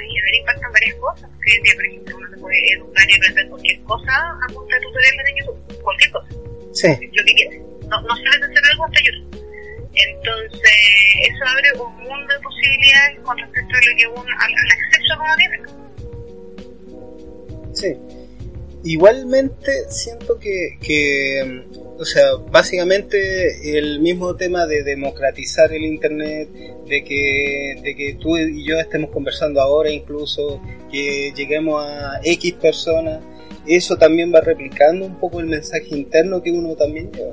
[0.00, 1.30] genera impacto en varias cosas.
[1.30, 4.46] Porque hoy en día, por ejemplo, uno se puede educar y aprender cualquier cosa a
[4.52, 5.82] punta de tutoriales en YouTube.
[5.82, 6.28] Cualquier cosa
[6.72, 7.58] sí, lo que quieras.
[7.88, 9.42] No, no sabes hacer algo hasta YouTube.
[9.94, 10.72] Entonces,
[11.28, 15.14] eso abre un mundo de posibilidades con respecto a lo que uno, al, al acceso
[15.20, 15.56] uno tiene.
[17.74, 18.21] sí.
[18.84, 26.48] Igualmente siento que, que, mm, o sea, básicamente el mismo tema de democratizar el Internet,
[26.86, 30.60] de que, de que tú y yo estemos conversando ahora incluso,
[30.90, 33.20] que lleguemos a X personas,
[33.66, 37.32] eso también va replicando un poco el mensaje interno que uno también lleva.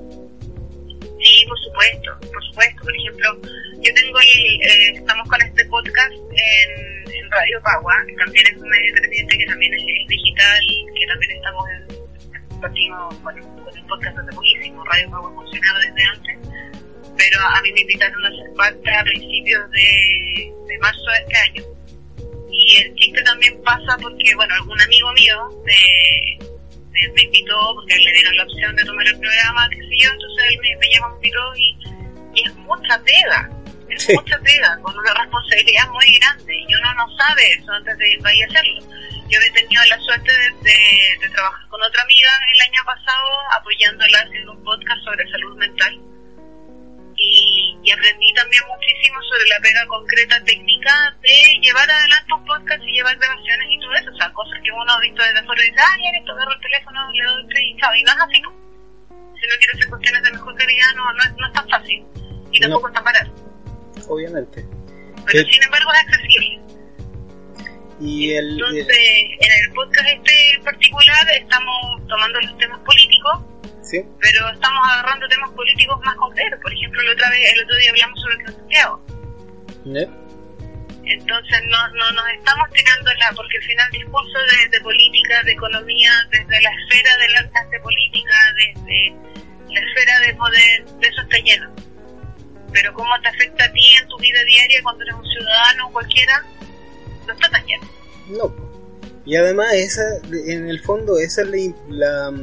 [1.22, 2.84] Sí, por supuesto, por supuesto.
[2.84, 3.42] Por ejemplo,
[3.82, 6.99] yo tengo el, eh, estamos con este podcast en,
[7.30, 10.60] Radio Pagua, que también es un medio independiente que también es, digital,
[10.98, 16.04] que también estamos en, partimos con, con el podcast desde poquísimo, Radio Pagua funcionaba desde
[16.06, 16.38] antes,
[17.18, 21.38] pero a mí me invitaron a ser parte a principios de, de marzo de este
[21.38, 21.64] año.
[22.52, 26.40] Y el chiste también pasa porque, bueno, algún amigo mío me,
[27.14, 30.46] me, invitó, porque le dieron la opción de tomar el programa, qué sé yo, entonces
[30.50, 31.30] él me, me llamó, me
[31.60, 31.78] y,
[32.36, 33.50] y es mucha pega,
[34.00, 34.14] Sí.
[34.16, 38.20] mucha pega, con una responsabilidad muy grande y uno no sabe eso antes de ir
[38.26, 38.82] a hacerlo.
[39.30, 43.28] Yo he tenido la suerte de, de- de trabajar con otra amiga el año pasado
[43.52, 46.00] apoyándola haciendo un podcast sobre salud mental
[47.16, 52.82] y, y aprendí también muchísimo sobre la pega concreta técnica de llevar adelante un podcast
[52.84, 55.62] y llevar grabaciones y todo eso, o sea, cosas que uno ha visto desde afuera
[55.64, 58.12] y dice, ah, ya esto, agarro el teléfono, le doy play y chao, y no
[58.14, 58.40] es así.
[58.40, 62.04] Si uno quiere hacer cuestiones de mejor calidad, no, no, es, no es tan fácil
[62.52, 63.32] y tampoco es tan barato,
[64.10, 64.66] Obviamente.
[65.26, 66.60] pero sin embargo es accesible.
[68.02, 73.42] Y el, Entonces, en el podcast este en particular estamos tomando los temas políticos
[73.82, 76.60] sí, pero estamos agarrando temas políticos más concretos.
[76.62, 79.02] Por ejemplo, la otra vez, el otro día hablamos sobre el Santiago.
[79.86, 80.10] ¿eh?
[81.10, 85.52] Entonces no, no nos estamos tirando la, porque al final discurso de, de política, de
[85.54, 89.16] economía, desde la esfera de la clase política, desde
[89.74, 91.89] la esfera de poder, de eso está lleno.
[92.72, 96.46] Pero cómo te afecta a ti en tu vida diaria cuando eres un ciudadano cualquiera,
[97.26, 97.88] no está tan lleno.
[98.30, 98.70] No.
[99.26, 102.34] Y además, esa, en el fondo, esa es la, la,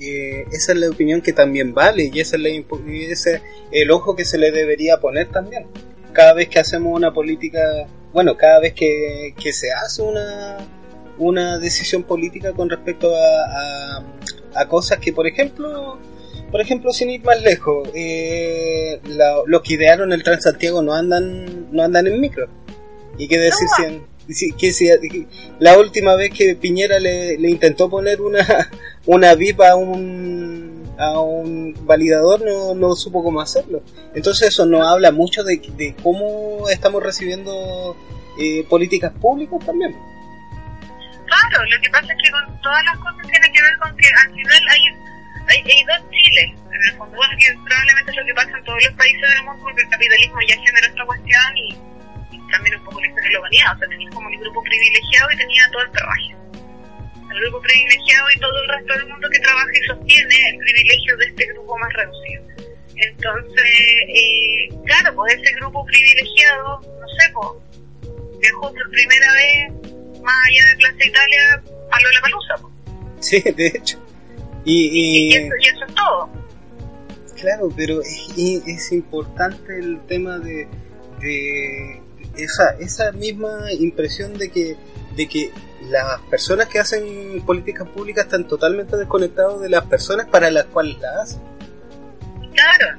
[0.00, 4.38] eh, esa es la opinión que también vale y esa es el ojo que se
[4.38, 5.66] le debería poner también.
[6.12, 10.58] Cada vez que hacemos una política, bueno, cada vez que, se hace una,
[11.18, 14.04] una decisión política con respecto a,
[14.54, 15.98] a cosas que, por ejemplo,
[16.54, 21.66] por ejemplo, sin ir más lejos, eh, la- los que idearon el Transantiago no andan,
[21.72, 22.46] no andan en micro.
[23.18, 24.88] ¿Y qué decir si, en- si- que si-
[25.58, 28.38] la última vez que Piñera le, le intentó poner una,
[29.06, 33.82] una VIP a un, a un validador, no, no supo cómo hacerlo?
[34.14, 37.96] Entonces eso nos habla mucho de, de cómo estamos recibiendo
[38.40, 39.90] eh, políticas públicas también.
[41.26, 44.06] Claro, lo que pasa es que con todas las cosas tiene que ver con que
[44.24, 44.80] al final hay,
[45.48, 46.50] hay, dos Chiles.
[46.50, 49.62] En el fondo, que probablemente es lo que pasa en todos los países del mundo,
[49.62, 51.78] porque el capitalismo ya generó esta cuestión y,
[52.50, 53.74] también un poco la historia de la humanidad.
[53.74, 56.36] O sea, tenías como el grupo privilegiado y tenía todo el perraje.
[57.30, 61.16] El grupo privilegiado y todo el resto del mundo que trabaja y sostiene el privilegio
[61.16, 62.42] de este grupo más reducido.
[62.96, 63.74] Entonces,
[64.08, 67.48] eh, claro, pues ese grupo privilegiado, no sé, pues,
[68.40, 69.72] viajó por primera vez
[70.22, 72.54] más allá de Plaza Italia a lo de la palusa.
[73.20, 74.03] Sí, de hecho.
[74.64, 76.30] Y, Y, y- eso, y eso es todo.
[77.40, 78.28] Claro, pero es,
[78.66, 80.66] es importante el tema de,
[81.20, 82.00] de
[82.38, 84.76] esa, esa misma impresión de que,
[85.16, 85.50] de que
[85.90, 90.96] las personas que hacen políticas públicas están totalmente desconectados de las personas para las cuales
[91.00, 91.42] las hacen.
[92.54, 92.98] Claro,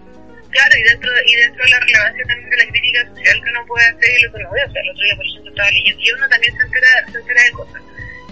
[0.52, 3.66] claro, y dentro, y dentro de la relevancia también de la crítica social que uno
[3.68, 4.60] puede hacer y lo que uno ve.
[4.68, 7.18] O sea, el otro día, por ejemplo, estaba leyendo, y uno también se entera, se
[7.18, 7.82] entera de cosas.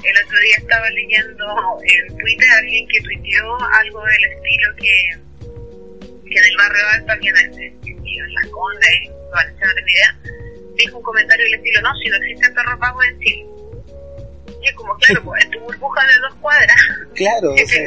[0.03, 1.45] El otro día estaba leyendo
[1.83, 7.11] en Twitter a alguien que tuiteó algo del estilo que, que en el barrio alto
[7.13, 10.19] alguien en, Las Condes, Valencia, no tengo idea,
[10.75, 13.45] dijo un comentario del estilo, no, si no existen perros pagos en Chile.
[14.61, 16.75] Y es como, claro, pues, en tu burbuja de dos cuadras,
[17.15, 17.85] Claro, es sea.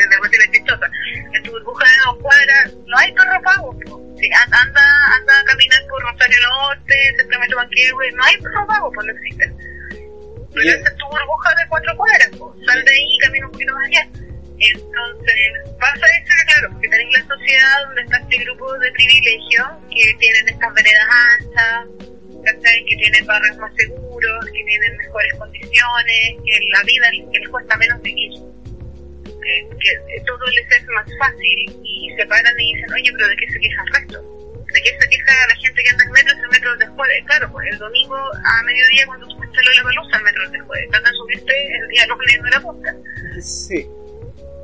[1.35, 3.79] En tu burbuja de dos cuadras no hay perro pago.
[3.81, 4.03] po.
[4.19, 4.83] Si an- anda,
[5.21, 9.13] anda a caminar por Rosario Norte, de Metro Manquehue, no hay perro pago, pues no
[9.13, 9.76] existen.
[10.57, 10.81] Pero Yeah.
[10.81, 12.57] esa es tu burbuja de cuatro cuadras, po.
[12.65, 14.09] sal de ahí y camina un poquito más allá.
[14.57, 15.37] Entonces,
[15.79, 20.15] pasa eso que claro, porque tenéis la sociedad donde está este grupo de privilegios que
[20.19, 21.07] tienen estas veredas
[21.37, 21.87] anchas,
[22.43, 22.85] ¿cachai?
[22.87, 27.77] que tienen barrios más seguros, que tienen mejores condiciones, que la vida que les cuesta
[27.77, 28.33] menos vivir
[29.47, 33.37] que, que todo les es más fácil y se paran y dicen, oye, pero ¿de
[33.37, 34.36] qué se queja el resto?
[34.73, 37.25] ¿De qué se queja la gente que anda en metro el metro te jueves?
[37.27, 40.91] Claro, pues el domingo a mediodía cuando a la palusa el metro te jueves.
[40.91, 42.97] Trata de subirte el día lunes de la punta.
[43.41, 43.87] sí.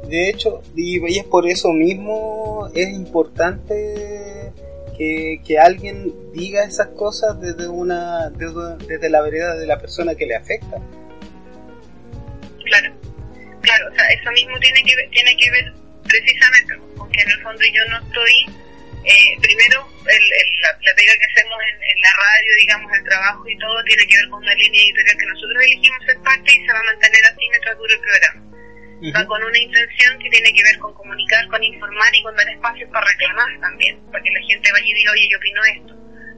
[0.08, 4.52] De hecho, y, es por eso mismo, es importante
[4.98, 10.14] que, que alguien diga esas cosas desde una desde, desde la vereda de la persona
[10.14, 10.76] que le afecta.
[12.64, 12.92] Claro,
[13.62, 15.72] claro, o sea, eso mismo tiene que ver, tiene que ver
[16.02, 18.46] precisamente, porque en el fondo yo no estoy,
[19.04, 23.04] eh, primero, el, el- la, la pega que hacemos en, en la radio, digamos, el
[23.04, 26.48] trabajo y todo, tiene que ver con una línea editorial que nosotros elegimos ser parte
[26.54, 28.40] y se va a mantener así mientras dure el programa.
[29.10, 32.48] Va con una intención que tiene que ver con comunicar, con informar y con dar
[32.48, 35.92] espacios para reclamar también, para que la gente vaya y diga, oye, yo opino esto.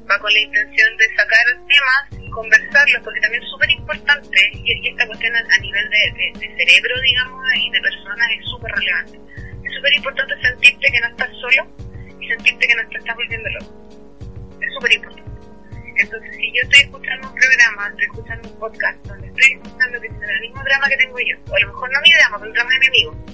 [0.08, 4.80] Va con la intención de sacar temas y conversarlos, porque también es súper importante, y,
[4.80, 8.44] y esta cuestión a, a nivel de, de- de cerebro, digamos, y de personas es
[8.48, 9.20] súper relevante.
[9.64, 11.68] Es súper importante sentirte que no estás solo
[12.28, 13.72] sentirte que no te estás volviendo loco.
[14.60, 15.30] Es súper importante.
[15.96, 20.06] Entonces, si yo estoy escuchando un programa, estoy escuchando un podcast, donde estoy escuchando que
[20.09, 22.55] el mismo drama que tengo yo, o a lo mejor no mi drama, pero el
[22.55, 23.24] drama de mi amigo,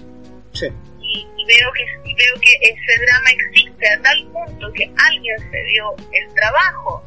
[0.52, 0.66] Sí.
[1.00, 5.38] y, y veo que y veo que ese drama existe a tal punto que alguien
[5.50, 7.02] se dio el trabajo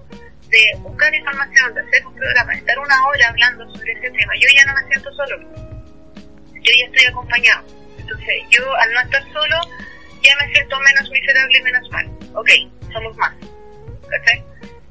[0.49, 4.33] de buscar información, de hacer un programa, de estar una hora hablando sobre ese tema,
[4.39, 5.37] yo ya no me siento solo,
[6.53, 7.65] yo ya estoy acompañado.
[7.99, 9.57] Entonces, yo al no estar solo,
[10.23, 12.09] ya me siento menos miserable y menos mal.
[12.33, 12.49] Ok,
[12.91, 13.33] somos más.
[14.09, 14.43] ¿Cachai?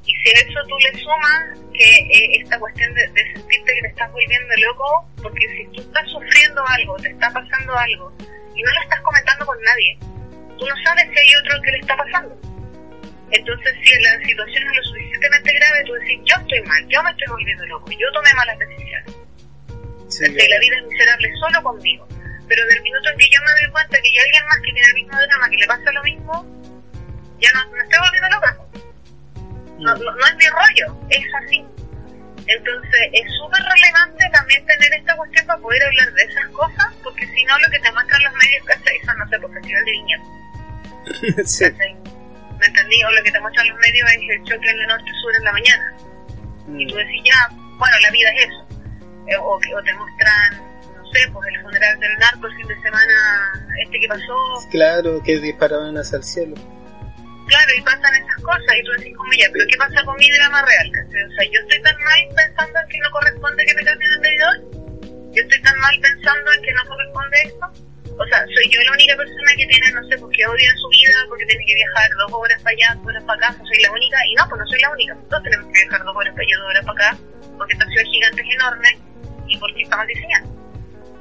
[0.05, 3.81] Y si a eso tú le sumas que eh, esta cuestión de, de sentirte que
[3.81, 8.13] te estás volviendo loco, porque si tú estás sufriendo algo, te está pasando algo,
[8.55, 9.97] y no lo estás comentando con nadie,
[10.59, 12.37] tú no sabes si hay otro que le está pasando.
[13.31, 17.09] Entonces, si la situación es lo suficientemente grave, tú decís, yo estoy mal, yo me
[17.09, 19.15] estoy volviendo loco, yo tomé malas decisiones.
[20.09, 22.07] Sí, la vida es miserable solo conmigo.
[22.47, 24.87] Pero del minuto en que yo me doy cuenta que hay alguien más que tiene
[24.87, 26.33] el mismo drama, que le pasa lo mismo,
[27.39, 28.57] ya no me estoy volviendo loca.
[29.79, 31.65] No, no, no es mi rollo, es así.
[32.47, 37.25] Entonces es súper relevante también tener esta cuestión para poder hablar de esas cosas, porque
[37.27, 38.99] si no lo que te muestran los medios, ¿cachai?
[39.05, 40.23] Son, no sé, por festival de viñedo.
[41.45, 41.65] sí.
[42.59, 43.03] ¿Me entendí?
[43.03, 45.51] O lo que te muestran los medios es el choque en el norte-sur en la
[45.53, 45.93] mañana.
[46.77, 47.47] Y tú decís, ya,
[47.77, 48.67] bueno, la vida es eso.
[49.27, 50.72] Eh, o, o te muestran,
[51.13, 53.13] sé, pues el funeral del narco el fin de semana,
[53.83, 54.35] este que pasó,
[54.71, 56.55] Claro, que disparaban hacia el cielo.
[57.47, 60.29] claro, y pasan esas cosas, y tú decís, como ya, pero ¿qué pasa con mi
[60.31, 60.87] drama real?
[60.91, 61.23] ¿cachai?
[61.23, 64.19] O sea, yo estoy tan mal pensando en que no corresponde que me cambien el
[64.19, 64.55] medidor,
[65.33, 67.65] yo estoy tan mal pensando en que no corresponde esto,
[68.13, 71.17] o sea, soy yo la única persona que tiene, no sé, porque odia su vida,
[71.29, 74.17] porque tiene que viajar dos horas para allá, dos horas para acá, soy la única,
[74.29, 76.55] y no, pues no soy la única, todos tenemos que viajar dos horas para allá,
[76.57, 77.17] dos horas para acá,
[77.57, 78.89] porque esta ciudad gigante es enorme
[79.47, 80.52] y porque estamos diseñando.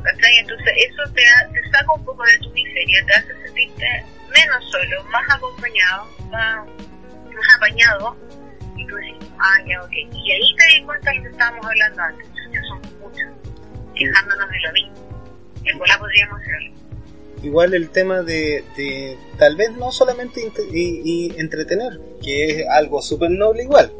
[0.02, 0.38] ¿Cachai?
[0.38, 1.22] Entonces eso te,
[1.52, 3.86] te saca un poco de tu miseria, te hace sentirte
[4.32, 8.16] menos solo, más acompañado, más, más apañado,
[8.76, 9.92] y tú decís, ah, ya, ok.
[9.92, 13.30] Y ahí te di cuenta de lo que estábamos hablando antes, ya son muchos,
[13.94, 14.94] quejándonos de lo mismo.
[15.64, 16.72] En bola podríamos hacerlo.
[17.44, 20.40] igual el tema de, de tal vez no solamente
[20.72, 21.02] y,
[21.32, 23.92] y entretener, que es algo súper noble igual,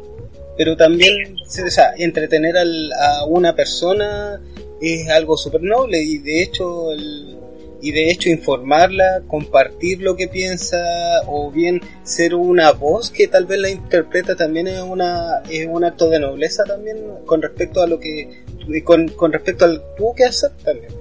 [0.57, 4.41] pero también o sea, entretener al- a una persona
[4.83, 7.37] es algo súper noble y de hecho el-
[7.81, 10.81] y de hecho informarla, compartir lo que piensa
[11.27, 15.83] o bien ser una voz que tal vez la interpreta también es una es un
[15.83, 18.43] acto de nobleza también con respecto a lo que
[18.85, 20.93] con, con respecto al tú que hacer también.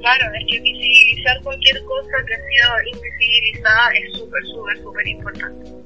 [0.00, 5.83] Claro, es que visibilizar cualquier cosa que ha sido invisibilizada es súper, súper, súper importante.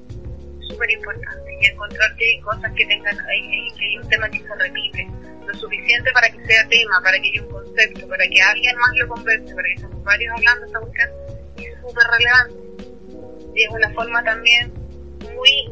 [0.68, 1.58] Súper importante.
[1.60, 5.08] Y encontrar que hay cosas que tengan, hay, que hay un tema que se repite,
[5.46, 8.96] lo suficiente para que sea tema, para que haya un concepto, para que alguien más
[8.96, 11.08] lo converse, para que estemos varios hablando esta cuestión,
[11.56, 12.68] es súper relevante.
[13.54, 14.72] Y es una forma también
[15.34, 15.68] muy,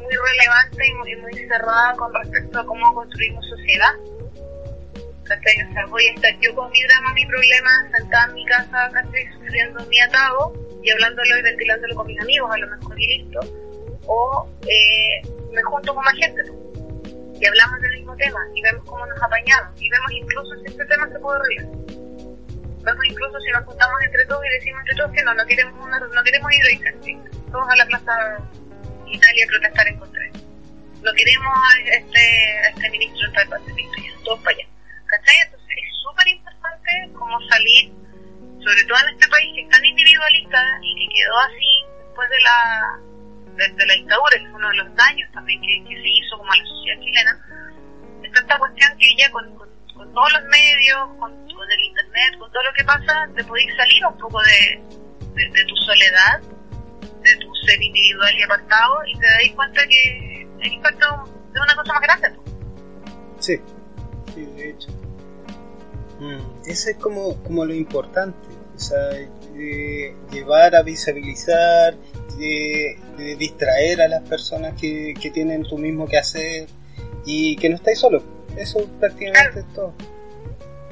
[0.00, 3.94] muy relevante y muy, cerrada con respecto a cómo construimos sociedad.
[3.98, 8.90] O sea, voy a estar yo con mi drama, mi problema, sentada en mi casa,
[8.92, 10.52] casi sufriendo mi atado
[10.82, 13.40] y hablándolo y ventilándolo con mis amigos, a lo mejor y listo.
[14.08, 15.22] O eh,
[15.52, 16.42] me junto con más gente
[17.40, 20.84] y hablamos del mismo tema y vemos cómo nos apañamos y vemos incluso si este
[20.86, 21.66] tema se puede arreglar.
[22.82, 25.86] Vemos incluso si nos juntamos entre todos y decimos entre todos que no, no queremos,
[25.86, 28.38] una, no queremos ir a todos a la plaza
[29.06, 30.26] Italia a protestar en contra.
[31.02, 34.68] No queremos a este, este ministro del Pacífico, ya, todos para allá.
[35.06, 35.36] ¿Cachai?
[35.44, 37.92] Entonces es súper importante como salir,
[38.64, 41.72] sobre todo en este país que es tan individualista y que quedó así
[42.02, 42.98] después de la
[43.58, 46.38] de, de la dictadura, que fue uno de los daños también que, que se hizo
[46.38, 47.32] como a la sociedad chilena,
[48.22, 49.68] está esta cuestión que ya con, con,
[50.14, 54.16] todos los medios, con, el internet, con todo lo que pasa, te podéis salir un
[54.18, 54.80] poco de,
[55.34, 56.40] de, tu soledad,
[57.22, 61.04] de tu ser individual y apartado, y te dais cuenta que eres parte
[61.52, 62.30] de una cosa más grande.
[62.30, 62.48] pues.
[63.40, 63.60] Sí,
[64.34, 64.88] sí, de hecho.
[66.20, 71.94] Mm, Eso es como, como lo importante, o sea, de llevar a visibilizar,
[72.38, 76.66] de, de distraer a las personas que, que tienen tu mismo que hacer
[77.26, 78.22] y que no estáis solos.
[78.56, 79.92] Eso prácticamente es todo.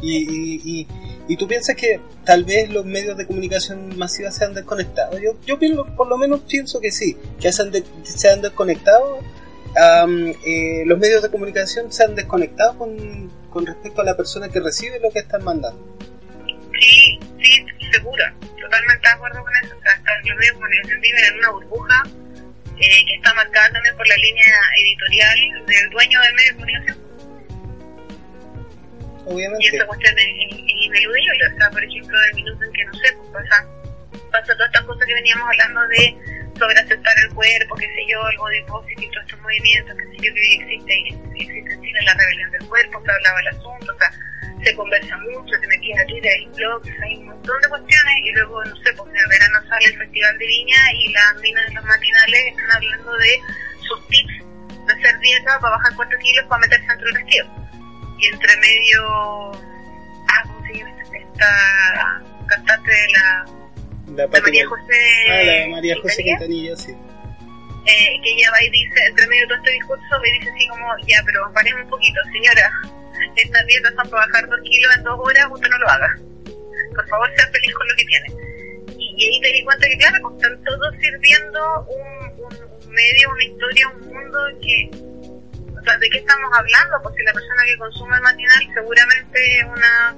[0.02, 0.86] Y, y, y,
[1.28, 5.18] y tú piensas que tal vez los medios de comunicación masiva se han desconectado.
[5.18, 8.42] Yo, yo pienso- por lo menos pienso que sí, que se han, de- se han
[8.42, 9.18] desconectado
[9.74, 14.48] am, eh, los medios de comunicación se han desconectado con, con respecto a la persona
[14.50, 15.96] que recibe lo que están mandando.
[16.78, 17.18] Sí,
[17.92, 19.76] segura, totalmente de acuerdo con eso.
[19.76, 22.02] O sea, los medios de comunicación viven en una burbuja
[22.78, 26.98] eh, que está marcada también por la línea editorial del dueño del medio de comunicación.
[29.26, 29.76] Y Obviamente.
[29.76, 31.46] esa cuestión es, es- es ineludible.
[31.52, 33.66] O sea, por ejemplo, del minuto en que, no sé, pues pasa,
[34.30, 36.16] pasa todas estas cosas que veníamos hablando de
[36.58, 40.16] sobre aceptar el cuerpo, qué sé yo, el body positive, todos estos movimientos, qué sé
[40.16, 43.98] yo, que existe, existe en Chile la rebelión del cuerpo, se hablaba el asunto, o
[43.98, 44.12] sea,
[44.62, 48.32] se conversa mucho, te metías a Twitter, hay blogs, hay un montón de cuestiones y
[48.32, 51.66] luego, no sé, pues en el verano sale el Festival de Viña y las minas
[51.66, 53.40] de los matinales están hablando de
[53.86, 54.44] sus tips
[54.86, 57.46] de hacer dieta para bajar 4 kilos para meterse dentro del vestido.
[58.18, 63.55] Y entre medio, ah, ¿cómo se llama esta cantante de la
[64.14, 65.00] La María José?
[65.30, 66.76] Ah, la de María José Quintanilla?
[66.76, 66.92] Sí.
[66.92, 70.68] eh, que ella va y dice, entre medio de todo este discurso, me dice así
[70.68, 72.70] como, ya, pero paremos un poquito, señora,
[73.36, 76.16] estas dietas son para bajar dos kilos en dos horas, usted no lo haga.
[76.94, 78.26] Por favor, sea feliz con lo que tiene.
[78.98, 82.54] Y, y ahí te di cuenta que, claro, pues, están todos sirviendo un, un,
[82.86, 84.90] un medio, una historia, un mundo que,
[85.78, 87.12] o sea, ¿de qué estamos hablando?
[87.16, 90.16] Si la persona que consume el matinal seguramente es una,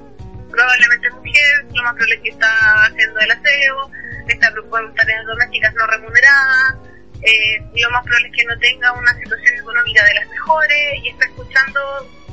[0.51, 3.91] probablemente mujer, lo más probable es que está haciendo el aseo,
[4.29, 6.75] está preocupada por tareas domésticas no remuneradas,
[7.23, 11.09] eh, lo más probable es que no tenga una situación económica de las mejores y
[11.09, 11.81] está escuchando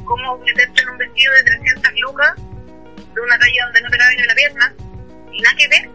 [0.06, 4.16] cómo meterte en un vestido de 300 lucas de una talla donde no te cabe
[4.18, 4.74] ni la pierna
[5.32, 5.90] y nada que ver.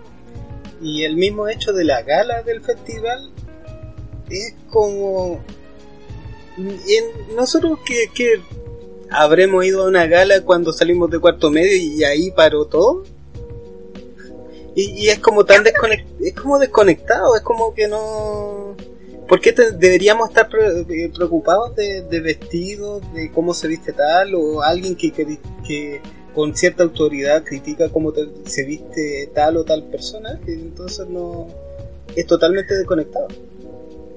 [0.83, 3.33] Y el mismo hecho de la gala del festival
[4.31, 5.45] es como...
[6.57, 8.41] en- nosotros que, que
[9.11, 13.05] habremos ido a una gala cuando salimos de cuarto medio y ahí paró todo.
[14.75, 18.77] Y, y es como tan desconectado, es como desconectado, es como que no...
[19.29, 23.93] ¿Por qué te- deberíamos estar pre- eh, preocupados de, de vestidos, de cómo se viste
[23.93, 26.01] tal, o alguien que, que, que,
[26.35, 31.47] con cierta autoridad critica cómo te- se viste tal o tal persona, entonces no
[32.17, 33.29] es totalmente desconectado.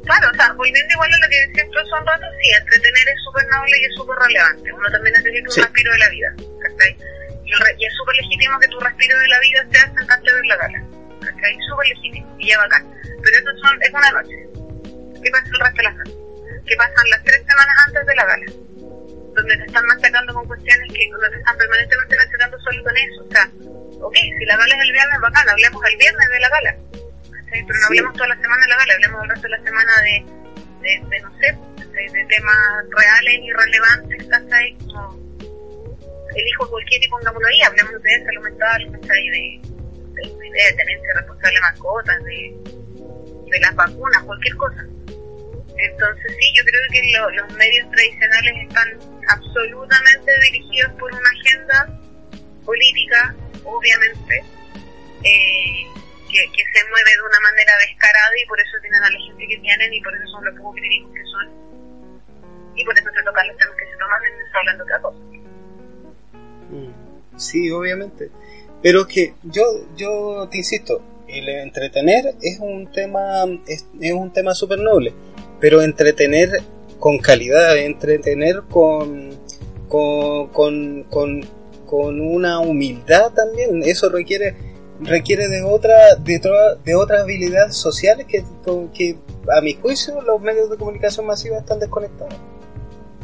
[0.06, 3.48] Claro, o sea, volviendo igual a lo que siempre son rato, sí, entretener es súper
[3.48, 4.74] noble y es súper relevante.
[4.74, 5.62] Uno también necesita un Sí.
[5.62, 6.30] respiro de la vida,
[6.62, 6.92] ¿cachai?
[7.46, 10.46] Y, y es súper legítimo que tu respiro de la vida sea sentarte a ver
[10.46, 10.80] la gala,
[11.24, 11.58] ¿cachai?
[11.70, 12.84] Súper legítimo y ya bacán.
[13.24, 14.38] Pero eso son, es una noche.
[15.24, 16.16] ¿Qué pasa el resto de las noches?
[16.68, 18.46] ¿Qué pasan las tres semanas antes de la gala?
[19.36, 23.24] Donde te están machacando con cuestiones que donde te están permanentemente machacando solo con eso.
[23.24, 23.46] O sea,
[24.04, 26.76] ok, si la gala es el viernes, bacán, hablemos el viernes de la gala.
[27.66, 29.92] Pero no hablemos toda la semana de la gala, hablemos el resto de la semana
[30.02, 30.26] de,
[30.82, 31.58] de, de no sé,
[31.94, 32.58] de, de temas
[32.90, 34.74] reales y relevantes, ¿cachai?
[34.88, 35.24] Como
[36.36, 39.30] elijo cualquier y pongámoslo ahí, hablemos de salud mental, ¿cachai?
[39.30, 39.62] De,
[40.16, 42.56] de, de tenencia responsable de mascotas, de,
[43.52, 44.86] de las vacunas, cualquier cosa.
[45.78, 48.90] Entonces sí, yo creo que lo- los medios tradicionales están
[49.28, 52.00] absolutamente dirigidos por una agenda
[52.66, 53.36] política,
[53.66, 54.44] obviamente,
[55.24, 55.86] eh,
[56.34, 59.48] que, que se mueve de una manera descarada y por eso tienen a la gente
[59.48, 61.46] que tienen y por eso son los poco críticos que son.
[62.76, 65.20] Y por eso se tocan los temas que se toman en está hablando otra cosa.
[66.74, 67.04] Mm,
[67.38, 68.30] Sí, obviamente.
[68.82, 69.64] Pero que yo,
[69.96, 75.14] yo te insisto, el entretener es un tema, es, es un tema súper noble,
[75.60, 76.62] pero entretener
[77.00, 79.32] con calidad, entretener con,
[79.88, 81.42] con, con, con,
[81.86, 84.56] con una humildad también, eso requiere,
[85.02, 86.40] requiere de otra, de,
[86.84, 88.44] de otras habilidades sociales que,
[88.94, 89.18] que
[89.56, 92.36] a mi juicio los medios de comunicación masiva están desconectados.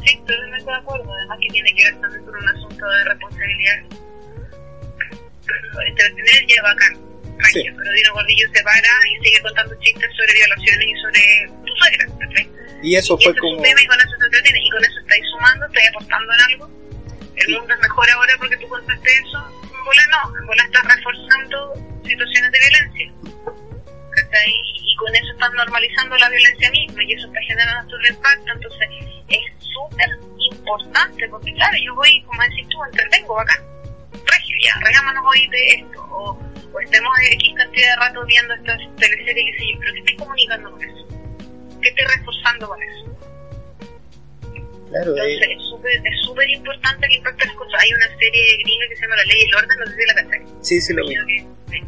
[0.04, 1.12] Sí, totalmente de acuerdo.
[1.12, 3.76] Además que tiene que ver también con un asunto de responsabilidad.
[5.86, 6.94] Entretener ya bacán.
[7.52, 7.62] Sí.
[7.64, 11.20] Pero Dino Gordillo se para y sigue contando chistes sobre violaciones y sobre
[11.66, 12.06] tu suegra.
[12.18, 12.50] ¿cachai?
[12.82, 14.60] Y eso y fue es un y con eso se entretiene.
[14.60, 16.70] Y con eso estáis sumando, estáis aportando en algo.
[17.36, 19.59] El mundo es mejor ahora porque tú contaste eso.
[19.80, 21.74] En bola no, en bola estás reforzando
[22.04, 23.12] situaciones de violencia.
[24.84, 28.52] Y con eso estás normalizando la violencia misma y eso está generando otro impacto.
[28.52, 28.88] Entonces
[29.28, 33.64] es súper importante porque, claro, yo voy, como decís tú, entretengo bacán.
[34.12, 36.02] Regio ya, regámonos hoy de esto.
[36.10, 36.38] O,
[36.78, 40.84] estemos X cantidad de rato viendo estas teleseries sé yo, pero ¿qué estoy comunicando con
[40.84, 41.06] eso?
[41.80, 43.29] ¿Qué estoy reforzando con eso?
[44.90, 47.80] Claro, Entonces eh, es súper es importante el impacto de las cosas.
[47.82, 50.06] Hay una serie gringa que se llama La Ley y el Orden, no sé si
[50.06, 50.40] la cachai.
[50.62, 51.14] sí, sí lo vi.
[51.70, 51.82] Que,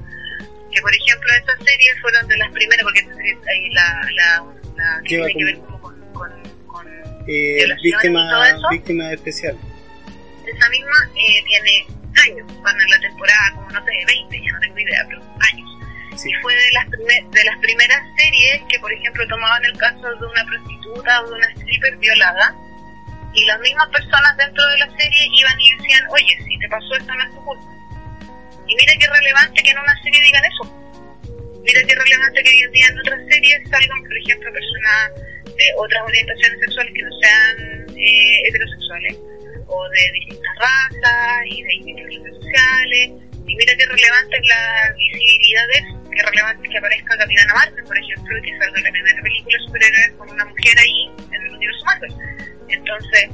[0.73, 4.45] que por ejemplo estas series fueron de las primeras, porque esta serie, ahí la, la,
[4.77, 6.31] la que tiene que ver como con, con,
[6.67, 6.87] con
[7.29, 8.69] Eh, violaciones y todo víctima, eso.
[8.71, 9.59] víctima especial.
[10.47, 11.87] esa misma, eh, tiene
[12.25, 15.21] años, van en la temporada como no sé, 20, ya no tengo idea, pero
[15.53, 15.69] años.
[16.17, 16.29] Sí.
[16.31, 20.03] Y fue de las, primer- de las primeras series que, por ejemplo, tomaban el caso
[20.15, 22.55] de una prostituta o de una stripper violada
[23.35, 26.95] y las mismas personas dentro de la serie iban y decían, oye, si te pasó
[26.97, 27.65] esto no es tu culpa.
[28.69, 30.65] Y mira qué relevante que en una serie digan eso.
[31.63, 35.67] Mira qué relevante que hoy en día en otras series salgan, por ejemplo, personas de
[35.77, 39.17] otras orientaciones sexuales que no sean eh, heterosexuales
[39.67, 43.11] o de distintas razas y de distintas clases sociales.
[43.47, 47.85] Y mira qué relevante es la visibilidad de eso, qué relevante que aparezca Capitana Marvel,
[47.85, 51.43] por ejemplo, y que salga la primera película de superhéroes con una mujer ahí en
[51.43, 52.15] el universo Marvel.
[52.69, 53.31] Entonces,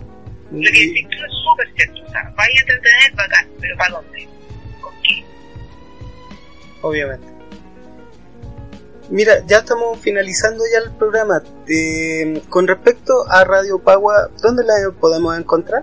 [0.51, 2.05] lo que decís tú es súper cierto.
[2.05, 4.29] O sea, vaya a entretener bacán, pero ¿para dónde?
[4.81, 5.25] ¿Con qué?
[6.83, 7.27] obviamente.
[9.11, 11.43] Mira, ya estamos finalizando ya el programa.
[11.67, 15.83] Eh, con respecto a Radio Pagua, ¿dónde la podemos encontrar?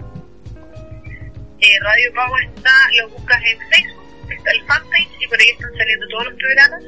[1.60, 3.95] Eh, Radio Pagua está, lo buscas en Facebook,
[4.34, 6.84] está el fanpage y por ahí están saliendo todos los programas.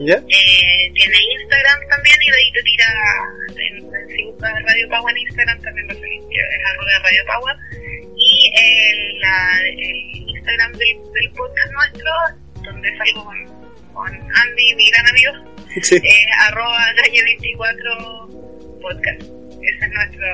[0.00, 0.14] ¿Ya?
[0.16, 2.86] Eh, tiene Instagram también y de ahí te tira,
[3.56, 7.24] en- si buscas Radio Pagua en Instagram también va a salir, que es arroba Radio
[7.26, 7.56] Pagua.
[8.16, 12.10] Y el, la- el Instagram del, del podcast nuestro,
[12.64, 13.44] donde salgo con,
[13.92, 15.32] con Andy, mi gran amigo,
[15.82, 15.96] Sí.
[16.02, 18.28] es arroba calle 24
[18.80, 19.20] podcast.
[19.22, 20.26] Ese es nuestro,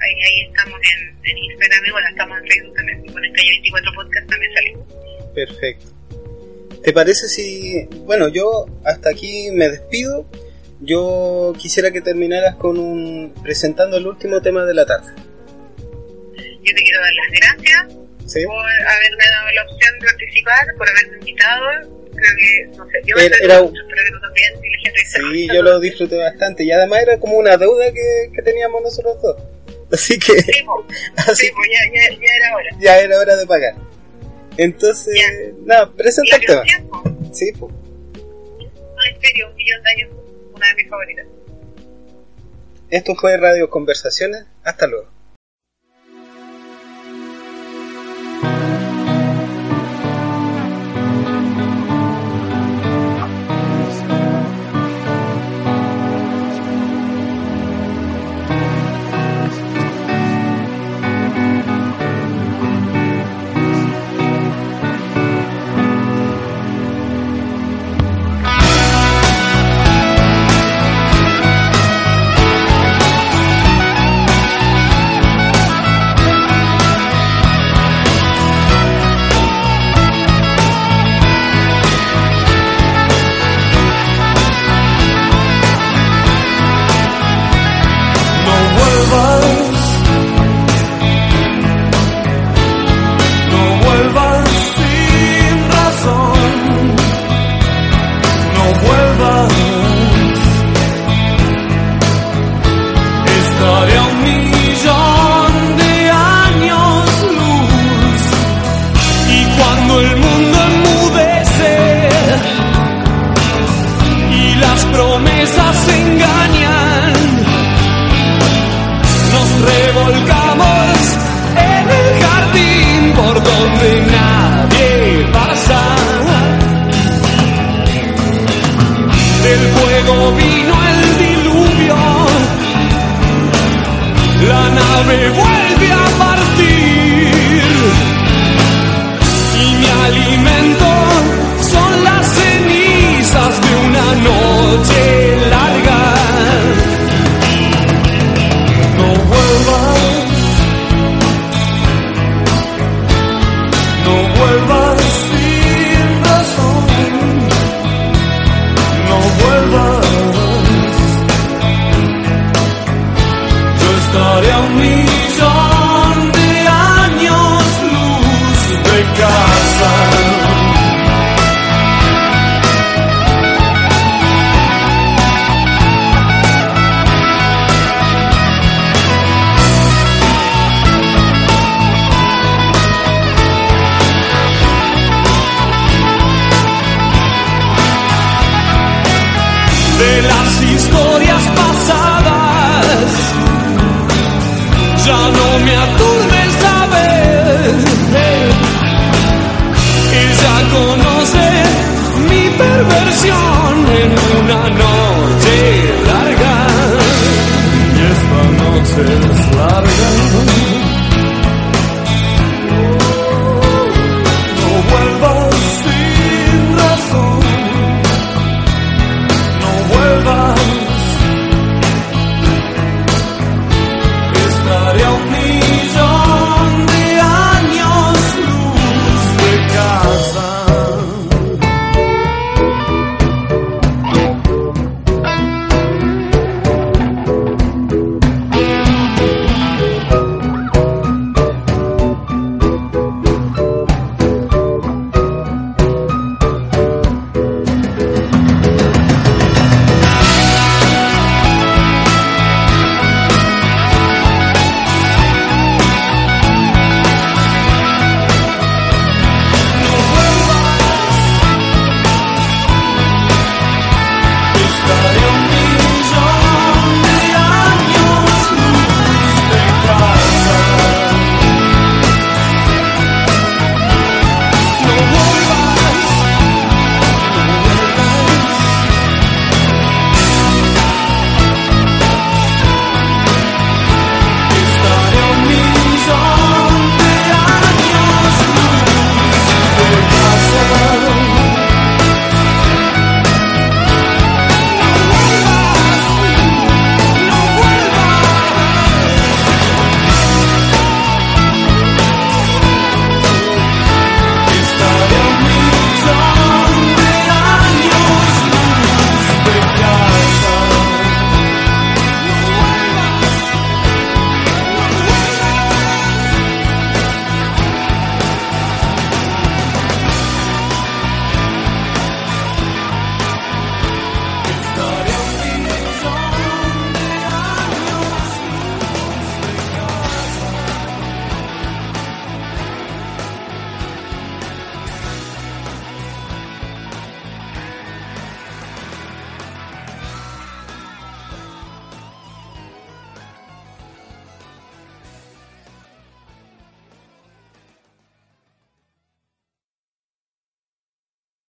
[0.00, 3.06] ahí, ahí estamos en, en Instagram y bueno, estamos en Facebook también.
[3.12, 4.88] Con el calle 24 podcast también salimos.
[5.34, 5.86] Perfecto.
[6.82, 10.26] ¿Te parece si, bueno, yo hasta aquí me despido?
[10.80, 15.12] Yo quisiera que terminaras con un presentando el último tema de la tarde.
[16.36, 17.96] Yo te quiero dar las gracias
[18.26, 18.44] ¿Sí?
[18.44, 21.64] por haberme dado la opción de participar, por haberme invitado.
[22.14, 25.00] Creo que, no sé, yo Era- era- mucho, espero que tú también, y la gente
[25.06, 29.20] Sí, yo lo disfruté bastante y además era como una deuda que, que teníamos nosotros
[29.22, 29.36] dos.
[29.92, 30.84] Así que, Sí, po,
[31.16, 32.68] así sí, po, ya, ya, ya era hora.
[32.80, 33.74] ya era hora de pagar.
[34.56, 35.14] Entonces,
[35.64, 36.60] nada, Y presenta el tema.
[36.62, 37.02] canción, po,
[37.32, 37.72] Sí, pues.
[37.72, 40.10] un millón de años,
[40.54, 41.26] una de mis favoritas.
[42.90, 44.44] Esto fue Radio Conversaciones.
[44.62, 45.08] Hasta luego.